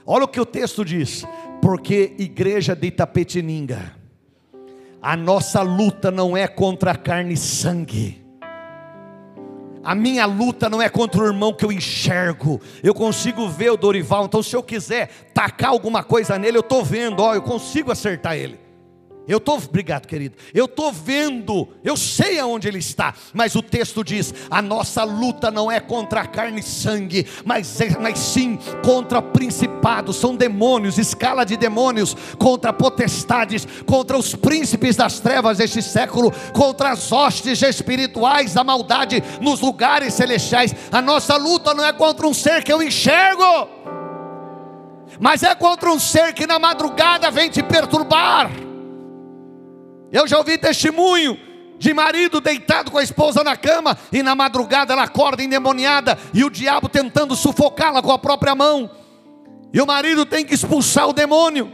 Olha 0.06 0.26
o 0.26 0.28
que 0.28 0.40
o 0.40 0.46
texto 0.46 0.84
diz. 0.84 1.26
Porque 1.62 2.13
igreja 2.20 2.76
de 2.76 2.88
Itapetininga 2.88 3.98
a 5.02 5.16
nossa 5.16 5.62
luta 5.62 6.12
não 6.12 6.36
é 6.36 6.48
contra 6.48 6.96
carne 6.96 7.34
e 7.34 7.38
sangue. 7.38 8.27
A 9.88 9.95
minha 9.95 10.26
luta 10.26 10.69
não 10.69 10.82
é 10.82 10.89
contra 10.89 11.21
o 11.21 11.26
irmão 11.26 11.54
que 11.54 11.63
eu 11.63 11.71
enxergo. 11.71 12.60
Eu 12.84 12.93
consigo 12.93 13.47
ver 13.47 13.71
o 13.71 13.78
Dorival. 13.78 14.26
Então, 14.26 14.43
se 14.43 14.54
eu 14.54 14.62
quiser 14.62 15.08
tacar 15.34 15.69
alguma 15.69 16.04
coisa 16.04 16.38
nele, 16.38 16.58
eu 16.58 16.60
estou 16.62 16.84
vendo. 16.84 17.21
Ó, 17.21 17.34
eu 17.34 17.41
consigo 17.41 17.89
acertar 17.89 18.36
ele. 18.36 18.67
Eu 19.28 19.40
estou, 19.40 19.58
obrigado 19.58 20.08
querido, 20.08 20.38
eu 20.54 20.66
estou 20.66 20.90
vendo, 20.90 21.68
eu 21.84 21.98
sei 21.98 22.40
aonde 22.40 22.66
ele 22.66 22.78
está, 22.78 23.13
mas 23.34 23.56
o 23.56 23.62
texto 23.62 24.02
diz: 24.02 24.34
a 24.50 24.62
nossa 24.62 25.04
luta 25.04 25.52
não 25.52 25.70
é 25.70 25.82
contra 25.82 26.26
carne 26.26 26.62
e 26.62 26.63
sangue, 26.63 27.28
mas, 27.44 27.82
é, 27.82 27.90
mas 28.00 28.20
sim 28.20 28.58
contra 28.86 29.22
principados, 29.22 30.16
são 30.16 30.34
demônios, 30.34 30.98
escala 30.98 31.46
de 31.46 31.58
demônios, 31.58 32.16
contra 32.38 32.72
potestades, 32.72 33.68
contra 33.86 34.18
os 34.18 34.34
príncipes 34.34 34.96
das 34.96 35.20
trevas 35.20 35.58
deste 35.58 35.82
século, 35.82 36.32
contra 36.54 36.92
as 36.92 37.12
hostes 37.12 37.62
espirituais 37.62 38.54
da 38.54 38.63
maldade 38.63 39.22
nos 39.42 39.60
lugares 39.60 40.13
celestiais. 40.13 40.74
A 40.90 41.02
nossa 41.02 41.36
luta 41.36 41.74
não 41.74 41.84
é 41.84 41.92
contra 41.92 42.26
um 42.26 42.34
ser 42.34 42.63
que 42.63 42.72
eu 42.72 42.82
enxergo, 42.82 43.68
mas 45.20 45.44
é 45.44 45.54
contra 45.54 45.92
um 45.92 46.00
ser 46.00 46.34
que 46.34 46.48
na 46.48 46.58
madrugada 46.58 47.30
vem 47.30 47.50
te 47.50 47.62
perturbar 47.62 48.67
eu 50.12 50.28
já 50.28 50.38
ouvi 50.38 50.58
testemunho 50.58 51.38
de 51.78 51.93
marido 51.93 52.41
deitado 52.41 52.89
com 52.91 52.98
a 52.98 53.04
esposa 53.04 53.43
na 53.43 53.56
cama 53.56 53.98
e 54.12 54.24
na 54.24 54.36
madrugada 54.36 54.93
ela 54.93 55.04
acorda 55.04 55.43
endemoniada 55.43 56.17
e 56.34 56.43
o 56.43 56.50
diabo 56.50 56.89
tentando 56.89 57.36
sufocá-la 57.36 58.02
com 58.02 58.12
a 58.12 58.17
própria 58.17 58.56
mão. 58.56 58.89
E 59.74 59.82
o 59.82 59.86
marido 59.86 60.26
tem 60.26 60.46
que 60.46 60.54
expulsar 60.54 61.08
o 61.08 61.13
demônio. 61.13 61.72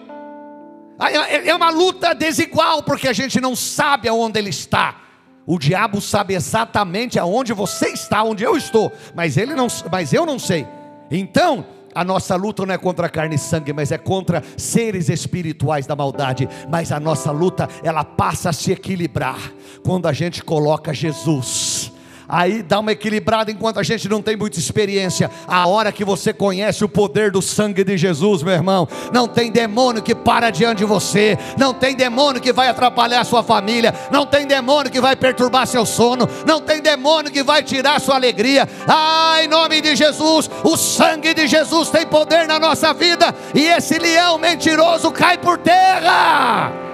É, 1.00 1.50
é 1.50 1.56
uma 1.56 1.70
luta 1.70 2.14
desigual 2.14 2.84
porque 2.84 3.08
a 3.08 3.14
gente 3.14 3.40
não 3.40 3.56
sabe 3.56 4.08
aonde 4.08 4.40
ele 4.40 4.50
está. 4.50 5.02
O 5.46 5.60
diabo 5.60 6.00
sabe 6.00 6.34
exatamente 6.34 7.20
aonde 7.20 7.52
você 7.54 7.90
está, 7.90 8.24
onde 8.24 8.44
eu 8.44 8.56
estou, 8.56 8.92
mas 9.14 9.36
ele 9.36 9.54
não, 9.54 9.68
mas 9.92 10.14
eu 10.14 10.26
não 10.26 10.40
sei. 10.40 10.66
Então, 11.12 11.66
a 11.96 12.04
nossa 12.04 12.36
luta 12.36 12.66
não 12.66 12.74
é 12.74 12.78
contra 12.78 13.08
carne 13.08 13.36
e 13.36 13.40
sangue, 13.40 13.74
mas 13.74 13.92
é 13.92 13.98
contra 13.98 14.44
seres 14.58 15.10
espirituais 15.10 15.86
da 15.86 15.96
maldade. 15.96 16.50
Mas 16.70 16.92
a 16.92 17.00
nossa 17.00 17.32
luta, 17.32 17.70
ela 17.84 18.04
passa 18.04 18.50
a 18.50 18.54
se 18.54 18.72
equilibrar 18.72 19.40
quando 19.84 20.08
a 20.08 20.14
gente 20.14 20.44
coloca 20.44 20.94
Jesus 20.94 21.93
aí 22.34 22.64
dá 22.64 22.80
uma 22.80 22.92
equilibrada 22.92 23.52
enquanto 23.52 23.80
a 23.80 23.84
gente 23.84 24.10
não 24.10 24.22
tem 24.22 24.36
muita 24.36 24.58
experiência. 24.58 25.30
A 25.48 25.68
hora 25.68 25.92
que 25.92 26.04
você 26.04 26.34
conhece 26.34 26.84
o 26.84 26.90
poder 26.90 27.30
do 27.30 27.42
sangue 27.42 27.84
de 27.84 27.96
Jesus, 27.96 28.42
meu 28.42 28.54
irmão, 28.54 28.88
não 29.14 29.28
tem 29.28 29.52
demônio 29.52 30.02
que 30.02 30.16
para 30.16 30.50
diante 30.50 30.80
de 30.80 30.86
você, 30.86 31.38
não 31.58 31.74
tem 31.74 31.96
demônio 31.96 32.42
que 32.42 32.52
vai 32.52 32.68
atrapalhar 32.68 33.22
a 33.22 33.24
sua 33.24 33.44
família, 33.44 33.94
não 34.12 34.26
tem 34.26 34.48
demônio 34.48 34.92
que 34.92 35.00
vai 35.00 35.16
perturbar 35.16 35.68
seu 35.68 35.86
sono, 35.86 36.28
não 36.46 36.60
tem 36.60 36.82
demônio 36.82 37.32
que 37.32 37.44
vai 37.44 37.62
tirar 37.62 38.02
sua 38.02 38.16
alegria. 38.16 38.68
Ah, 38.88 39.38
em 39.44 39.48
nome 39.48 39.80
de 39.80 39.96
Jesus, 39.96 40.50
o 40.64 40.76
sangue 40.76 41.36
de 41.36 41.46
Jesus 41.46 41.92
tem 41.92 42.06
poder 42.08 42.48
na 42.48 42.58
nossa 42.58 42.94
vida 42.94 43.34
e 43.54 43.62
esse 43.62 44.00
leão 44.00 44.40
mentiroso 44.40 45.12
cai 45.12 45.38
por 45.38 45.60
terra. 45.60 46.93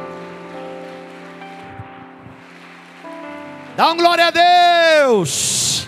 Dá 3.79 3.93
um 3.93 3.95
glória 3.95 4.27
a 4.27 5.05
Deus. 5.05 5.87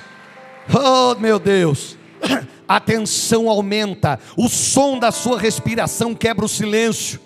Oh, 0.73 1.13
meu 1.19 1.37
Deus. 1.37 1.97
A 2.65 2.79
tensão 2.79 3.49
aumenta, 3.49 4.17
o 4.37 4.47
som 4.47 4.97
da 4.97 5.11
sua 5.11 5.37
respiração 5.37 6.15
quebra 6.15 6.45
o 6.45 6.47
silêncio. 6.47 7.19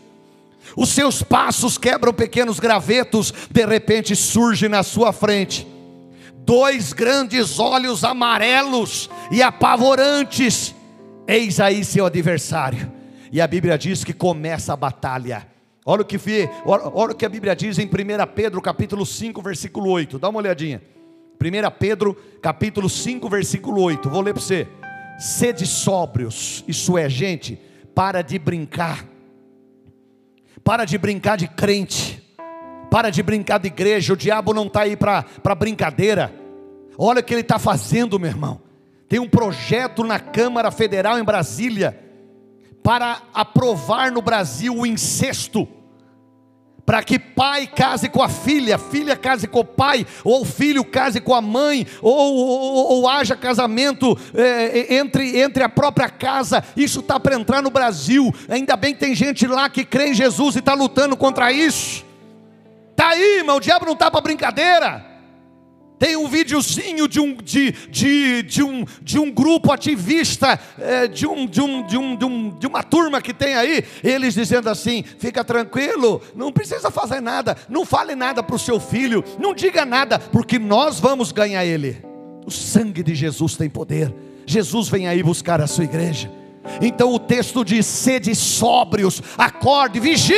Os 0.76 0.90
seus 0.90 1.22
passos 1.22 1.78
quebram 1.78 2.12
pequenos 2.12 2.60
gravetos, 2.60 3.32
de 3.52 3.64
repente 3.64 4.16
surge 4.16 4.68
na 4.68 4.82
sua 4.82 5.14
frente 5.14 5.68
dois 6.44 6.94
grandes 6.94 7.60
olhos 7.60 8.04
amarelos 8.04 9.08
e 9.30 9.44
apavorantes. 9.44 10.74
Eis 11.28 11.60
aí 11.60 11.86
seu 11.86 12.08
adversário. 12.08 12.92
E 13.32 13.40
a 13.40 13.46
Bíblia 13.46 13.78
diz 13.78 14.04
que 14.04 14.14
começa 14.14 14.74
a 14.74 14.76
batalha. 14.76 15.46
Olha 15.88 16.02
o 16.02 16.06
que, 16.06 16.18
olha 16.66 17.12
o 17.12 17.16
que 17.16 17.28
a 17.28 17.30
Bíblia 17.30 17.56
diz 17.56 17.78
em 17.78 17.86
1 17.86 17.90
Pedro 18.34 18.60
capítulo 18.60 19.06
5, 19.06 19.40
versículo 19.40 19.92
8. 19.92 20.18
Dá 20.18 20.30
uma 20.30 20.40
olhadinha. 20.40 20.82
1 21.40 21.72
Pedro 21.78 22.16
capítulo 22.42 22.90
5, 22.90 23.30
versículo 23.30 23.82
8. 23.84 24.10
Vou 24.10 24.22
ler 24.22 24.34
para 24.34 24.42
você. 24.42 24.68
Sede 25.20 25.68
sóbrios, 25.68 26.64
isso 26.68 26.98
é, 26.98 27.08
gente, 27.08 27.62
para 27.94 28.24
de 28.24 28.40
brincar. 28.40 29.06
Para 30.64 30.86
de 30.86 30.98
brincar 30.98 31.38
de 31.38 31.48
crente. 31.48 32.20
Para 32.90 33.12
de 33.12 33.22
brincar 33.22 33.60
de 33.60 33.68
igreja. 33.68 34.14
O 34.14 34.18
diabo 34.18 34.56
não 34.56 34.66
está 34.66 34.82
aí 34.82 34.98
para 34.98 35.56
brincadeira. 35.56 36.34
Olha 36.98 37.20
o 37.20 37.24
que 37.24 37.32
ele 37.32 37.42
está 37.42 37.60
fazendo, 37.60 38.20
meu 38.20 38.32
irmão. 38.32 38.60
Tem 39.08 39.20
um 39.20 39.30
projeto 39.30 40.04
na 40.04 40.20
Câmara 40.20 40.72
Federal 40.72 41.20
em 41.20 41.24
Brasília 41.24 42.00
para 42.82 43.22
aprovar 43.32 44.12
no 44.12 44.22
Brasil 44.22 44.76
o 44.76 44.86
incesto 44.86 45.75
para 46.86 47.02
que 47.04 47.18
pai 47.18 47.66
case 47.66 48.08
com 48.08 48.22
a 48.22 48.30
filha, 48.30 48.78
filha 48.78 49.16
case 49.16 49.48
com 49.48 49.62
o 49.62 49.66
pai, 49.66 50.06
ou 50.24 50.46
filho 50.46 50.86
case 50.86 51.20
com 51.20 51.34
a 51.34 51.42
mãe, 51.42 51.88
ou, 52.02 52.14
ou, 52.14 52.92
ou 52.92 53.10
haja 53.10 53.36
casamento 53.36 54.18
é, 54.34 54.96
entre, 54.96 55.40
entre 55.40 55.64
a 55.64 55.70
própria 55.70 56.08
casa. 56.08 56.64
Isso 56.78 57.00
está 57.00 57.20
para 57.20 57.36
entrar 57.36 57.62
no 57.62 57.72
Brasil. 57.72 58.34
Ainda 58.48 58.76
bem 58.76 58.94
que 58.94 59.00
tem 59.00 59.16
gente 59.16 59.48
lá 59.48 59.68
que 59.68 59.84
crê 59.84 60.10
em 60.10 60.14
Jesus 60.14 60.56
e 60.56 60.60
está 60.60 60.74
lutando 60.76 61.18
contra 61.18 61.52
isso. 61.52 62.06
Está 62.92 63.10
aí, 63.10 63.40
irmão, 63.40 63.58
o 63.58 63.62
diabo 63.62 63.86
não 63.86 63.94
está 63.94 64.12
para 64.12 64.22
brincadeira. 64.22 65.15
Tem 65.98 66.18
um 66.18 66.28
videozinho 66.28 67.08
de 67.08 67.20
um, 67.20 67.36
de, 67.36 67.72
de, 67.90 68.44
de 68.44 68.64
um, 68.64 68.86
de 69.02 69.18
um 69.18 69.32
grupo 69.32 69.72
ativista, 69.72 70.60
é, 70.78 71.08
de, 71.08 71.26
um, 71.26 71.46
de, 71.46 71.62
um, 71.62 71.86
de, 71.86 71.98
um, 71.98 72.16
de, 72.16 72.26
um, 72.26 72.50
de 72.50 72.68
uma 72.68 72.84
turma 72.84 73.22
que 73.22 73.34
tem 73.34 73.56
aí, 73.56 73.84
eles 74.04 74.34
dizendo 74.34 74.70
assim: 74.70 75.04
fica 75.18 75.44
tranquilo, 75.44 76.22
não 76.36 76.52
precisa 76.52 76.92
fazer 76.92 77.22
nada, 77.22 77.56
não 77.70 77.86
fale 77.86 78.16
nada 78.16 78.44
para 78.44 78.56
o 78.56 78.60
seu 78.60 78.80
filho, 78.80 79.24
não 79.40 79.54
diga 79.54 79.86
nada, 79.86 80.20
porque 80.20 80.60
nós 80.60 81.00
vamos 81.00 81.32
ganhar 81.32 81.66
ele. 81.66 82.04
O 82.46 82.52
sangue 82.52 83.02
de 83.02 83.16
Jesus 83.16 83.56
tem 83.56 83.70
poder. 83.70 84.14
Jesus 84.46 84.90
vem 84.90 85.08
aí 85.08 85.24
buscar 85.24 85.60
a 85.62 85.68
sua 85.68 85.86
igreja. 85.86 86.30
Então 86.82 87.14
o 87.14 87.20
texto 87.20 87.64
diz: 87.64 87.86
sede 87.86 88.36
sóbrios, 88.36 89.22
acorde, 89.38 90.00
vigie. 90.00 90.36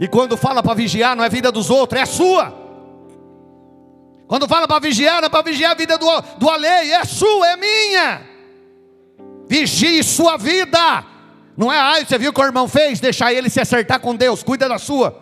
E 0.00 0.08
quando 0.08 0.36
fala 0.36 0.62
para 0.62 0.74
vigiar, 0.74 1.14
não 1.14 1.24
é 1.24 1.28
vida 1.28 1.52
dos 1.52 1.68
outros, 1.70 2.00
é 2.00 2.02
a 2.02 2.06
sua. 2.06 2.65
Quando 4.26 4.48
fala 4.48 4.66
para 4.66 4.80
vigiar, 4.80 5.22
é 5.22 5.28
para 5.28 5.42
vigiar 5.42 5.72
a 5.72 5.74
vida 5.74 5.96
do, 5.96 6.06
do 6.38 6.50
alheio, 6.50 6.94
é 6.94 7.04
sua, 7.04 7.48
é 7.50 7.56
minha. 7.56 8.22
Vigie 9.48 10.02
sua 10.02 10.36
vida, 10.36 11.04
Não 11.56 11.72
é, 11.72 11.78
ah, 11.78 12.04
você 12.04 12.18
viu 12.18 12.30
o 12.30 12.32
que 12.34 12.40
o 12.40 12.44
irmão 12.44 12.66
fez? 12.66 12.98
Deixar 12.98 13.32
ele 13.32 13.48
se 13.48 13.60
acertar 13.60 14.00
com 14.00 14.16
Deus, 14.16 14.42
cuida 14.42 14.68
da 14.68 14.78
sua. 14.78 15.16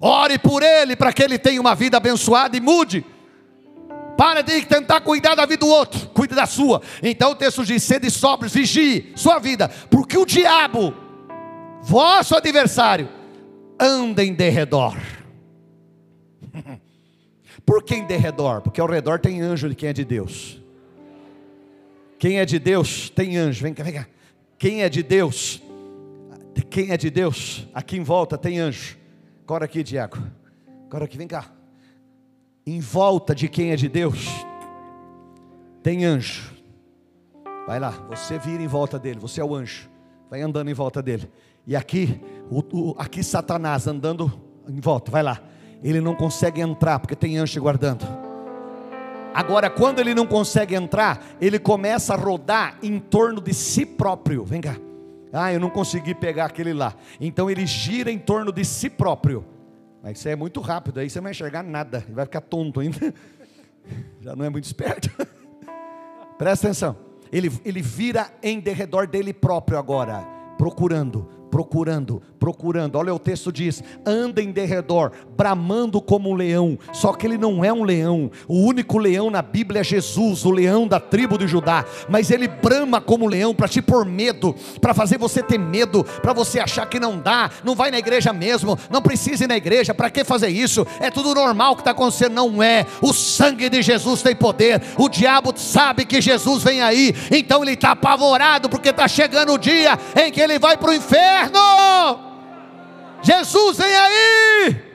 Ore 0.00 0.38
por 0.38 0.62
ele 0.62 0.96
para 0.96 1.12
que 1.12 1.22
ele 1.22 1.38
tenha 1.38 1.60
uma 1.60 1.74
vida 1.74 1.98
abençoada 1.98 2.56
e 2.56 2.60
mude. 2.60 3.04
Para 4.16 4.42
de 4.42 4.62
tentar 4.62 5.00
cuidar 5.00 5.34
da 5.34 5.44
vida 5.44 5.60
do 5.60 5.68
outro, 5.68 6.08
cuide 6.08 6.34
da 6.34 6.46
sua. 6.46 6.80
Então 7.02 7.32
o 7.32 7.34
texto 7.34 7.64
diz: 7.64 7.82
sede 7.82 8.10
sóbrios, 8.10 8.54
vigie 8.54 9.12
sua 9.16 9.38
vida, 9.38 9.68
porque 9.90 10.16
o 10.16 10.24
diabo, 10.24 10.94
vosso 11.82 12.36
adversário, 12.36 13.08
anda 13.78 14.24
em 14.24 14.32
derredor. 14.32 14.96
Por 17.64 17.82
que 17.82 17.94
em 17.94 18.06
derredor? 18.06 18.60
Porque 18.60 18.80
ao 18.80 18.88
redor 18.88 19.18
tem 19.18 19.40
anjo 19.40 19.68
de 19.68 19.74
quem 19.74 19.88
é 19.88 19.92
de 19.92 20.04
Deus. 20.04 20.60
Quem 22.18 22.38
é 22.38 22.44
de 22.44 22.58
Deus 22.58 23.10
tem 23.10 23.36
anjo. 23.36 23.62
Vem 23.62 23.74
cá, 23.74 23.82
vem 23.82 23.94
cá. 23.94 24.06
Quem 24.58 24.82
é 24.82 24.88
de 24.88 25.02
Deus? 25.02 25.62
Quem 26.70 26.90
é 26.90 26.96
de 26.96 27.10
Deus? 27.10 27.66
Aqui 27.74 27.96
em 27.96 28.02
volta 28.02 28.38
tem 28.38 28.58
anjo. 28.58 28.96
Cora 29.46 29.64
aqui, 29.64 29.82
Diago. 29.82 30.18
Cora 30.88 31.04
aqui, 31.04 31.16
vem 31.16 31.26
cá. 31.26 31.50
Em 32.66 32.80
volta 32.80 33.34
de 33.34 33.48
quem 33.48 33.72
é 33.72 33.76
de 33.76 33.88
Deus 33.88 34.26
tem 35.82 36.04
anjo. 36.04 36.54
Vai 37.66 37.78
lá, 37.78 37.90
você 38.08 38.38
vira 38.38 38.62
em 38.62 38.66
volta 38.66 38.98
dele, 38.98 39.20
você 39.20 39.40
é 39.40 39.44
o 39.44 39.54
anjo. 39.54 39.88
Vai 40.30 40.40
andando 40.40 40.70
em 40.70 40.74
volta 40.74 41.02
dele. 41.02 41.30
E 41.66 41.76
aqui, 41.76 42.20
o, 42.50 42.60
o, 42.72 42.94
aqui 42.98 43.22
Satanás 43.22 43.86
andando 43.86 44.32
em 44.66 44.80
volta, 44.80 45.10
vai 45.10 45.22
lá. 45.22 45.42
Ele 45.82 46.00
não 46.00 46.14
consegue 46.14 46.60
entrar 46.60 46.98
porque 46.98 47.16
tem 47.16 47.36
anjo 47.36 47.60
guardando. 47.60 48.06
Agora, 49.34 49.68
quando 49.68 49.98
ele 49.98 50.14
não 50.14 50.26
consegue 50.26 50.74
entrar, 50.76 51.24
ele 51.40 51.58
começa 51.58 52.14
a 52.14 52.16
rodar 52.16 52.78
em 52.82 52.98
torno 53.00 53.40
de 53.40 53.52
si 53.52 53.84
próprio. 53.84 54.44
Vem 54.44 54.60
cá. 54.60 54.76
Ah, 55.32 55.52
eu 55.52 55.58
não 55.58 55.68
consegui 55.68 56.14
pegar 56.14 56.44
aquele 56.44 56.72
lá. 56.72 56.94
Então 57.20 57.50
ele 57.50 57.66
gira 57.66 58.12
em 58.12 58.18
torno 58.18 58.52
de 58.52 58.64
si 58.64 58.88
próprio. 58.88 59.44
Mas 60.00 60.18
isso 60.18 60.28
é 60.28 60.36
muito 60.36 60.60
rápido, 60.60 61.00
aí 61.00 61.10
você 61.10 61.18
não 61.18 61.24
vai 61.24 61.32
enxergar 61.32 61.62
nada, 61.62 62.04
vai 62.10 62.24
ficar 62.26 62.42
tonto 62.42 62.78
ainda. 62.78 63.12
Já 64.20 64.36
não 64.36 64.44
é 64.44 64.50
muito 64.50 64.64
esperto. 64.64 65.10
Presta 66.38 66.66
atenção. 66.66 66.96
Ele, 67.32 67.50
ele 67.64 67.82
vira 67.82 68.30
em 68.42 68.60
derredor 68.60 69.08
dele 69.08 69.32
próprio 69.32 69.76
agora, 69.76 70.24
procurando, 70.56 71.28
procurando, 71.50 72.22
procurando. 72.44 72.96
Olha 72.96 73.14
o 73.14 73.18
texto 73.18 73.50
diz: 73.50 73.82
anda 74.04 74.42
em 74.42 74.52
derredor, 74.52 75.12
bramando 75.34 75.98
como 75.98 76.28
um 76.28 76.34
leão. 76.34 76.78
Só 76.92 77.14
que 77.14 77.26
ele 77.26 77.38
não 77.38 77.64
é 77.64 77.72
um 77.72 77.82
leão. 77.82 78.30
O 78.46 78.58
único 78.66 78.98
leão 78.98 79.30
na 79.30 79.40
Bíblia 79.40 79.80
é 79.80 79.84
Jesus, 79.84 80.44
o 80.44 80.50
leão 80.50 80.86
da 80.86 81.00
tribo 81.00 81.38
de 81.38 81.46
Judá. 81.48 81.86
Mas 82.06 82.30
ele 82.30 82.46
brama 82.46 83.00
como 83.00 83.26
leão 83.26 83.54
para 83.54 83.66
te 83.66 83.80
pôr 83.80 84.04
medo, 84.04 84.54
para 84.78 84.92
fazer 84.92 85.16
você 85.16 85.42
ter 85.42 85.56
medo, 85.56 86.04
para 86.04 86.34
você 86.34 86.60
achar 86.60 86.86
que 86.86 87.00
não 87.00 87.18
dá, 87.18 87.50
não 87.64 87.74
vai 87.74 87.90
na 87.90 87.98
igreja 87.98 88.30
mesmo, 88.30 88.78
não 88.90 89.00
precisa 89.00 89.44
ir 89.44 89.46
na 89.48 89.56
igreja. 89.56 89.94
Para 89.94 90.10
que 90.10 90.22
fazer 90.22 90.48
isso? 90.48 90.86
É 91.00 91.10
tudo 91.10 91.34
normal 91.34 91.74
que 91.74 91.80
está 91.80 91.92
acontecendo. 91.92 92.34
Não 92.34 92.62
é. 92.62 92.84
O 93.00 93.14
sangue 93.14 93.70
de 93.70 93.80
Jesus 93.80 94.20
tem 94.20 94.36
poder. 94.36 94.82
O 94.98 95.08
diabo 95.08 95.54
sabe 95.56 96.04
que 96.04 96.20
Jesus 96.20 96.62
vem 96.62 96.82
aí, 96.82 97.14
então 97.30 97.62
ele 97.62 97.72
está 97.72 97.92
apavorado 97.92 98.68
porque 98.68 98.90
está 98.90 99.08
chegando 99.08 99.54
o 99.54 99.58
dia 99.58 99.98
em 100.14 100.30
que 100.30 100.42
ele 100.42 100.58
vai 100.58 100.76
para 100.76 100.90
o 100.90 100.94
inferno. 100.94 102.33
Jesus 103.24 103.78
vem 103.78 103.96
aí. 103.96 104.94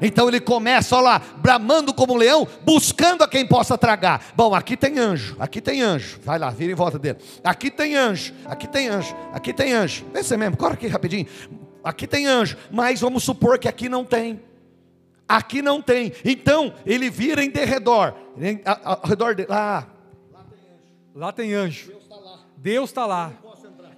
Então 0.00 0.28
ele 0.28 0.40
começa, 0.40 0.96
olha 0.96 1.04
lá, 1.04 1.22
bramando 1.38 1.92
como 1.92 2.14
um 2.14 2.16
leão, 2.16 2.46
buscando 2.62 3.22
a 3.24 3.28
quem 3.28 3.46
possa 3.46 3.76
tragar. 3.76 4.32
Bom, 4.34 4.54
aqui 4.54 4.76
tem 4.76 4.98
anjo, 4.98 5.36
aqui 5.40 5.60
tem 5.60 5.82
anjo. 5.82 6.20
Vai 6.22 6.38
lá, 6.38 6.50
vira 6.50 6.72
em 6.72 6.74
volta 6.74 6.98
dele. 6.98 7.18
Aqui 7.42 7.70
tem 7.70 7.96
anjo, 7.96 8.32
aqui 8.46 8.68
tem 8.68 8.88
anjo, 8.88 9.14
aqui 9.32 9.52
tem 9.52 9.72
anjo. 9.72 10.04
Vê 10.12 10.22
você 10.22 10.36
mesmo, 10.36 10.56
corre 10.56 10.74
aqui 10.74 10.86
rapidinho. 10.86 11.26
Aqui 11.82 12.06
tem 12.06 12.26
anjo, 12.26 12.56
mas 12.70 13.00
vamos 13.00 13.24
supor 13.24 13.58
que 13.58 13.68
aqui 13.68 13.88
não 13.88 14.04
tem. 14.04 14.40
Aqui 15.28 15.60
não 15.60 15.82
tem. 15.82 16.12
Então 16.24 16.72
ele 16.86 17.10
vira 17.10 17.44
em 17.44 17.50
derredor. 17.50 18.14
Ao 18.84 19.02
redor 19.04 19.34
dele. 19.34 19.48
Lá. 19.50 19.86
Lá 21.14 21.32
tem 21.32 21.52
anjo. 21.52 21.90
Deus 21.90 22.02
está 22.02 22.16
lá. 22.16 22.38
Deus 22.56 22.90
está 22.90 23.06
lá. 23.06 23.32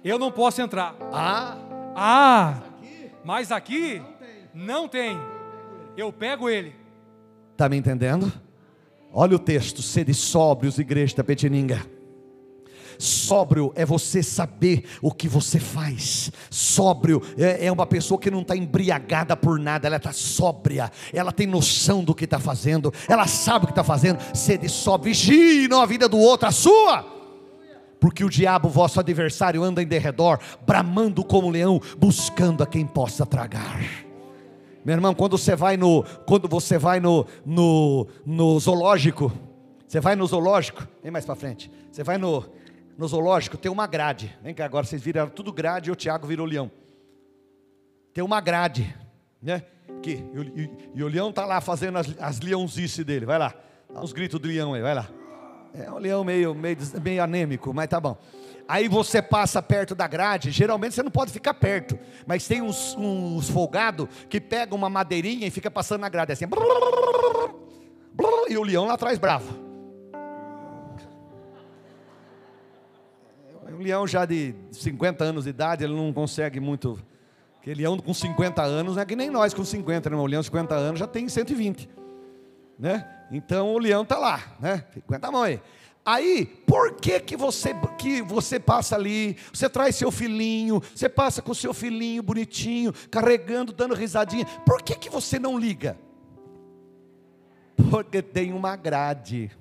Eu 0.03 0.17
não 0.17 0.31
posso 0.31 0.61
entrar. 0.61 0.95
Ah, 1.13 1.57
ah, 1.95 2.55
mas 3.23 3.51
aqui 3.51 4.01
não 4.53 4.87
tem. 4.87 5.17
Eu 5.95 6.11
pego 6.11 6.49
ele. 6.49 6.75
Está 7.51 7.67
me 7.69 7.77
entendendo? 7.77 8.31
Olha 9.13 9.35
o 9.35 9.39
texto: 9.39 9.81
sede 9.81 10.13
sóbrios, 10.13 10.79
igreja 10.79 11.15
da 11.17 11.23
Petininga. 11.23 11.85
Sóbrio 12.97 13.73
é 13.75 13.83
você 13.83 14.21
saber 14.21 14.85
o 15.01 15.11
que 15.11 15.27
você 15.27 15.59
faz. 15.59 16.31
Sóbrio 16.51 17.21
é, 17.35 17.65
é 17.65 17.71
uma 17.71 17.87
pessoa 17.87 18.19
que 18.19 18.29
não 18.29 18.41
está 18.41 18.55
embriagada 18.55 19.35
por 19.35 19.59
nada, 19.59 19.87
ela 19.87 19.97
está 19.97 20.13
sóbria, 20.13 20.91
ela 21.11 21.31
tem 21.31 21.47
noção 21.47 22.03
do 22.03 22.13
que 22.13 22.25
está 22.25 22.39
fazendo, 22.39 22.93
ela 23.07 23.25
sabe 23.25 23.65
o 23.65 23.67
que 23.67 23.71
está 23.71 23.83
fazendo. 23.83 24.19
Sede 24.35 24.69
sóbrio, 24.69 25.13
vigie 25.13 25.67
não 25.67 25.81
a 25.81 25.85
vida 25.87 26.07
do 26.07 26.19
outro, 26.19 26.47
a 26.47 26.51
sua 26.51 27.20
porque 28.01 28.25
o 28.25 28.29
diabo, 28.29 28.67
vosso 28.67 28.99
adversário, 28.99 29.63
anda 29.63 29.79
em 29.79 29.85
derredor, 29.85 30.39
bramando 30.65 31.23
como 31.23 31.51
leão, 31.51 31.79
buscando 31.99 32.63
a 32.63 32.65
quem 32.65 32.83
possa 32.83 33.27
tragar. 33.27 33.79
Meu 34.83 34.95
irmão, 34.95 35.13
quando 35.13 35.37
você 35.37 35.55
vai 35.55 35.77
no, 35.77 36.03
quando 36.25 36.47
você 36.47 36.79
vai 36.79 36.99
no, 36.99 37.27
no, 37.45 38.07
no 38.25 38.59
zoológico, 38.59 39.31
você 39.87 39.99
vai 39.99 40.15
no 40.15 40.25
zoológico, 40.25 40.87
vem 41.03 41.11
mais 41.11 41.25
para 41.25 41.35
frente. 41.35 41.71
Você 41.91 42.03
vai 42.03 42.17
no, 42.17 42.43
no 42.97 43.07
zoológico, 43.07 43.55
tem 43.55 43.71
uma 43.71 43.85
grade. 43.85 44.35
Vem 44.41 44.55
cá 44.55 44.65
agora, 44.65 44.83
vocês 44.83 45.03
viram 45.03 45.29
tudo 45.29 45.53
grade 45.53 45.89
e 45.89 45.91
o 45.91 45.95
Tiago 45.95 46.25
virou 46.25 46.47
leão. 46.47 46.71
Tem 48.15 48.23
uma 48.23 48.41
grade, 48.41 48.95
né? 49.39 49.63
Que, 50.01 50.25
e, 50.33 50.61
e, 50.61 50.71
e 50.95 51.03
o 51.03 51.07
leão 51.07 51.29
está 51.29 51.45
lá 51.45 51.61
fazendo 51.61 51.99
as, 51.99 52.19
as 52.19 52.39
leãozices 52.39 53.05
dele. 53.05 53.27
Vai 53.27 53.37
lá, 53.37 53.53
dá 53.93 54.01
uns 54.01 54.11
gritos 54.11 54.39
do 54.39 54.47
leão 54.47 54.73
aí, 54.73 54.81
vai 54.81 54.95
lá. 54.95 55.07
É 55.73 55.89
um 55.89 55.97
leão 55.97 56.23
meio, 56.23 56.53
meio, 56.53 56.77
meio 57.01 57.23
anêmico, 57.23 57.73
mas 57.73 57.87
tá 57.87 57.99
bom. 57.99 58.17
Aí 58.67 58.87
você 58.87 59.21
passa 59.21 59.61
perto 59.61 59.95
da 59.95 60.07
grade, 60.07 60.51
geralmente 60.51 60.95
você 60.95 61.03
não 61.03 61.11
pode 61.11 61.31
ficar 61.31 61.53
perto, 61.53 61.97
mas 62.25 62.47
tem 62.47 62.61
uns, 62.61 62.95
uns 62.97 63.49
folgados 63.49 64.07
que 64.29 64.39
pegam 64.39 64.77
uma 64.77 64.89
madeirinha 64.89 65.47
e 65.47 65.51
fica 65.51 65.69
passando 65.69 66.01
na 66.01 66.09
grade 66.09 66.31
assim. 66.31 66.45
E 68.49 68.57
o 68.57 68.63
leão 68.63 68.85
lá 68.85 68.93
atrás 68.93 69.17
bravo. 69.17 69.71
Um 73.73 73.83
leão 73.83 74.05
já 74.05 74.25
de 74.25 74.53
50 74.71 75.23
anos 75.23 75.45
de 75.45 75.49
idade, 75.49 75.83
ele 75.83 75.95
não 75.95 76.11
consegue 76.11 76.59
muito. 76.59 76.99
Porque 77.55 77.73
leão 77.73 77.97
com 77.97 78.13
50 78.13 78.61
anos 78.61 78.95
não 78.95 79.01
é 79.01 79.05
que 79.05 79.15
nem 79.15 79.29
nós 79.29 79.53
com 79.53 79.63
50, 79.63 80.09
né? 80.09 80.15
O 80.15 80.25
leão 80.25 80.41
com 80.41 80.45
50 80.45 80.75
anos 80.75 80.99
já 80.99 81.07
tem 81.07 81.27
120 81.29 82.00
né? 82.81 83.07
Então 83.31 83.73
o 83.73 83.77
leão 83.77 84.01
está 84.01 84.17
lá, 84.17 84.41
né? 84.59 84.83
Aguenta 85.07 85.27
a 85.27 85.31
mão 85.31 85.43
aí. 85.43 85.61
Aí, 86.03 86.47
por 86.65 86.95
que 86.95 87.19
que 87.19 87.37
você 87.37 87.75
que 87.99 88.23
você 88.23 88.59
passa 88.59 88.95
ali, 88.95 89.37
você 89.53 89.69
traz 89.69 89.95
seu 89.95 90.09
filhinho, 90.09 90.81
você 90.95 91.07
passa 91.07 91.43
com 91.43 91.53
seu 91.53 91.75
filhinho 91.75 92.23
bonitinho, 92.23 92.91
carregando, 93.11 93.71
dando 93.71 93.93
risadinha. 93.93 94.45
Por 94.65 94.81
que 94.81 94.95
que 94.95 95.11
você 95.11 95.37
não 95.37 95.59
liga? 95.59 95.95
Porque 97.91 98.19
tem 98.23 98.51
uma 98.51 98.75
grade. 98.75 99.51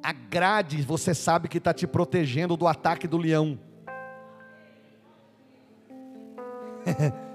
A 0.00 0.12
grade, 0.12 0.80
você 0.82 1.12
sabe 1.12 1.48
que 1.48 1.58
está 1.58 1.74
te 1.74 1.84
protegendo 1.84 2.56
do 2.56 2.68
ataque 2.68 3.08
do 3.08 3.18
leão. 3.18 3.58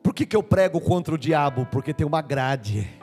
Por 0.00 0.14
que, 0.14 0.24
que 0.24 0.36
eu 0.36 0.42
prego 0.42 0.80
contra 0.80 1.14
o 1.14 1.18
diabo? 1.18 1.66
Porque 1.66 1.92
tem 1.92 2.06
uma 2.06 2.22
grade. 2.22 2.97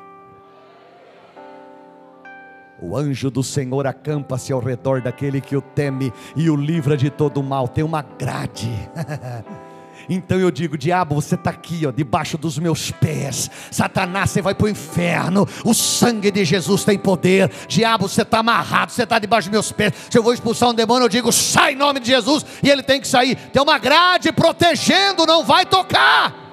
O 2.81 2.97
anjo 2.97 3.31
do 3.31 3.41
Senhor 3.41 3.87
acampa-se 3.87 4.51
ao 4.51 4.59
redor 4.59 5.01
daquele 5.01 5.39
que 5.39 5.55
o 5.55 5.61
teme 5.61 6.11
e 6.35 6.49
o 6.49 6.55
livra 6.55 6.97
de 6.97 7.09
todo 7.09 7.41
mal. 7.41 7.67
Tem 7.67 7.83
uma 7.83 8.01
grade. 8.01 8.71
Então 10.09 10.39
eu 10.39 10.51
digo, 10.51 10.77
diabo, 10.77 11.15
você 11.15 11.35
está 11.35 11.49
aqui, 11.49 11.85
ó, 11.85 11.91
debaixo 11.91 12.37
dos 12.37 12.59
meus 12.59 12.91
pés. 12.91 13.49
Satanás, 13.71 14.29
você 14.29 14.41
vai 14.41 14.53
para 14.53 14.65
o 14.65 14.69
inferno. 14.69 15.47
O 15.63 15.73
sangue 15.73 16.29
de 16.29 16.45
Jesus 16.45 16.83
tem 16.83 16.97
poder. 16.97 17.49
Diabo, 17.67 18.07
você 18.07 18.21
está 18.21 18.39
amarrado, 18.39 18.91
você 18.91 19.03
está 19.03 19.17
debaixo 19.17 19.49
dos 19.49 19.53
meus 19.53 19.71
pés. 19.71 19.93
Se 20.09 20.17
eu 20.17 20.23
vou 20.23 20.33
expulsar 20.33 20.69
um 20.69 20.73
demônio, 20.73 21.05
eu 21.05 21.09
digo, 21.09 21.31
sai 21.31 21.73
em 21.73 21.77
nome 21.77 21.99
de 21.99 22.07
Jesus. 22.07 22.45
E 22.61 22.69
ele 22.69 22.83
tem 22.83 23.01
que 23.01 23.07
sair. 23.07 23.35
Tem 23.35 23.61
uma 23.61 23.77
grade 23.77 24.31
protegendo, 24.31 25.25
não 25.25 25.43
vai 25.43 25.65
tocar. 25.65 26.43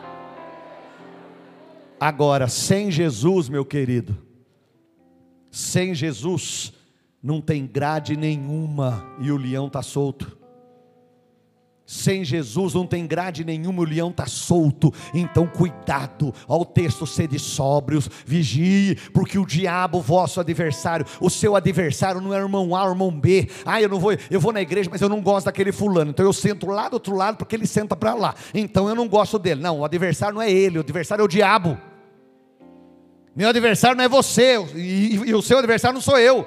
Agora, 2.00 2.48
sem 2.48 2.90
Jesus, 2.90 3.48
meu 3.48 3.64
querido, 3.64 4.16
sem 5.52 5.94
Jesus, 5.94 6.72
não 7.22 7.38
tem 7.38 7.66
grade 7.66 8.16
nenhuma 8.16 9.06
e 9.20 9.30
o 9.30 9.36
leão 9.36 9.66
está 9.66 9.82
solto. 9.82 10.38
Sem 11.84 12.24
Jesus 12.24 12.72
não 12.72 12.86
tem 12.86 13.06
grade 13.06 13.44
nenhuma, 13.44 13.82
o 13.82 13.84
leão 13.84 14.08
está 14.08 14.24
solto. 14.24 14.90
Então, 15.12 15.46
cuidado, 15.46 16.32
ao 16.48 16.64
texto 16.64 17.06
sede 17.06 17.38
sóbrios, 17.38 18.08
vigie, 18.24 18.96
porque 19.12 19.38
o 19.38 19.44
diabo, 19.44 20.00
vosso 20.00 20.40
adversário, 20.40 21.04
o 21.20 21.28
seu 21.28 21.54
adversário 21.54 22.18
não 22.18 22.32
é 22.32 22.38
irmão 22.38 22.74
A, 22.74 22.88
irmão 22.88 23.10
B. 23.10 23.50
Ah, 23.66 23.82
eu 23.82 23.90
não 23.90 24.00
vou, 24.00 24.16
eu 24.30 24.40
vou 24.40 24.54
na 24.54 24.62
igreja, 24.62 24.88
mas 24.90 25.02
eu 25.02 25.08
não 25.08 25.20
gosto 25.20 25.46
daquele 25.46 25.70
fulano. 25.70 26.12
Então 26.12 26.24
eu 26.24 26.32
sento 26.32 26.66
lá 26.66 26.88
do 26.88 26.94
outro 26.94 27.14
lado 27.14 27.36
porque 27.36 27.54
ele 27.54 27.66
senta 27.66 27.94
para 27.94 28.14
lá. 28.14 28.34
Então 28.54 28.88
eu 28.88 28.94
não 28.94 29.06
gosto 29.06 29.38
dele. 29.38 29.60
Não, 29.60 29.80
o 29.80 29.84
adversário 29.84 30.34
não 30.34 30.40
é 30.42 30.50
ele, 30.50 30.78
o 30.78 30.80
adversário 30.80 31.20
é 31.20 31.24
o 31.26 31.28
diabo. 31.28 31.91
Meu 33.34 33.48
adversário 33.48 33.96
não 33.96 34.04
é 34.04 34.08
você, 34.08 34.58
e, 34.74 35.14
e, 35.14 35.34
o 35.34 35.42
seu 35.42 35.58
adversário 35.58 35.94
não 35.94 36.02
sou 36.02 36.18
eu. 36.18 36.46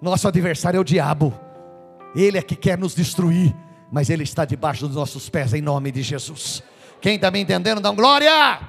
Nosso 0.00 0.26
adversário 0.26 0.78
é 0.78 0.80
o 0.80 0.84
diabo. 0.84 1.38
Ele 2.14 2.38
é 2.38 2.42
que 2.42 2.56
quer 2.56 2.78
nos 2.78 2.94
destruir 2.94 3.54
mas 3.90 4.10
Ele 4.10 4.24
está 4.24 4.44
debaixo 4.44 4.86
dos 4.86 4.96
nossos 4.96 5.28
pés 5.28 5.54
em 5.54 5.62
nome 5.62 5.90
de 5.90 6.02
Jesus. 6.02 6.62
Quem 7.00 7.16
está 7.16 7.30
me 7.30 7.40
entendendo, 7.40 7.80
dá 7.80 7.90
glória. 7.90 8.60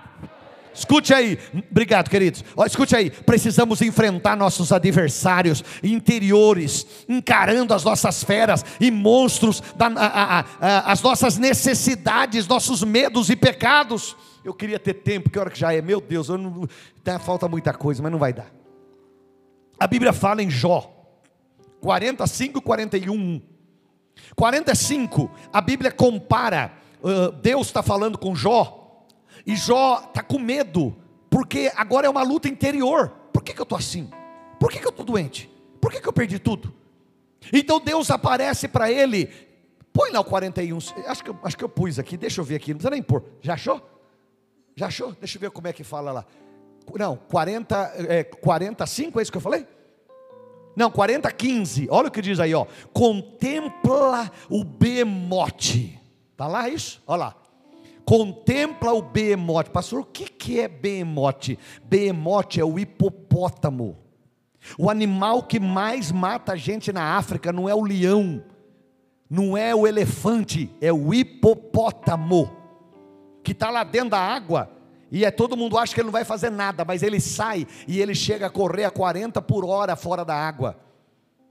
Escute 0.73 1.11
aí, 1.11 1.39
obrigado 1.71 2.07
queridos. 2.07 2.43
Escute 2.67 2.95
aí, 2.95 3.09
precisamos 3.09 3.81
enfrentar 3.81 4.35
nossos 4.35 4.71
adversários 4.71 5.63
interiores, 5.81 6.85
encarando 7.09 7.73
as 7.73 7.83
nossas 7.83 8.23
feras 8.23 8.63
e 8.79 8.91
monstros, 8.91 9.63
da, 9.75 9.87
a, 9.87 10.05
a, 10.05 10.45
a, 10.61 10.91
as 10.91 11.01
nossas 11.01 11.37
necessidades, 11.37 12.47
nossos 12.47 12.83
medos 12.83 13.29
e 13.31 13.35
pecados. 13.35 14.15
Eu 14.47 14.53
queria 14.53 14.79
ter 14.79 14.93
tempo, 14.93 15.29
que 15.29 15.37
hora 15.37 15.49
que 15.49 15.59
já 15.59 15.73
é, 15.73 15.81
meu 15.81 15.99
Deus, 15.99 16.29
eu 16.29 16.37
não, 16.37 16.65
tá, 17.03 17.19
falta 17.19 17.49
muita 17.49 17.73
coisa, 17.73 18.01
mas 18.01 18.09
não 18.09 18.17
vai 18.17 18.31
dar. 18.31 18.49
A 19.77 19.85
Bíblia 19.85 20.13
fala 20.13 20.41
em 20.41 20.49
Jó, 20.49 20.89
45, 21.81 22.61
41. 22.61 23.41
45, 24.37 25.29
a 25.51 25.59
Bíblia 25.59 25.91
compara, 25.91 26.71
uh, 27.03 27.29
Deus 27.33 27.67
está 27.67 27.83
falando 27.83 28.17
com 28.17 28.33
Jó, 28.33 29.05
e 29.45 29.53
Jó 29.53 30.01
está 30.07 30.23
com 30.23 30.39
medo, 30.39 30.95
porque 31.29 31.69
agora 31.75 32.07
é 32.07 32.09
uma 32.09 32.23
luta 32.23 32.47
interior. 32.47 33.09
Por 33.33 33.43
que, 33.43 33.53
que 33.53 33.59
eu 33.59 33.63
estou 33.63 33.77
assim? 33.77 34.09
Por 34.57 34.71
que, 34.71 34.79
que 34.79 34.87
eu 34.87 34.91
estou 34.91 35.05
doente? 35.05 35.51
Por 35.81 35.91
que, 35.91 35.99
que 35.99 36.07
eu 36.07 36.13
perdi 36.13 36.39
tudo? 36.39 36.73
Então 37.51 37.81
Deus 37.81 38.09
aparece 38.09 38.69
para 38.69 38.89
ele, 38.89 39.29
põe 39.91 40.09
lá 40.09 40.21
o 40.21 40.23
41, 40.23 40.77
acho 40.77 41.21
que, 41.21 41.35
acho 41.43 41.57
que 41.57 41.63
eu 41.65 41.69
pus 41.69 41.99
aqui, 41.99 42.15
deixa 42.15 42.39
eu 42.39 42.45
ver 42.45 42.55
aqui, 42.55 42.71
não 42.71 42.77
precisa 42.77 42.91
nem 42.91 43.03
pôr, 43.03 43.21
já 43.41 43.55
achou? 43.55 43.96
Já 44.77 44.85
achou? 44.87 45.11
Deixa 45.13 45.37
eu 45.37 45.41
ver 45.41 45.49
como 45.49 45.67
é 45.67 45.73
que 45.73 45.83
fala 45.83 46.11
lá. 46.11 46.25
Não, 46.93 47.17
40, 47.17 47.93
é, 48.07 48.23
45, 48.23 49.19
é 49.19 49.23
isso 49.23 49.31
que 49.31 49.37
eu 49.37 49.41
falei? 49.41 49.67
Não, 50.75 50.91
40, 50.91 51.31
15. 51.31 51.87
Olha 51.89 52.09
o 52.09 52.11
que 52.11 52.21
diz 52.21 52.39
aí, 52.39 52.53
ó. 52.53 52.67
Contempla 52.93 54.31
o 54.47 54.63
bemote. 54.63 55.99
Está 56.31 56.47
lá 56.47 56.69
isso? 56.69 57.01
Olha 57.07 57.17
lá. 57.17 57.35
Contempla 58.05 58.93
o 58.93 59.01
bemote. 59.01 59.71
Pastor, 59.71 60.01
o 60.01 60.05
que, 60.05 60.29
que 60.29 60.59
é 60.59 60.67
bemote? 60.67 61.57
Bemote 61.83 62.61
é 62.61 62.63
o 62.63 62.77
hipopótamo. 62.77 63.97
O 64.77 64.91
animal 64.91 65.41
que 65.41 65.59
mais 65.59 66.11
mata 66.11 66.53
a 66.53 66.55
gente 66.55 66.93
na 66.93 67.17
África 67.17 67.51
não 67.51 67.67
é 67.67 67.73
o 67.73 67.83
leão, 67.83 68.43
não 69.29 69.57
é 69.57 69.73
o 69.73 69.87
elefante, 69.87 70.69
é 70.81 70.91
o 70.91 71.13
hipopótamo, 71.13 72.56
que 73.47 73.53
está 73.53 73.69
lá 73.69 73.85
dentro 73.85 74.09
da 74.09 74.19
água 74.19 74.69
e 75.09 75.23
é, 75.23 75.31
todo 75.31 75.55
mundo 75.55 75.77
acha 75.77 75.93
que 75.93 76.01
ele 76.01 76.07
não 76.07 76.11
vai 76.11 76.25
fazer 76.25 76.49
nada, 76.49 76.83
mas 76.83 77.01
ele 77.01 77.17
sai 77.17 77.65
e 77.87 78.01
ele 78.01 78.13
chega 78.13 78.47
a 78.47 78.49
correr 78.49 78.83
a 78.83 78.91
40 78.91 79.41
por 79.41 79.63
hora 79.63 79.95
fora 79.95 80.25
da 80.25 80.35
água. 80.35 80.77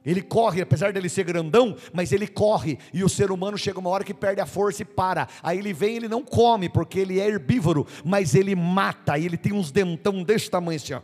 Ele 0.04 0.20
corre, 0.20 0.60
apesar 0.60 0.92
dele 0.92 1.08
ser 1.08 1.24
grandão, 1.24 1.74
mas 1.94 2.12
ele 2.12 2.26
corre, 2.26 2.78
e 2.92 3.02
o 3.02 3.08
ser 3.08 3.30
humano 3.30 3.56
chega 3.56 3.78
uma 3.78 3.88
hora 3.88 4.04
que 4.04 4.12
perde 4.12 4.42
a 4.42 4.46
força 4.46 4.82
e 4.82 4.84
para. 4.84 5.26
Aí 5.42 5.58
ele 5.58 5.72
vem, 5.72 5.96
ele 5.96 6.06
não 6.06 6.22
come, 6.22 6.68
porque 6.68 6.98
ele 6.98 7.18
é 7.18 7.26
herbívoro, 7.26 7.86
mas 8.04 8.34
ele 8.34 8.54
mata, 8.54 9.16
e 9.16 9.24
ele 9.24 9.38
tem 9.38 9.54
uns 9.54 9.70
dentão 9.70 10.22
desse 10.22 10.50
tamanho 10.50 10.76
assim, 10.76 10.92
ó. 10.92 11.00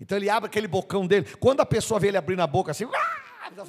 Então 0.00 0.16
ele 0.16 0.30
abre 0.30 0.46
aquele 0.46 0.68
bocão 0.68 1.04
dele. 1.04 1.26
Quando 1.40 1.60
a 1.60 1.66
pessoa 1.66 1.98
vê 1.98 2.08
ele 2.08 2.16
abrindo 2.16 2.40
a 2.42 2.46
boca 2.46 2.70
assim, 2.70 2.86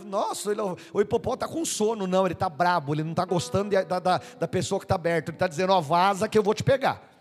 nossa, 0.05 0.51
ele, 0.51 0.61
o 0.61 1.01
hipopótamo 1.01 1.33
está 1.33 1.47
com 1.47 1.65
sono, 1.65 2.07
não, 2.07 2.25
ele 2.25 2.33
está 2.33 2.49
brabo, 2.49 2.93
ele 2.93 3.03
não 3.03 3.11
está 3.11 3.25
gostando 3.25 3.69
da, 3.85 3.99
da, 3.99 4.21
da 4.39 4.47
pessoa 4.47 4.79
que 4.79 4.85
está 4.85 4.95
aberta, 4.95 5.31
ele 5.31 5.35
está 5.35 5.47
dizendo, 5.47 5.73
ó, 5.73 5.81
vaza 5.81 6.27
que 6.27 6.37
eu 6.37 6.43
vou 6.43 6.53
te 6.53 6.63
pegar. 6.63 7.13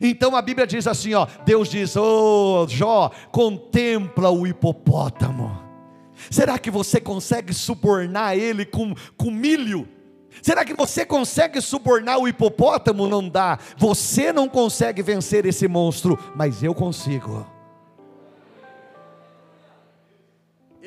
Então 0.00 0.36
a 0.36 0.42
Bíblia 0.42 0.66
diz 0.66 0.86
assim, 0.86 1.14
ó, 1.14 1.26
Deus 1.44 1.68
diz: 1.68 1.96
"Oh, 1.96 2.66
Jó, 2.68 3.10
contempla 3.32 4.30
o 4.30 4.46
hipopótamo. 4.46 5.66
Será 6.30 6.58
que 6.58 6.70
você 6.70 7.00
consegue 7.00 7.54
subornar 7.54 8.36
ele 8.36 8.66
com, 8.66 8.94
com 9.16 9.30
milho? 9.30 9.88
Será 10.42 10.64
que 10.64 10.74
você 10.74 11.06
consegue 11.06 11.60
subornar 11.60 12.18
o 12.18 12.28
hipopótamo? 12.28 13.08
Não 13.08 13.28
dá. 13.28 13.58
Você 13.76 14.32
não 14.32 14.48
consegue 14.48 15.02
vencer 15.02 15.46
esse 15.46 15.66
monstro, 15.66 16.18
mas 16.34 16.62
eu 16.62 16.74
consigo. 16.74 17.46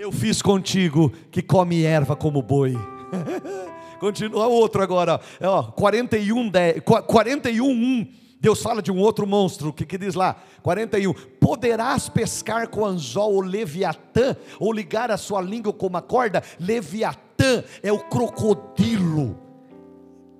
Eu 0.02 0.12
fiz 0.12 0.42
contigo 0.42 1.14
que 1.30 1.44
come 1.44 1.84
erva 1.84 2.16
como 2.16 2.42
boi. 2.42 2.76
Continua 4.02 4.48
outro 4.48 4.82
agora, 4.82 5.22
ó, 5.40 5.62
41, 5.62 6.50
10, 6.50 6.82
41, 7.06 7.64
1. 7.64 8.08
Deus 8.40 8.64
fala 8.64 8.82
de 8.82 8.92
um 8.92 8.98
outro 8.98 9.28
monstro, 9.28 9.70
o 9.70 9.74
que, 9.74 9.86
que 9.86 10.00
diz 10.00 10.16
lá? 10.16 10.42
41. 10.64 11.14
Poderás 11.40 12.10
pescar 12.10 12.68
com 12.70 12.84
anzol 12.84 13.36
o 13.36 13.42
leviatã, 13.42 14.36
ou 14.60 14.74
ligar 14.74 15.12
a 15.12 15.18
sua 15.18 15.40
língua 15.40 15.72
com 15.72 15.86
uma 15.86 16.02
corda? 16.02 16.42
Leviatã 16.60 17.64
é 17.84 17.94
o 17.94 18.00
crocodilo 18.00 19.51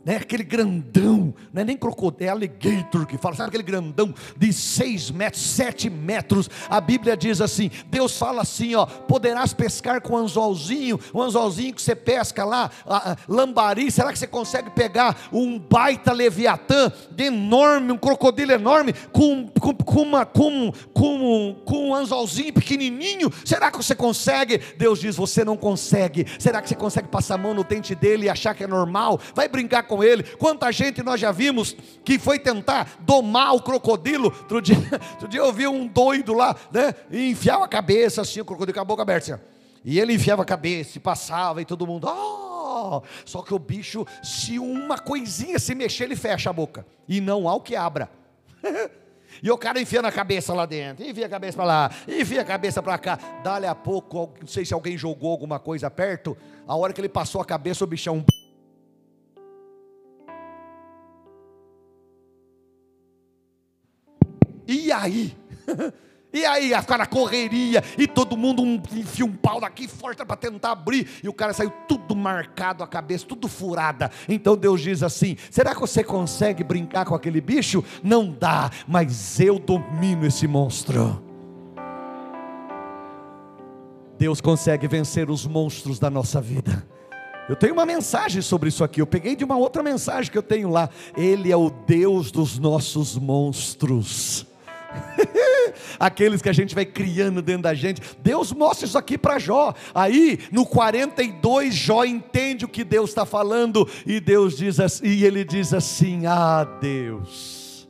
né? 0.04 0.18
aquele 0.18 0.44
grandão, 0.44 1.34
não 1.54 1.62
é 1.62 1.66
nem 1.66 1.78
crocodilo, 1.78 2.24
é 2.24 2.30
alligator 2.30 3.06
que 3.06 3.18
fala, 3.18 3.36
sabe 3.36 3.50
aquele 3.50 3.64
grandão 3.64 4.14
de 4.38 4.52
seis 4.52 5.12
metros, 5.12 5.42
sete 5.44 5.90
metros, 5.90 6.50
a 6.70 6.82
Bíblia 6.82 7.16
diz 7.16 7.42
assim, 7.42 7.70
Deus 7.88 8.18
fala 8.18 8.42
assim, 8.42 8.76
ó, 8.76 8.86
poderás 8.86 9.54
pescar 9.54 10.02
com 10.02 10.18
anzolzinho, 10.18 11.00
um 11.14 11.22
anzolzinho 11.22 11.74
que 11.74 11.82
você 11.82 11.96
pesca 11.96 12.44
lá, 12.44 12.72
a, 12.86 13.12
a, 13.12 13.18
lambari, 13.28 13.92
será 13.92 14.12
que 14.12 14.20
você 14.20 14.28
consegue 14.28 14.70
pegar 14.72 15.18
um 15.32 15.60
baita 15.60 16.12
leviatã, 16.12 16.92
enorme, 17.18 17.92
um 17.92 17.98
crocodilo 17.98 18.52
enorme, 18.52 18.94
com, 19.12 19.48
com, 19.48 19.74
com, 19.76 20.02
uma, 20.02 20.26
com, 20.26 20.72
com, 20.94 21.62
com 21.64 21.90
um 21.90 21.96
anzolzinho 21.96 22.54
pequenininho, 22.54 23.32
será 23.46 23.70
que 23.70 23.78
você 23.78 23.96
consegue? 23.96 24.60
Deus 24.78 25.00
diz, 25.00 25.16
você 25.16 25.46
não 25.46 25.56
consegue, 25.56 26.26
será 26.40 26.62
que 26.62 26.70
você 26.70 26.76
consegue 26.76 27.08
passar 27.08 27.36
a 27.36 27.38
mão 27.38 27.54
no 27.54 27.64
dente 27.64 27.94
dele 27.94 28.26
e 28.26 28.30
achar 28.30 28.56
que 28.56 28.64
é 28.64 28.68
normal? 28.68 29.20
Vai 29.36 29.48
brincar 29.48 29.84
com 29.84 29.91
ele. 30.04 30.24
Quanta 30.24 30.72
gente 30.72 31.04
nós 31.04 31.20
já 31.20 31.32
vimos 31.32 31.76
que 32.06 32.20
foi 32.20 32.40
tentar 32.40 32.98
domar 33.00 33.56
o 33.56 33.62
crocodilo. 33.62 34.26
Outro 34.26 34.62
dia, 34.62 34.78
outro 35.14 35.28
dia 35.28 35.40
eu 35.40 35.52
vi 35.52 35.68
um 35.68 35.88
doido 35.88 36.34
lá, 36.34 36.56
né? 36.72 36.94
E 37.10 37.32
enfiava 37.32 37.66
a 37.66 37.68
cabeça 37.68 38.22
assim, 38.22 38.40
o 38.40 38.46
crocodilo 38.46 38.74
com 38.74 38.82
a 38.82 38.86
boca 38.86 39.02
aberta. 39.02 39.34
Assim, 39.34 39.44
e 39.84 40.00
ele 40.00 40.14
enfiava 40.14 40.44
a 40.44 40.46
cabeça 40.46 40.98
e 40.98 41.02
passava 41.02 41.62
e 41.62 41.66
todo 41.66 41.88
mundo. 41.88 42.08
Oh! 42.08 43.02
Só 43.26 43.42
que 43.42 43.54
o 43.54 43.60
bicho, 43.60 44.06
se 44.24 44.60
uma 44.60 44.98
coisinha 44.98 45.60
se 45.60 45.74
mexer, 45.76 46.06
ele 46.06 46.16
fecha 46.16 46.50
a 46.50 46.54
boca. 46.54 46.86
E 47.08 47.20
não 47.20 47.50
há 47.50 47.56
o 47.56 47.62
que 47.62 47.76
abra. 47.76 48.10
E 49.42 49.50
o 49.50 49.58
cara 49.58 49.82
enfiando 49.82 50.06
a 50.06 50.12
cabeça 50.12 50.54
lá 50.54 50.66
dentro, 50.66 51.06
enfia 51.06 51.26
a 51.26 51.30
cabeça 51.30 51.56
para 51.56 51.66
lá, 51.66 51.92
enfia 52.08 52.42
a 52.42 52.46
cabeça 52.46 52.82
para 52.82 52.98
cá. 52.98 53.18
Dali 53.44 53.66
a 53.66 53.74
pouco, 53.74 54.34
não 54.40 54.48
sei 54.48 54.66
se 54.66 54.74
alguém 54.74 54.98
jogou 54.98 55.32
alguma 55.32 55.58
coisa 55.58 55.90
perto, 55.90 56.38
a 56.68 56.76
hora 56.76 56.94
que 56.94 57.02
ele 57.02 57.10
passou 57.10 57.42
a 57.42 57.46
cabeça, 57.46 57.84
o 57.84 57.88
bichão 57.88 58.24
E 64.92 64.94
aí? 64.94 65.36
E 66.34 66.46
aí, 66.46 66.74
a 66.74 67.06
correria, 67.06 67.84
e 67.98 68.08
todo 68.08 68.38
mundo 68.38 68.64
enfia 68.66 69.26
um 69.26 69.34
pau 69.34 69.60
daqui 69.60 69.86
forte 69.86 70.24
para 70.24 70.38
tentar 70.38 70.72
abrir, 70.72 71.06
e 71.22 71.28
o 71.28 71.34
cara 71.34 71.52
saiu 71.52 71.70
tudo 71.90 72.16
marcado, 72.16 72.84
a 72.84 72.88
cabeça 72.88 73.26
tudo 73.26 73.50
furada. 73.50 74.10
Então 74.30 74.56
Deus 74.56 74.80
diz 74.80 75.04
assim: 75.04 75.36
será 75.50 75.76
que 75.76 75.82
você 75.82 76.04
consegue 76.04 76.64
brincar 76.64 77.04
com 77.06 77.14
aquele 77.14 77.42
bicho? 77.42 77.84
Não 78.02 78.32
dá, 78.32 78.72
mas 78.88 79.42
eu 79.42 79.60
domino 79.60 80.26
esse 80.26 80.48
monstro. 80.48 81.22
Deus 84.18 84.40
consegue 84.40 84.88
vencer 84.88 85.30
os 85.30 85.46
monstros 85.46 86.00
da 86.00 86.10
nossa 86.10 86.40
vida. 86.40 86.88
Eu 87.50 87.56
tenho 87.58 87.74
uma 87.74 87.86
mensagem 87.86 88.42
sobre 88.42 88.70
isso 88.70 88.84
aqui. 88.84 89.02
Eu 89.02 89.08
peguei 89.08 89.36
de 89.36 89.44
uma 89.44 89.58
outra 89.58 89.84
mensagem 89.84 90.32
que 90.32 90.38
eu 90.38 90.44
tenho 90.44 90.70
lá. 90.70 90.90
Ele 91.18 91.52
é 91.52 91.58
o 91.58 91.70
Deus 91.70 92.32
dos 92.32 92.58
nossos 92.58 93.18
monstros. 93.18 94.46
Aqueles 96.00 96.42
que 96.42 96.50
a 96.50 96.54
gente 96.54 96.76
vai 96.76 96.86
criando 96.86 97.42
dentro 97.42 97.64
da 97.64 97.74
gente. 97.74 98.02
Deus 98.22 98.52
mostra 98.52 98.86
isso 98.86 98.98
aqui 98.98 99.18
para 99.18 99.40
Jó. 99.40 99.74
Aí, 99.94 100.40
no 100.52 100.66
42, 100.66 101.74
Jó 101.74 102.04
entende 102.04 102.66
o 102.66 102.68
que 102.68 102.84
Deus 102.84 103.10
está 103.12 103.26
falando. 103.26 103.88
E 104.06 104.20
Deus 104.20 104.58
diz 104.58 104.80
assim, 104.80 105.06
e 105.06 105.26
ele 105.26 105.44
diz 105.44 105.74
assim: 105.74 106.26
Ah, 106.26 106.64
Deus, 106.82 107.90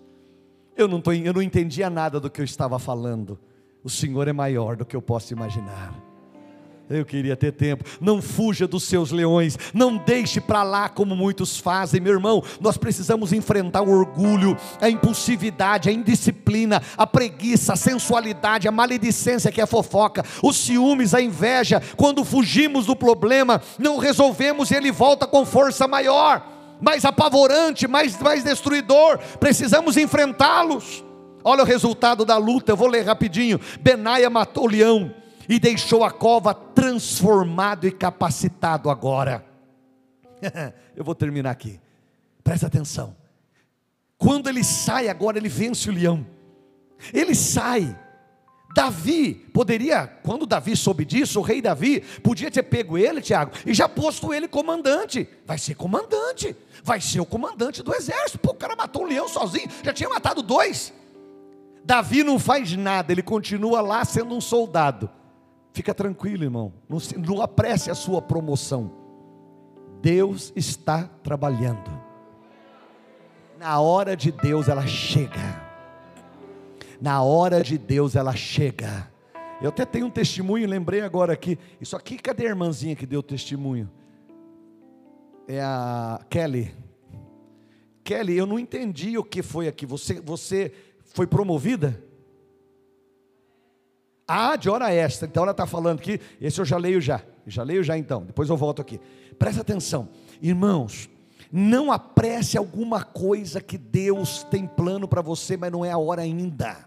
eu 0.76 0.88
não, 0.88 1.02
tô, 1.02 1.12
eu 1.12 1.34
não 1.34 1.42
entendia 1.42 1.90
nada 1.90 2.20
do 2.20 2.30
que 2.30 2.42
eu 2.42 2.46
estava 2.46 2.78
falando. 2.80 3.40
O 3.84 3.90
Senhor 3.90 4.28
é 4.28 4.34
maior 4.34 4.76
do 4.76 4.86
que 4.86 4.96
eu 4.96 5.02
posso 5.02 5.34
imaginar. 5.34 6.11
Eu 6.92 7.06
queria 7.06 7.36
ter 7.36 7.52
tempo. 7.52 7.86
Não 8.00 8.22
fuja 8.22 8.68
dos 8.68 8.84
seus 8.84 9.12
leões. 9.12 9.58
Não 9.74 9.98
deixe 9.98 10.42
para 10.42 10.62
lá 10.64 10.90
como 10.90 11.16
muitos 11.16 11.58
fazem, 11.58 12.02
meu 12.02 12.14
irmão. 12.14 12.44
Nós 12.60 12.78
precisamos 12.78 13.32
enfrentar 13.32 13.82
o 13.82 13.92
orgulho, 13.92 14.58
a 14.80 14.90
impulsividade, 14.90 15.90
a 15.90 15.92
indisciplina, 15.92 16.82
a 16.98 17.08
preguiça, 17.08 17.74
a 17.74 17.78
sensualidade, 17.78 18.68
a 18.68 18.72
maledicência 18.72 19.52
que 19.52 19.62
é 19.62 19.66
fofoca, 19.66 20.24
os 20.44 20.58
ciúmes, 20.58 21.14
a 21.14 21.22
inveja. 21.22 21.82
Quando 21.96 22.26
fugimos 22.26 22.86
do 22.86 22.96
problema, 22.96 23.62
não 23.80 23.98
resolvemos 23.98 24.72
e 24.72 24.76
ele 24.76 24.92
volta 24.92 25.26
com 25.26 25.46
força 25.46 25.88
maior, 25.88 26.46
mais 26.82 27.06
apavorante, 27.06 27.88
mais, 27.88 28.20
mais 28.20 28.44
destruidor. 28.44 29.18
Precisamos 29.40 29.98
enfrentá-los. 29.98 31.04
Olha 31.44 31.64
o 31.64 31.66
resultado 31.66 32.24
da 32.24 32.38
luta, 32.38 32.72
eu 32.72 32.78
vou 32.78 32.88
ler 32.88 33.06
rapidinho. 33.06 33.60
Benaia 33.80 34.30
matou 34.30 34.66
o 34.66 34.68
leão 34.68 35.21
e 35.48 35.60
deixou 35.60 36.04
a 36.04 36.12
cova 36.12 36.54
transformado 36.54 37.88
e 37.88 37.92
capacitado 37.92 38.90
agora. 38.90 39.46
Eu 40.96 41.04
vou 41.04 41.16
terminar 41.16 41.52
aqui. 41.52 41.80
Presta 42.44 42.68
atenção. 42.68 43.16
Quando 44.18 44.48
ele 44.48 44.64
sai 44.64 45.08
agora, 45.08 45.38
ele 45.38 45.50
vence 45.50 45.90
o 45.90 45.94
leão. 45.94 46.26
Ele 47.14 47.34
sai. 47.34 47.98
Davi 48.74 49.34
poderia, 49.34 50.08
quando 50.08 50.46
Davi 50.46 50.78
soube 50.78 51.04
disso, 51.04 51.40
o 51.40 51.44
rei 51.44 51.62
Davi 51.62 52.00
podia 52.24 52.50
ter 52.50 52.64
pego 52.64 52.98
ele, 52.98 53.22
Tiago, 53.22 53.52
e 53.66 53.74
já 53.74 53.90
posto 53.90 54.34
ele 54.34 54.48
comandante. 54.48 55.28
Vai 55.46 55.58
ser 55.58 55.76
comandante, 55.76 56.56
vai 56.84 57.02
ser 57.02 57.20
o 57.20 57.26
comandante 57.26 57.84
do 57.84 57.94
exército. 57.94 58.40
Pô, 58.40 58.52
o 58.52 58.56
cara 58.56 58.76
matou 58.76 59.04
um 59.04 59.08
leão 59.08 59.28
sozinho, 59.28 59.70
já 59.84 59.92
tinha 59.92 60.08
matado 60.08 60.42
dois. 60.42 60.94
Davi 61.84 62.24
não 62.24 62.40
faz 62.40 62.72
nada, 62.78 63.12
ele 63.12 63.24
continua 63.24 63.82
lá 63.82 64.06
sendo 64.06 64.36
um 64.36 64.42
soldado. 64.42 65.10
Fica 65.74 65.94
tranquilo, 65.94 66.44
irmão. 66.44 66.74
Não, 66.90 66.98
não 67.18 67.42
apresse 67.42 67.90
a 67.90 67.96
sua 67.96 68.22
promoção. 68.22 68.92
Deus 70.02 70.52
está 70.56 71.04
trabalhando. 71.24 71.90
Na 73.58 73.80
hora 73.80 74.16
de 74.16 74.32
Deus 74.32 74.68
ela 74.68 74.86
chega. 74.88 75.72
Na 77.00 77.22
hora 77.22 77.64
de 77.64 77.78
Deus 77.78 78.16
ela 78.16 78.36
chega. 78.36 79.10
Eu 79.62 79.70
até 79.70 79.86
tenho 79.86 80.08
um 80.08 80.10
testemunho, 80.10 80.68
lembrei 80.68 81.02
agora 81.02 81.34
aqui. 81.34 81.58
Isso 81.80 81.96
aqui, 81.96 82.18
cadê 82.18 82.48
a 82.48 82.50
irmãzinha 82.50 82.96
que 82.96 83.06
deu 83.06 83.22
testemunho? 83.22 83.90
É 85.48 85.62
a 85.62 86.20
Kelly. 86.30 86.74
Kelly, 88.04 88.36
eu 88.36 88.48
não 88.48 88.58
entendi 88.58 89.18
o 89.18 89.24
que 89.24 89.44
foi 89.44 89.68
aqui. 89.68 89.86
Você, 89.86 90.20
você 90.20 90.74
foi 91.06 91.28
promovida? 91.28 92.02
Ah, 94.34 94.56
de 94.56 94.70
hora 94.70 94.94
extra. 94.94 95.28
Então 95.28 95.44
ela 95.44 95.52
está 95.52 95.66
falando 95.66 96.00
aqui. 96.00 96.18
Esse 96.40 96.62
eu 96.62 96.64
já 96.64 96.78
leio 96.78 97.02
já. 97.02 97.22
Já 97.46 97.64
leio 97.64 97.84
já 97.84 97.98
então. 97.98 98.24
Depois 98.24 98.50
eu 98.50 98.56
volto 98.56 98.82
aqui. 98.82 98.98
Presta 99.38 99.60
atenção. 99.60 100.08
Irmãos, 100.42 101.10
não 101.52 101.92
apresse 101.92 102.58
alguma 102.58 103.04
coisa 103.04 103.60
que 103.60 103.78
Deus 103.78 104.44
tem 104.50 104.66
plano 104.66 105.06
para 105.06 105.22
você, 105.22 105.58
mas 105.58 105.70
não 105.70 105.84
é 105.84 105.92
a 105.92 105.98
hora 105.98 106.22
ainda. 106.22 106.78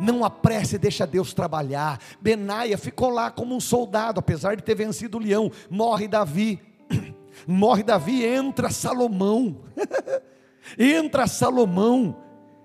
Não 0.00 0.24
apresse, 0.24 0.78
deixa 0.78 1.06
Deus 1.06 1.32
trabalhar. 1.32 2.00
Benaia 2.20 2.76
ficou 2.76 3.10
lá 3.10 3.30
como 3.30 3.54
um 3.54 3.60
soldado, 3.60 4.18
apesar 4.18 4.56
de 4.56 4.64
ter 4.64 4.74
vencido 4.74 5.16
o 5.16 5.20
leão. 5.20 5.52
Morre 5.70 6.08
Davi. 6.08 6.60
Morre 7.46 7.84
Davi, 7.84 8.24
entra 8.24 8.68
Salomão. 8.68 9.60
entra 10.76 11.28
Salomão 11.28 12.16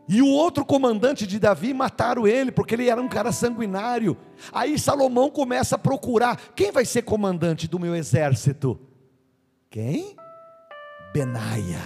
e 0.08 0.22
o 0.22 0.28
outro 0.28 0.64
comandante 0.64 1.26
de 1.26 1.40
Davi 1.40 1.74
mataram 1.74 2.28
ele, 2.28 2.52
porque 2.52 2.76
ele 2.76 2.90
era 2.90 3.02
um 3.02 3.08
cara 3.08 3.32
sanguinário. 3.32 4.16
Aí 4.54 4.78
Salomão 4.78 5.30
começa 5.30 5.76
a 5.76 5.80
procurar: 5.80 6.40
quem 6.56 6.72
vai 6.72 6.86
ser 6.86 7.02
comandante 7.02 7.68
do 7.68 7.80
meu 7.80 7.96
exército? 7.96 8.80
Quem? 9.70 10.16
Benaia. 11.12 11.82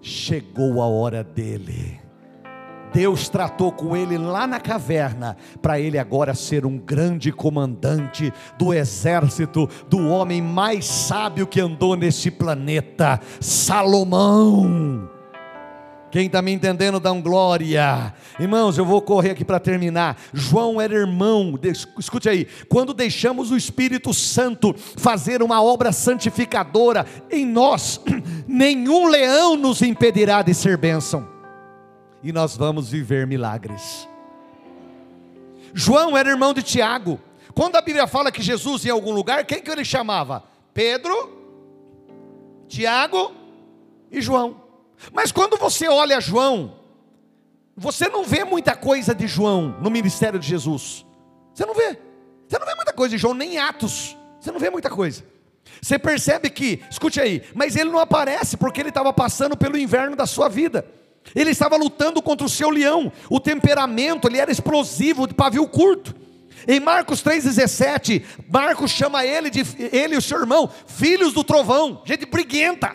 Chegou 0.00 0.82
a 0.82 0.86
hora 0.86 1.24
dele. 1.24 2.00
Deus 2.92 3.28
tratou 3.28 3.72
com 3.72 3.96
ele 3.96 4.18
lá 4.18 4.46
na 4.46 4.60
caverna, 4.60 5.36
para 5.62 5.80
ele 5.80 5.98
agora 5.98 6.34
ser 6.34 6.66
um 6.66 6.76
grande 6.76 7.32
comandante 7.32 8.30
do 8.58 8.74
exército, 8.74 9.66
do 9.88 10.08
homem 10.08 10.42
mais 10.42 10.84
sábio 10.84 11.46
que 11.46 11.58
andou 11.58 11.96
nesse 11.96 12.30
planeta, 12.30 13.18
Salomão. 13.40 15.11
Quem 16.12 16.26
está 16.26 16.42
me 16.42 16.52
entendendo, 16.52 17.00
dá 17.00 17.10
um 17.10 17.22
glória. 17.22 18.14
Irmãos, 18.38 18.76
eu 18.76 18.84
vou 18.84 19.00
correr 19.00 19.30
aqui 19.30 19.46
para 19.46 19.58
terminar. 19.58 20.20
João 20.30 20.78
era 20.78 20.92
irmão, 20.94 21.58
escute 21.98 22.28
aí. 22.28 22.46
Quando 22.68 22.92
deixamos 22.92 23.50
o 23.50 23.56
Espírito 23.56 24.12
Santo 24.12 24.74
fazer 24.76 25.42
uma 25.42 25.62
obra 25.62 25.90
santificadora 25.90 27.06
em 27.30 27.46
nós, 27.46 27.98
nenhum 28.46 29.08
leão 29.08 29.56
nos 29.56 29.80
impedirá 29.80 30.42
de 30.42 30.52
ser 30.52 30.76
bênção, 30.76 31.26
e 32.22 32.30
nós 32.30 32.58
vamos 32.58 32.90
viver 32.90 33.26
milagres. 33.26 34.06
João 35.72 36.14
era 36.14 36.28
irmão 36.28 36.52
de 36.52 36.62
Tiago. 36.62 37.18
Quando 37.54 37.76
a 37.76 37.80
Bíblia 37.80 38.06
fala 38.06 38.30
que 38.30 38.42
Jesus 38.42 38.84
ia 38.84 38.90
em 38.90 38.94
algum 38.94 39.12
lugar, 39.12 39.46
quem 39.46 39.62
que 39.62 39.70
ele 39.70 39.82
chamava? 39.84 40.44
Pedro, 40.74 41.40
Tiago 42.68 43.32
e 44.10 44.20
João. 44.20 44.61
Mas 45.12 45.32
quando 45.32 45.56
você 45.56 45.88
olha 45.88 46.20
João, 46.20 46.76
você 47.76 48.08
não 48.08 48.24
vê 48.24 48.44
muita 48.44 48.76
coisa 48.76 49.14
de 49.14 49.26
João 49.26 49.76
no 49.80 49.90
ministério 49.90 50.38
de 50.38 50.46
Jesus. 50.46 51.06
Você 51.54 51.64
não 51.64 51.74
vê. 51.74 51.98
Você 52.46 52.58
não 52.58 52.66
vê 52.66 52.74
muita 52.74 52.92
coisa 52.92 53.16
de 53.16 53.20
João, 53.20 53.34
nem 53.34 53.58
Atos. 53.58 54.16
Você 54.38 54.52
não 54.52 54.60
vê 54.60 54.70
muita 54.70 54.90
coisa. 54.90 55.24
Você 55.80 55.98
percebe 55.98 56.50
que, 56.50 56.82
escute 56.90 57.20
aí, 57.20 57.42
mas 57.54 57.76
ele 57.76 57.90
não 57.90 57.98
aparece 57.98 58.56
porque 58.56 58.80
ele 58.80 58.90
estava 58.90 59.12
passando 59.12 59.56
pelo 59.56 59.78
inverno 59.78 60.14
da 60.14 60.26
sua 60.26 60.48
vida. 60.48 60.86
Ele 61.34 61.50
estava 61.50 61.76
lutando 61.76 62.20
contra 62.20 62.46
o 62.46 62.50
seu 62.50 62.68
leão. 62.68 63.12
O 63.30 63.40
temperamento, 63.40 64.28
ele 64.28 64.38
era 64.38 64.50
explosivo, 64.50 65.26
de 65.26 65.34
pavio 65.34 65.66
curto. 65.66 66.14
Em 66.68 66.78
Marcos 66.78 67.22
3,17, 67.22 68.22
Marcos 68.48 68.90
chama 68.90 69.24
ele 69.24 69.50
de 69.50 69.64
ele 69.92 70.14
e 70.14 70.18
o 70.18 70.22
seu 70.22 70.38
irmão, 70.38 70.70
filhos 70.86 71.32
do 71.32 71.42
trovão, 71.42 72.02
gente 72.04 72.26
briguenta. 72.26 72.94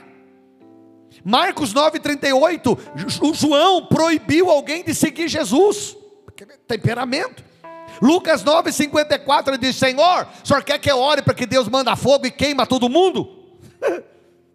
Marcos 1.24 1.74
9,38, 1.74 3.22
o 3.22 3.34
João 3.34 3.86
proibiu 3.86 4.50
alguém 4.50 4.84
de 4.84 4.94
seguir 4.94 5.28
Jesus, 5.28 5.98
temperamento. 6.68 7.44
Lucas 8.02 8.44
9,54 8.44 9.48
ele 9.50 9.58
diz: 9.58 9.76
Senhor, 9.76 10.28
o 10.44 10.48
senhor 10.48 10.64
quer 10.64 10.80
que 10.80 10.92
eu 10.92 11.00
ore 11.00 11.22
para 11.22 11.34
que 11.34 11.46
Deus 11.46 11.68
manda 11.68 11.96
fogo 11.96 12.28
e 12.28 12.32
queima 12.32 12.66
todo 12.66 12.90
mundo? 12.90 13.28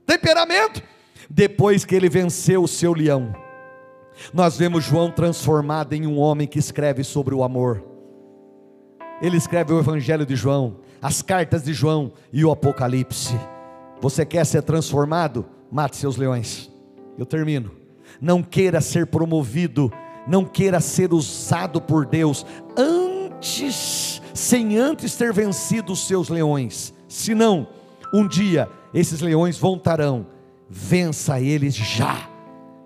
temperamento. 0.06 0.82
Depois 1.28 1.84
que 1.84 1.94
ele 1.94 2.08
venceu 2.08 2.62
o 2.62 2.68
seu 2.68 2.92
leão, 2.92 3.34
nós 4.32 4.56
vemos 4.56 4.84
João 4.84 5.10
transformado 5.10 5.94
em 5.94 6.06
um 6.06 6.18
homem 6.18 6.46
que 6.46 6.58
escreve 6.58 7.02
sobre 7.02 7.34
o 7.34 7.42
amor. 7.42 7.82
Ele 9.20 9.36
escreve 9.36 9.72
o 9.72 9.78
Evangelho 9.78 10.26
de 10.26 10.36
João, 10.36 10.80
as 11.00 11.22
cartas 11.22 11.62
de 11.64 11.72
João 11.72 12.12
e 12.32 12.44
o 12.44 12.50
Apocalipse. 12.50 13.38
Você 14.00 14.26
quer 14.26 14.44
ser 14.44 14.62
transformado? 14.62 15.46
Mate 15.72 15.96
seus 15.96 16.16
leões. 16.18 16.70
Eu 17.18 17.24
termino. 17.24 17.72
Não 18.20 18.42
queira 18.42 18.80
ser 18.82 19.06
promovido, 19.06 19.90
não 20.28 20.44
queira 20.44 20.80
ser 20.80 21.14
usado 21.14 21.80
por 21.80 22.04
Deus 22.04 22.44
antes, 22.76 24.20
sem 24.34 24.76
antes 24.76 25.16
ter 25.16 25.32
vencido 25.32 25.94
os 25.94 26.06
seus 26.06 26.28
leões. 26.28 26.92
Senão, 27.08 27.66
um 28.12 28.28
dia 28.28 28.68
esses 28.92 29.20
leões 29.20 29.56
voltarão. 29.56 30.26
Vença 30.68 31.40
eles 31.40 31.74
já. 31.74 32.28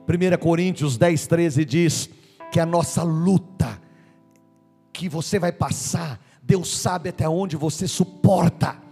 1 0.08 0.38
Coríntios 0.38 0.96
10, 0.96 1.26
13 1.26 1.64
diz 1.64 2.10
que 2.52 2.60
a 2.60 2.66
nossa 2.66 3.02
luta, 3.02 3.80
que 4.92 5.08
você 5.08 5.38
vai 5.38 5.50
passar, 5.50 6.20
Deus 6.40 6.68
sabe 6.68 7.08
até 7.08 7.28
onde 7.28 7.56
você 7.56 7.88
suporta 7.88 8.85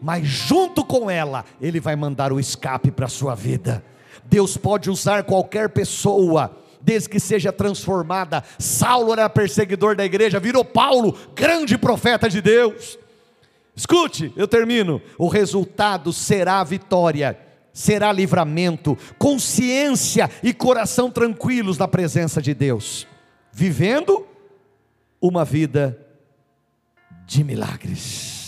mas 0.00 0.26
junto 0.26 0.84
com 0.84 1.10
ela, 1.10 1.44
Ele 1.60 1.80
vai 1.80 1.96
mandar 1.96 2.32
o 2.32 2.40
escape 2.40 2.90
para 2.90 3.06
a 3.06 3.08
sua 3.08 3.34
vida. 3.34 3.84
Deus 4.24 4.56
pode 4.56 4.90
usar 4.90 5.24
qualquer 5.24 5.68
pessoa, 5.70 6.56
desde 6.80 7.08
que 7.08 7.20
seja 7.20 7.52
transformada. 7.52 8.42
Saulo 8.58 9.12
era 9.12 9.28
perseguidor 9.28 9.96
da 9.96 10.04
igreja, 10.04 10.40
virou 10.40 10.64
Paulo, 10.64 11.16
grande 11.34 11.76
profeta 11.76 12.28
de 12.28 12.40
Deus. 12.40 12.98
Escute, 13.74 14.32
eu 14.36 14.46
termino. 14.48 15.00
O 15.18 15.28
resultado 15.28 16.12
será 16.12 16.62
vitória, 16.64 17.38
será 17.72 18.12
livramento, 18.12 18.96
consciência 19.18 20.30
e 20.42 20.52
coração 20.52 21.10
tranquilos 21.10 21.78
na 21.78 21.88
presença 21.88 22.40
de 22.40 22.54
Deus, 22.54 23.06
vivendo 23.52 24.26
uma 25.20 25.44
vida 25.44 25.98
de 27.26 27.44
milagres. 27.44 28.39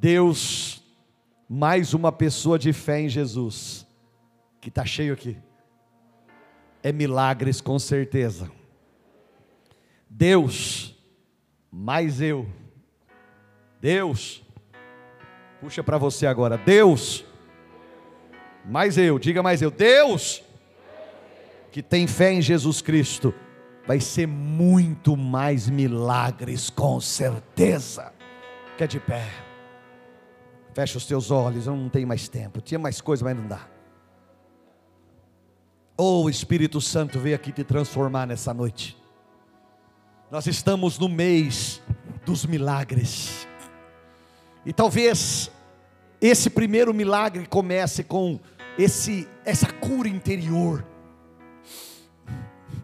Deus, 0.00 0.82
mais 1.46 1.92
uma 1.92 2.10
pessoa 2.10 2.58
de 2.58 2.72
fé 2.72 3.02
em 3.02 3.08
Jesus, 3.10 3.86
que 4.58 4.70
está 4.70 4.82
cheio 4.82 5.12
aqui. 5.12 5.36
é 6.82 6.90
milagres 6.90 7.60
com 7.60 7.78
certeza. 7.78 8.50
Deus, 10.08 10.96
mais 11.70 12.18
eu. 12.22 12.48
Deus, 13.78 14.42
puxa 15.60 15.84
para 15.84 15.98
você 15.98 16.26
agora. 16.26 16.56
Deus, 16.56 17.22
mais 18.64 18.96
eu, 18.96 19.18
diga 19.18 19.42
mais 19.42 19.60
eu. 19.60 19.70
Deus, 19.70 20.42
que 21.70 21.82
tem 21.82 22.06
fé 22.06 22.32
em 22.32 22.40
Jesus 22.40 22.80
Cristo, 22.80 23.34
vai 23.86 24.00
ser 24.00 24.26
muito 24.26 25.14
mais 25.14 25.68
milagres, 25.68 26.70
com 26.70 26.98
certeza. 27.02 28.14
Fica 28.72 28.88
de 28.88 28.98
pé. 28.98 29.49
Fecha 30.72 30.98
os 30.98 31.06
teus 31.06 31.30
olhos, 31.30 31.66
eu 31.66 31.74
não 31.74 31.88
tenho 31.88 32.06
mais 32.06 32.28
tempo. 32.28 32.60
Tinha 32.60 32.78
mais 32.78 33.00
coisa, 33.00 33.24
mas 33.24 33.36
não 33.36 33.46
dá. 33.46 33.66
Oh, 35.96 36.22
o 36.24 36.30
Espírito 36.30 36.80
Santo 36.80 37.18
veio 37.18 37.36
aqui 37.36 37.52
te 37.52 37.64
transformar 37.64 38.26
nessa 38.26 38.54
noite. 38.54 38.96
Nós 40.30 40.46
estamos 40.46 40.98
no 40.98 41.08
mês 41.08 41.82
dos 42.24 42.46
milagres. 42.46 43.46
E 44.64 44.72
talvez 44.72 45.50
esse 46.20 46.48
primeiro 46.48 46.94
milagre 46.94 47.46
comece 47.46 48.04
com 48.04 48.38
esse 48.78 49.28
essa 49.44 49.72
cura 49.72 50.08
interior. 50.08 50.86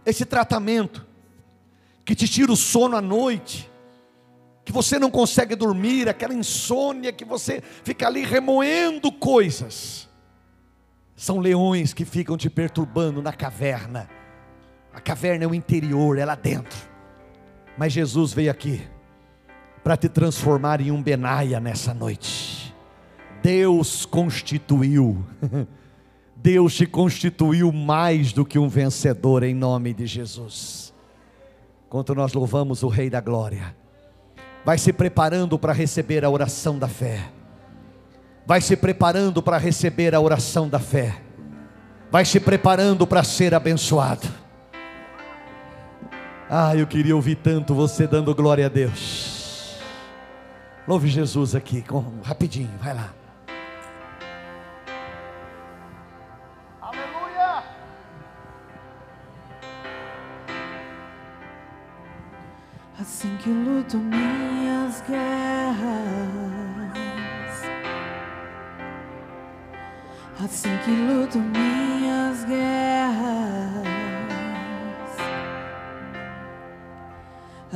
Esse 0.05 0.25
tratamento 0.25 1.07
que 2.05 2.15
te 2.15 2.29
tira 2.29 2.53
o 2.53 2.57
sono 2.57 2.97
à 2.97 3.01
noite, 3.01 3.71
que 4.67 4.73
você 4.73 4.99
não 4.99 5.13
consegue 5.13 5.55
dormir, 5.55 6.09
aquela 6.09 6.35
insônia 6.35 7.13
que 7.13 7.25
você 7.25 7.63
fica 7.85 8.09
ali 8.09 8.25
remoendo 8.25 9.13
coisas. 9.13 10.09
São 11.15 11.39
leões 11.39 11.95
que 11.95 12.05
ficam 12.05 12.37
te 12.37 12.51
perturbando 12.51 13.23
na 13.23 13.33
caverna. 13.33 14.11
A 14.93 15.01
caverna 15.01 15.45
é 15.45 15.47
o 15.47 15.55
interior, 15.55 16.19
é 16.19 16.25
lá 16.25 16.35
dentro. 16.35 16.77
Mas 17.79 17.93
Jesus 17.93 18.33
veio 18.33 18.51
aqui 18.51 18.83
para 19.85 19.97
te 19.97 20.09
transformar 20.09 20.81
em 20.81 20.91
um 20.91 21.01
Benaia 21.01 21.61
nessa 21.61 21.95
noite. 21.95 22.75
Deus 23.41 24.05
constituiu, 24.05 25.25
Deus 26.35 26.75
te 26.75 26.87
constituiu 26.87 27.71
mais 27.71 28.33
do 28.33 28.45
que 28.45 28.59
um 28.59 28.69
vencedor 28.69 29.45
em 29.45 29.55
nome 29.55 29.95
de 29.95 30.07
Jesus. 30.07 30.93
Enquanto 31.87 32.17
nós 32.17 32.33
louvamos 32.33 32.83
o 32.83 32.89
Rei 32.89 33.09
da 33.09 33.21
Glória 33.21 33.86
vai 34.67 34.79
se 34.79 34.93
preparando 34.93 35.57
para 35.57 35.73
receber 35.73 36.25
a 36.25 36.29
oração 36.29 36.77
da 36.77 36.89
fé, 36.89 37.31
vai 38.45 38.61
se 38.61 38.75
preparando 38.77 39.41
para 39.41 39.59
receber 39.59 40.13
a 40.13 40.19
oração 40.21 40.69
da 40.69 40.81
fé, 40.81 41.23
vai 42.11 42.25
se 42.25 42.41
preparando 42.41 43.07
para 43.07 43.23
ser 43.23 43.55
abençoado. 43.55 44.27
Ah, 46.51 46.75
eu 46.75 46.85
queria 46.85 47.15
ouvir 47.15 47.37
tanto 47.37 47.77
você 47.77 48.09
dando 48.09 48.35
glória 48.35 48.67
a 48.67 48.69
Deus. 48.69 49.79
Louve 50.87 51.07
Jesus 51.07 51.55
aqui, 51.55 51.81
com, 51.83 52.21
rapidinho, 52.25 52.71
vai 52.83 52.93
lá. 52.93 53.15
Assim 62.99 63.37
que 63.37 63.51
luto 63.51 63.99
minhas 63.99 65.03
guerras, 65.03 65.87
assim 70.43 70.71
que 70.83 70.91
luto 70.93 71.39
minhas 71.39 72.43
guerras, 72.45 73.87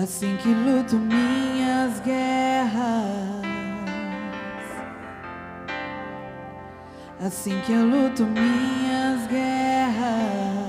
assim 0.03 0.39
que 0.39 0.49
luto 0.49 0.97
minhas 0.97 2.01
guerras, 2.01 3.45
assim 7.27 7.61
que 7.67 7.73
eu 7.73 7.85
luto 7.85 8.25
minhas 8.25 9.27
guerras. 9.27 10.60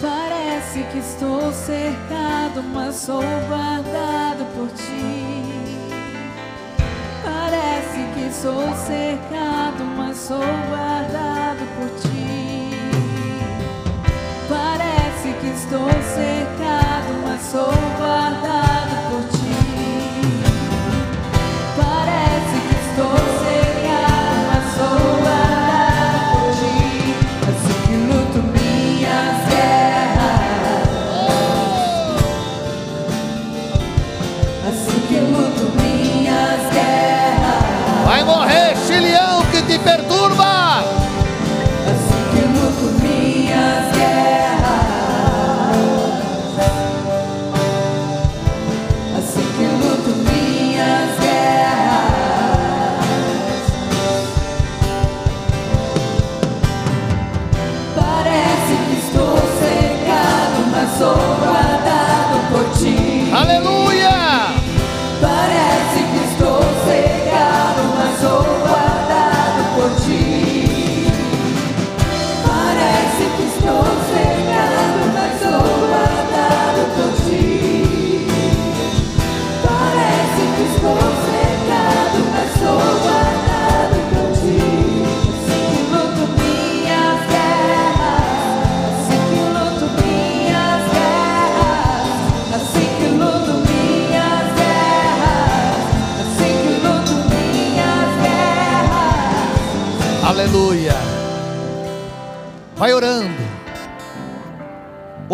Parece 0.00 0.82
que 0.92 0.98
estou 0.98 1.50
cercado, 1.52 2.62
mas 2.62 2.96
sou 2.96 3.22
guardado 3.48 4.44
por 4.54 4.68
ti. 4.68 5.34
Parece 7.24 8.04
que 8.14 8.30
sou 8.30 8.74
cercado, 8.74 9.84
mas 9.96 10.18
sou 10.18 10.38
guardado 10.68 11.66
por 11.78 11.88
ti. 12.00 12.45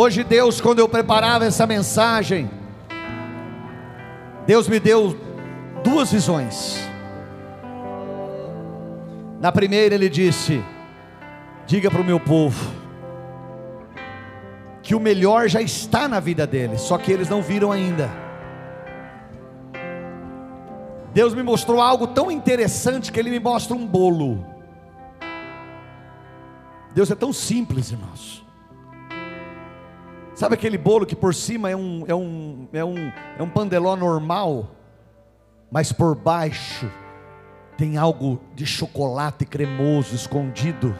Hoje, 0.03 0.25
Deus, 0.25 0.61
quando 0.61 0.81
eu 0.81 0.89
preparava 0.89 1.45
essa 1.45 1.65
mensagem, 1.65 2.51
Deus 4.45 4.67
me 4.67 4.81
deu 4.81 5.17
duas 5.85 6.11
visões. 6.11 6.77
Na 9.41 9.53
primeira, 9.53 9.95
Ele 9.95 10.09
disse: 10.09 10.61
Diga 11.69 11.89
para 11.89 12.01
o 12.01 12.05
meu 12.05 12.19
povo 12.19 12.69
que 14.83 14.93
o 14.93 14.99
melhor 14.99 15.47
já 15.49 15.63
está 15.63 16.09
na 16.09 16.19
vida 16.19 16.49
deles, 16.49 16.81
só 16.81 16.99
que 16.99 17.13
eles 17.13 17.29
não 17.29 17.41
viram 17.41 17.71
ainda. 17.71 18.11
Deus 21.15 21.33
me 21.33 21.45
mostrou 21.45 21.81
algo 21.81 22.09
tão 22.09 22.29
interessante 22.29 23.13
que 23.13 23.21
Ele 23.21 23.31
me 23.31 23.39
mostra 23.39 23.77
um 23.77 23.87
bolo. 23.87 24.45
Deus 26.93 27.09
é 27.09 27.15
tão 27.15 27.33
simples, 27.33 27.93
irmãos. 27.93 28.43
Sabe 30.43 30.57
aquele 30.57 30.77
bolo 30.77 31.07
que 31.07 31.15
por 31.15 31.33
cima 31.33 31.71
é 31.71 31.77
um, 31.77 32.05
é 32.09 32.13
um, 32.13 32.69
é 32.73 32.85
um, 32.85 33.13
é 33.39 33.43
um 33.45 33.49
pandeló 33.49 33.95
normal, 33.95 34.75
mas 35.71 35.93
por 35.93 36.17
baixo 36.17 36.91
tem 37.79 37.97
algo 37.97 38.41
de 38.53 38.67
chocolate 38.67 39.47
cremoso 39.47 40.17
escondido. 40.17 40.99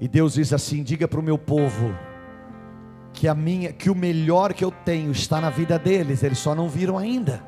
E 0.00 0.08
Deus 0.08 0.32
diz 0.34 0.52
assim: 0.52 0.82
diga 0.82 1.06
para 1.06 1.20
o 1.20 1.22
meu 1.22 1.38
povo 1.38 1.96
que 3.12 3.28
a 3.28 3.34
minha, 3.34 3.72
que 3.72 3.88
o 3.90 3.94
melhor 3.94 4.52
que 4.52 4.64
eu 4.64 4.72
tenho 4.84 5.12
está 5.12 5.40
na 5.40 5.48
vida 5.48 5.78
deles, 5.78 6.24
eles 6.24 6.38
só 6.38 6.52
não 6.52 6.68
viram 6.68 6.98
ainda. 6.98 7.40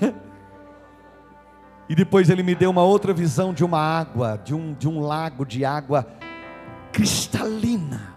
E 1.88 1.96
depois 1.96 2.30
ele 2.30 2.44
me 2.44 2.54
deu 2.54 2.70
uma 2.70 2.84
outra 2.84 3.12
visão 3.12 3.52
de 3.52 3.62
uma 3.62 3.78
água, 3.78 4.40
de 4.42 4.54
um, 4.54 4.72
de 4.72 4.88
um 4.88 5.00
lago 5.00 5.44
de 5.44 5.62
água 5.62 6.06
cristalina. 6.92 8.12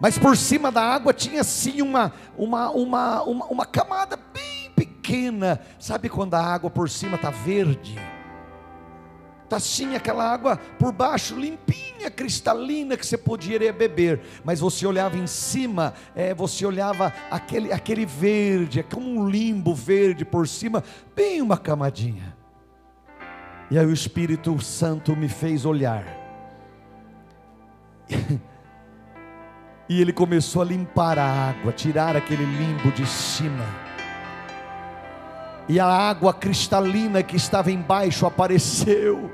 Mas 0.00 0.18
por 0.18 0.36
cima 0.36 0.72
da 0.72 0.82
água 0.82 1.12
tinha 1.12 1.44
sim 1.44 1.80
uma, 1.80 2.12
uma, 2.36 2.70
uma, 2.70 3.22
uma, 3.22 3.46
uma 3.46 3.66
camada 3.66 4.16
bem 4.16 4.70
pequena. 4.74 5.60
Sabe 5.78 6.08
quando 6.08 6.34
a 6.34 6.40
água 6.40 6.70
por 6.70 6.90
cima 6.90 7.14
está 7.14 7.30
verde? 7.30 7.96
Está 9.44 9.58
assim 9.58 9.94
aquela 9.94 10.28
água 10.28 10.56
por 10.78 10.92
baixo, 10.92 11.38
limpinha, 11.38 12.10
cristalina, 12.10 12.96
que 12.96 13.06
você 13.06 13.18
poderia 13.18 13.72
beber. 13.72 14.22
Mas 14.42 14.58
você 14.58 14.86
olhava 14.86 15.16
em 15.16 15.26
cima, 15.26 15.94
é, 16.16 16.34
você 16.34 16.64
olhava 16.66 17.12
aquele, 17.30 17.72
aquele 17.72 18.06
verde, 18.06 18.80
é 18.80 18.82
como 18.82 19.06
um 19.06 19.28
limbo 19.28 19.74
verde 19.74 20.24
por 20.24 20.48
cima, 20.48 20.82
bem 21.14 21.40
uma 21.42 21.58
camadinha. 21.58 22.36
E 23.70 23.78
aí 23.78 23.86
o 23.86 23.92
Espírito 23.92 24.60
Santo 24.60 25.14
me 25.14 25.28
fez 25.28 25.64
olhar. 25.64 26.21
E 29.88 30.00
ele 30.00 30.12
começou 30.12 30.62
a 30.62 30.64
limpar 30.64 31.18
a 31.18 31.50
água, 31.50 31.72
tirar 31.72 32.16
aquele 32.16 32.44
limbo 32.44 32.90
de 32.92 33.06
cima. 33.06 33.66
E 35.68 35.78
a 35.78 35.86
água 35.86 36.32
cristalina 36.32 37.22
que 37.22 37.36
estava 37.36 37.70
embaixo 37.70 38.24
apareceu. 38.24 39.30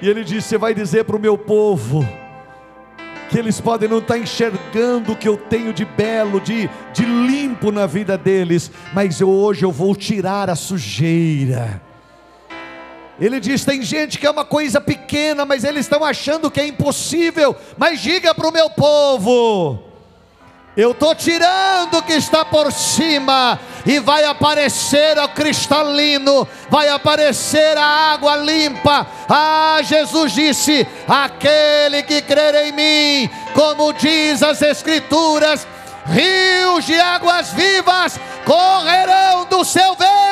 E 0.00 0.08
ele 0.08 0.24
disse: 0.24 0.48
Você 0.48 0.58
vai 0.58 0.74
dizer 0.74 1.04
para 1.04 1.16
o 1.16 1.20
meu 1.20 1.36
povo 1.36 2.06
que 3.28 3.38
eles 3.38 3.60
podem 3.60 3.88
não 3.88 3.98
estar 3.98 4.18
enxergando 4.18 5.12
o 5.12 5.16
que 5.16 5.28
eu 5.28 5.36
tenho 5.36 5.72
de 5.72 5.84
belo, 5.84 6.40
de, 6.40 6.70
de 6.92 7.04
limpo 7.04 7.70
na 7.72 7.84
vida 7.84 8.16
deles, 8.16 8.70
mas 8.94 9.20
eu, 9.20 9.28
hoje 9.28 9.64
eu 9.64 9.72
vou 9.72 9.94
tirar 9.94 10.48
a 10.48 10.54
sujeira. 10.54 11.82
Ele 13.18 13.40
diz: 13.40 13.64
tem 13.64 13.82
gente 13.82 14.18
que 14.18 14.26
é 14.26 14.30
uma 14.30 14.44
coisa 14.44 14.80
pequena, 14.80 15.44
mas 15.44 15.64
eles 15.64 15.86
estão 15.86 16.04
achando 16.04 16.50
que 16.50 16.60
é 16.60 16.66
impossível. 16.66 17.56
Mas 17.76 18.00
diga 18.00 18.34
para 18.34 18.48
o 18.48 18.52
meu 18.52 18.68
povo: 18.70 19.82
eu 20.76 20.90
estou 20.90 21.14
tirando 21.14 21.94
o 21.96 22.02
que 22.02 22.12
está 22.12 22.44
por 22.44 22.70
cima, 22.70 23.58
e 23.86 23.98
vai 23.98 24.24
aparecer 24.24 25.18
o 25.18 25.28
cristalino, 25.28 26.46
vai 26.68 26.90
aparecer 26.90 27.78
a 27.78 28.12
água 28.12 28.36
limpa. 28.36 29.06
Ah, 29.26 29.78
Jesus 29.82 30.32
disse: 30.32 30.86
aquele 31.08 32.02
que 32.02 32.20
crer 32.20 32.54
em 32.66 32.72
mim, 32.72 33.30
como 33.54 33.94
diz 33.94 34.42
as 34.42 34.60
Escrituras, 34.60 35.66
rios 36.04 36.84
de 36.84 37.00
águas 37.00 37.50
vivas 37.52 38.20
correrão 38.44 39.46
do 39.46 39.64
seu 39.64 39.94
ventre. 39.94 40.26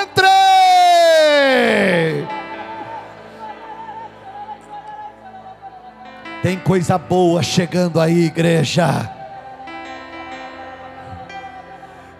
Tem 6.45 6.59
coisa 6.59 6.99
boa 6.99 7.43
chegando 7.43 7.99
aí, 7.99 8.27
igreja. 8.27 9.11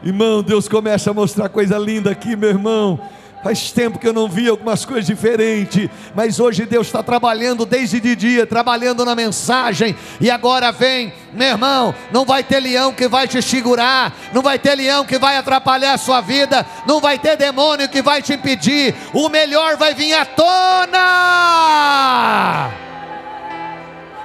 Irmão, 0.03 0.43
Deus 0.43 0.67
começa 0.67 1.11
a 1.11 1.13
mostrar 1.13 1.51
coisa 1.51 1.77
linda 1.77 2.11
aqui, 2.11 2.35
meu 2.35 2.49
irmão. 2.49 2.99
Faz 3.43 3.71
tempo 3.71 3.99
que 3.99 4.09
eu 4.09 4.15
não 4.15 4.27
vi 4.27 4.49
algumas 4.49 4.87
coisas 4.87 5.05
diferentes, 5.05 5.91
mas 6.15 6.41
hoje 6.41 6.65
Deus 6.65 6.87
está 6.87 7.03
trabalhando 7.03 7.67
desde 7.67 8.01
de 8.01 8.17
dia, 8.17 8.47
trabalhando 8.47 9.05
na 9.05 9.15
mensagem, 9.15 9.95
e 10.19 10.31
agora 10.31 10.73
vem, 10.73 11.13
meu 11.35 11.49
irmão, 11.49 11.95
não 12.11 12.25
vai 12.25 12.43
ter 12.43 12.61
leão 12.61 12.95
que 12.95 13.07
vai 13.07 13.29
te 13.29 13.43
segurar, 13.43 14.11
não 14.33 14.41
vai 14.41 14.59
ter 14.59 14.75
leão 14.75 15.05
que 15.05 15.19
vai 15.19 15.37
atrapalhar 15.37 15.93
a 15.93 15.99
sua 15.99 16.23
vida, 16.23 16.65
não 16.87 16.99
vai 16.99 17.19
ter 17.19 17.37
demônio 17.37 17.91
que 17.91 18.01
vai 18.01 18.23
te 18.23 18.33
impedir, 18.33 18.95
o 19.13 19.29
melhor 19.29 19.77
vai 19.77 19.93
vir 19.93 20.15
à 20.15 20.25
tona, 20.25 20.95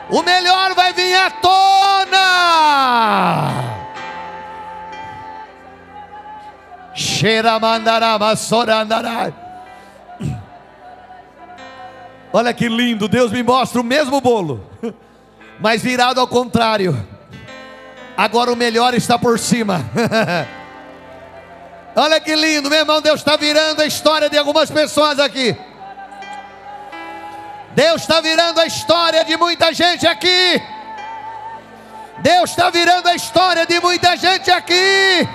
o 0.10 0.22
melhor 0.24 0.74
vai 0.74 0.93
vir 0.93 1.16
à 1.16 1.30
tona. 1.32 1.70
Olha 12.32 12.53
que 12.53 12.70
lindo, 12.70 13.07
Deus 13.07 13.32
me 13.32 13.41
mostra 13.41 13.82
o 13.82 13.84
mesmo 13.84 14.22
bolo, 14.22 14.64
mas 15.60 15.82
virado 15.82 16.20
ao 16.20 16.28
contrário. 16.28 17.07
Agora 18.16 18.51
o 18.51 18.55
melhor 18.55 18.93
está 18.93 19.18
por 19.18 19.39
cima. 19.39 19.84
Olha 21.95 22.20
que 22.20 22.36
lindo, 22.36 22.70
meu 22.70 22.80
irmão, 22.80 23.01
Deus 23.01 23.20
está 23.20 23.36
virando 23.36 23.82
a 23.82 23.86
história 23.86 24.30
de 24.30 24.38
algumas 24.38 24.70
pessoas 24.70 25.20
aqui. 25.20 25.55
Deus 27.76 28.02
está 28.02 28.20
virando 28.22 28.60
a 28.60 28.66
história 28.66 29.24
de 29.24 29.38
muita 29.38 29.74
gente 29.74 30.08
aqui. 30.08 30.62
Deus 32.20 32.50
está 32.50 32.70
virando 32.70 33.08
a 33.08 33.16
história 33.16 33.66
de 33.66 33.80
muita 33.80 34.18
gente 34.18 34.52
aqui. 34.52 35.28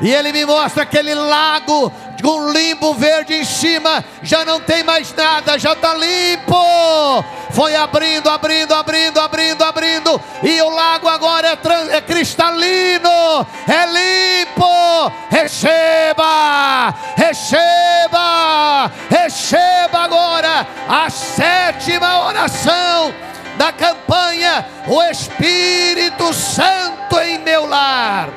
E 0.00 0.12
ele 0.12 0.32
me 0.32 0.44
mostra 0.44 0.82
aquele 0.82 1.14
lago 1.14 1.92
um 2.30 2.52
limbo 2.52 2.94
verde 2.94 3.34
em 3.34 3.44
cima, 3.44 4.04
já 4.22 4.44
não 4.44 4.60
tem 4.60 4.82
mais 4.82 5.12
nada, 5.14 5.58
já 5.58 5.72
está 5.72 5.94
limpo. 5.94 7.24
Foi 7.50 7.76
abrindo, 7.76 8.28
abrindo, 8.28 8.74
abrindo, 8.74 9.20
abrindo, 9.20 9.62
abrindo, 9.62 10.20
e 10.42 10.60
o 10.60 10.70
lago 10.70 11.08
agora 11.08 11.48
é, 11.48 11.56
trans, 11.56 11.88
é 11.88 12.00
cristalino, 12.00 13.46
é 13.68 14.44
limpo. 14.46 15.12
Receba, 15.30 16.94
receba, 17.16 18.90
receba 19.10 19.98
agora 19.98 20.66
a 20.88 21.10
sétima 21.10 22.26
oração 22.26 23.14
da 23.56 23.70
campanha, 23.72 24.66
o 24.86 25.02
Espírito 25.04 26.32
Santo 26.32 27.18
em 27.20 27.38
meu 27.38 27.66
lar. 27.66 28.28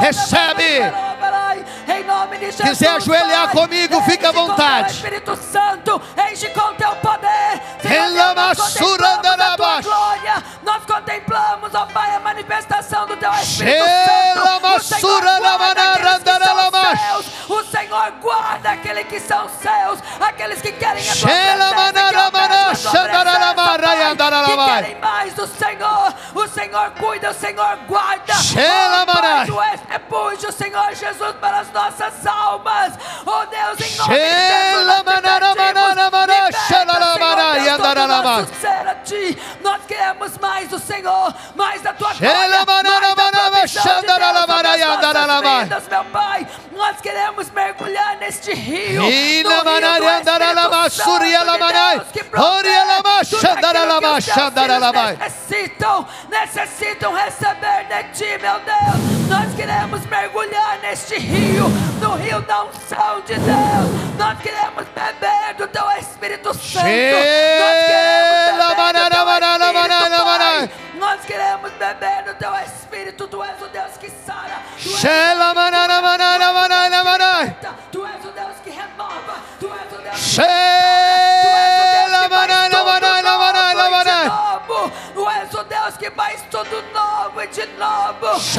Recebe. 0.00 1.15
Em 1.88 2.04
nome 2.04 2.38
de 2.38 2.46
Jesus, 2.46 2.68
Quiser 2.68 2.88
ajoelhar 2.88 3.46
Pai, 3.46 3.54
comigo, 3.54 4.02
fica 4.02 4.28
à 4.28 4.32
vontade. 4.32 4.92
Espírito 4.92 5.36
Santo, 5.36 6.02
enche 6.30 6.48
com 6.48 6.74
teu 6.74 6.94
poder. 6.96 7.60
Glória. 9.84 10.42
Nós 10.62 10.84
contemplamos, 10.84 11.74
ó 11.74 11.86
Pai, 11.86 12.16
a 12.16 12.20
manifestação 12.20 13.06
do 13.06 13.16
teu 13.16 13.32
Espírito 13.34 13.84
Santo. 13.84 14.66
O 14.76 14.80
Senhor 14.80 15.22
guarda 18.20 18.70
aqueles 18.70 19.06
que 19.06 19.20
são 19.20 19.48
seus. 19.48 20.00
Aqueles 20.20 20.60
que 20.62 20.72
querem 20.72 21.02
a 21.08 21.14
tua 21.14 21.28
presença, 21.28 21.76
que 21.98 22.16
presença, 23.78 24.44
que 24.44 24.56
querem 24.56 25.00
mais 25.00 25.34
do 25.34 25.46
Senhor. 25.46 26.14
O 26.34 26.48
Senhor 26.48 26.90
cuida, 26.92 27.30
o 27.30 27.34
Senhor 27.34 27.78
guarda. 27.88 28.34
Ó, 28.34 29.06
Pai, 29.06 29.46
tu 29.46 29.60
és 29.62 29.80
refúgio, 29.88 30.52
Senhor 30.52 30.94
Jesus, 30.94 31.34
para 31.40 31.60
as 31.60 31.72
nossas 31.72 32.26
almas. 32.26 32.92
Oh 33.24 33.46
Deus, 33.46 33.80
em 33.80 33.96
nome 33.96 34.14
de 34.14 34.26
Jesus, 34.26 34.86
liberta, 37.14 38.54
Senhor 38.60 38.86
a 38.88 38.94
ti. 38.96 39.38
Nós 39.62 39.82
queremos 39.86 40.38
mais 40.38 40.68
do 40.68 40.78
Senhor, 40.78 41.34
mais 41.54 41.82
da 41.82 41.92
tua 41.94 42.12
glória, 42.14 42.28
mais 42.30 42.50
da 42.50 42.66
provisão 42.66 43.46
de 43.46 43.50
Deus 43.56 43.70
shandaralabai, 43.70 44.78
sobre 44.78 45.06
as 45.06 45.26
nossas 45.26 45.40
vidas, 45.64 45.88
meu 45.88 46.04
Pai. 46.06 46.46
Nós 46.72 47.00
queremos 47.00 47.50
mergulhar 47.50 47.85
neste 48.18 48.52
rio. 48.52 49.02
No 49.02 49.08
rio 49.08 49.42
do 49.44 50.90
Santo 50.90 51.18
de 51.24 51.58
Deus, 51.58 52.06
que 52.12 52.22
aquilo 53.96 54.22
que 54.22 55.18
necessitam, 55.18 56.06
necessitam 56.28 57.12
receber 57.14 57.84
de 57.88 58.02
ti, 58.12 58.38
meu 58.40 58.60
Deus. 58.60 59.28
Nós 59.28 59.54
queremos 59.54 60.06
mergulhar 60.06 60.78
neste 60.82 61.18
rio, 61.18 61.68
no 62.00 62.16
rio 62.16 62.40
da 62.42 62.64
unção 62.64 63.20
de 63.22 63.34
Deus. 63.34 64.16
Nós 64.18 64.38
queremos 64.40 64.86
beber 64.94 65.54
do 65.56 65.68
teu 65.68 65.90
Espírito 65.98 66.54
Santo. 66.54 66.86
Nós 66.86 67.86
queremos 67.86 68.56
beber 68.56 69.10
do 69.10 69.18
teu 69.18 69.30
Espírito. 69.30 70.26
Pai. 70.36 70.70
Nós 70.98 71.24
queremos 71.24 71.72
beber 71.72 72.22
do 72.24 72.34
teu 72.34 72.54
Espírito. 72.56 73.28
Tu 73.28 73.42
és 73.42 73.62
o 73.62 73.68
Deus 73.68 73.96
que 73.98 74.10
sara. 74.10 74.62
Tu 74.82 74.88
és 74.88 74.98
Shela 75.00 75.36
manara, 75.36 75.54
manara, 75.54 75.65
Jesus, 87.56 88.56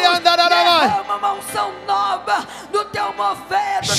yandararama. 0.00 0.80
Derrama 0.80 1.16
uma 1.16 1.32
unção 1.34 1.72
nova 1.86 2.46
do 2.70 2.84
teu 2.86 3.12
mover, 3.12 3.80
do 3.82 3.86
teu 3.86 3.96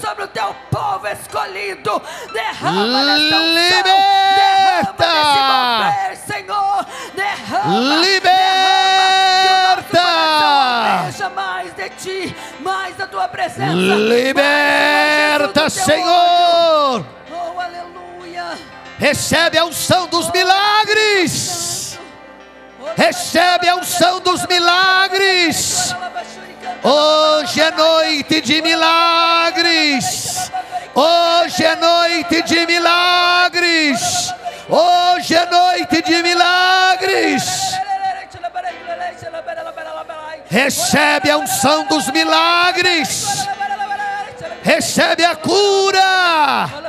sobre 0.00 0.24
o 0.24 0.28
teu 0.28 0.54
povo 0.70 1.06
escolhido. 1.08 2.02
Derrama. 2.32 3.02
Liberta. 3.54 5.06
Mover, 5.84 6.16
Senhor. 6.26 6.86
Derrama. 7.14 7.94
Liberta. 7.96 8.44
Veja 11.06 11.30
mais 11.30 11.72
de 11.74 11.88
ti, 11.90 12.36
mais 12.60 12.96
da 12.96 13.06
tua 13.06 13.28
presença. 13.28 13.72
Liberta, 13.72 15.70
Senhor, 15.70 17.04
Recebe 19.04 19.58
a 19.58 19.66
unção 19.66 20.06
dos 20.06 20.30
milagres. 20.30 21.98
Recebe 22.96 23.68
a 23.68 23.76
unção 23.76 24.18
dos 24.20 24.46
milagres. 24.46 25.94
Hoje 26.82 27.60
é 27.60 27.70
noite 27.70 28.40
de 28.40 28.62
milagres. 28.62 30.50
Hoje 30.94 31.64
é 31.64 31.76
noite 31.76 32.42
de 32.44 32.64
milagres. 32.64 34.32
Hoje 34.70 35.34
é 35.34 35.46
noite 35.50 36.00
de 36.00 36.22
milagres. 36.22 37.44
Recebe 40.46 41.30
a 41.30 41.36
unção 41.36 41.84
dos 41.88 42.10
milagres. 42.10 43.46
Recebe 44.62 45.26
a 45.26 45.36
cura. 45.36 46.84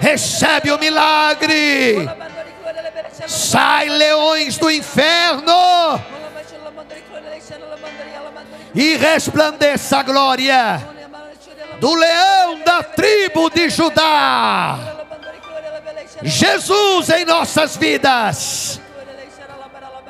Recebe 0.00 0.70
o 0.70 0.78
milagre. 0.78 2.08
Sai, 3.26 3.88
leões 3.88 4.58
do 4.58 4.70
inferno. 4.70 6.00
E 8.74 8.96
resplandeça 8.96 9.98
a 9.98 10.02
glória 10.02 10.96
do 11.80 11.94
leão 11.94 12.60
da 12.64 12.82
tribo 12.82 13.50
de 13.50 13.68
Judá. 13.70 14.78
Jesus 16.22 17.10
em 17.10 17.24
nossas 17.24 17.76
vidas. 17.76 18.80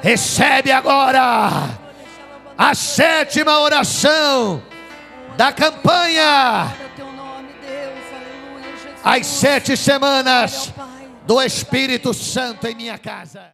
Recebe 0.03 0.71
agora 0.71 1.71
a 2.57 2.75
sétima 2.75 3.61
oração 3.61 4.63
da 5.37 5.53
campanha. 5.53 6.86
As 9.09 9.25
sete 9.25 9.77
semanas 9.77 10.75
do 11.29 11.41
Espírito 11.41 12.13
Santo 12.13 12.67
em 12.67 12.75
minha 12.75 12.99
casa. 12.99 13.45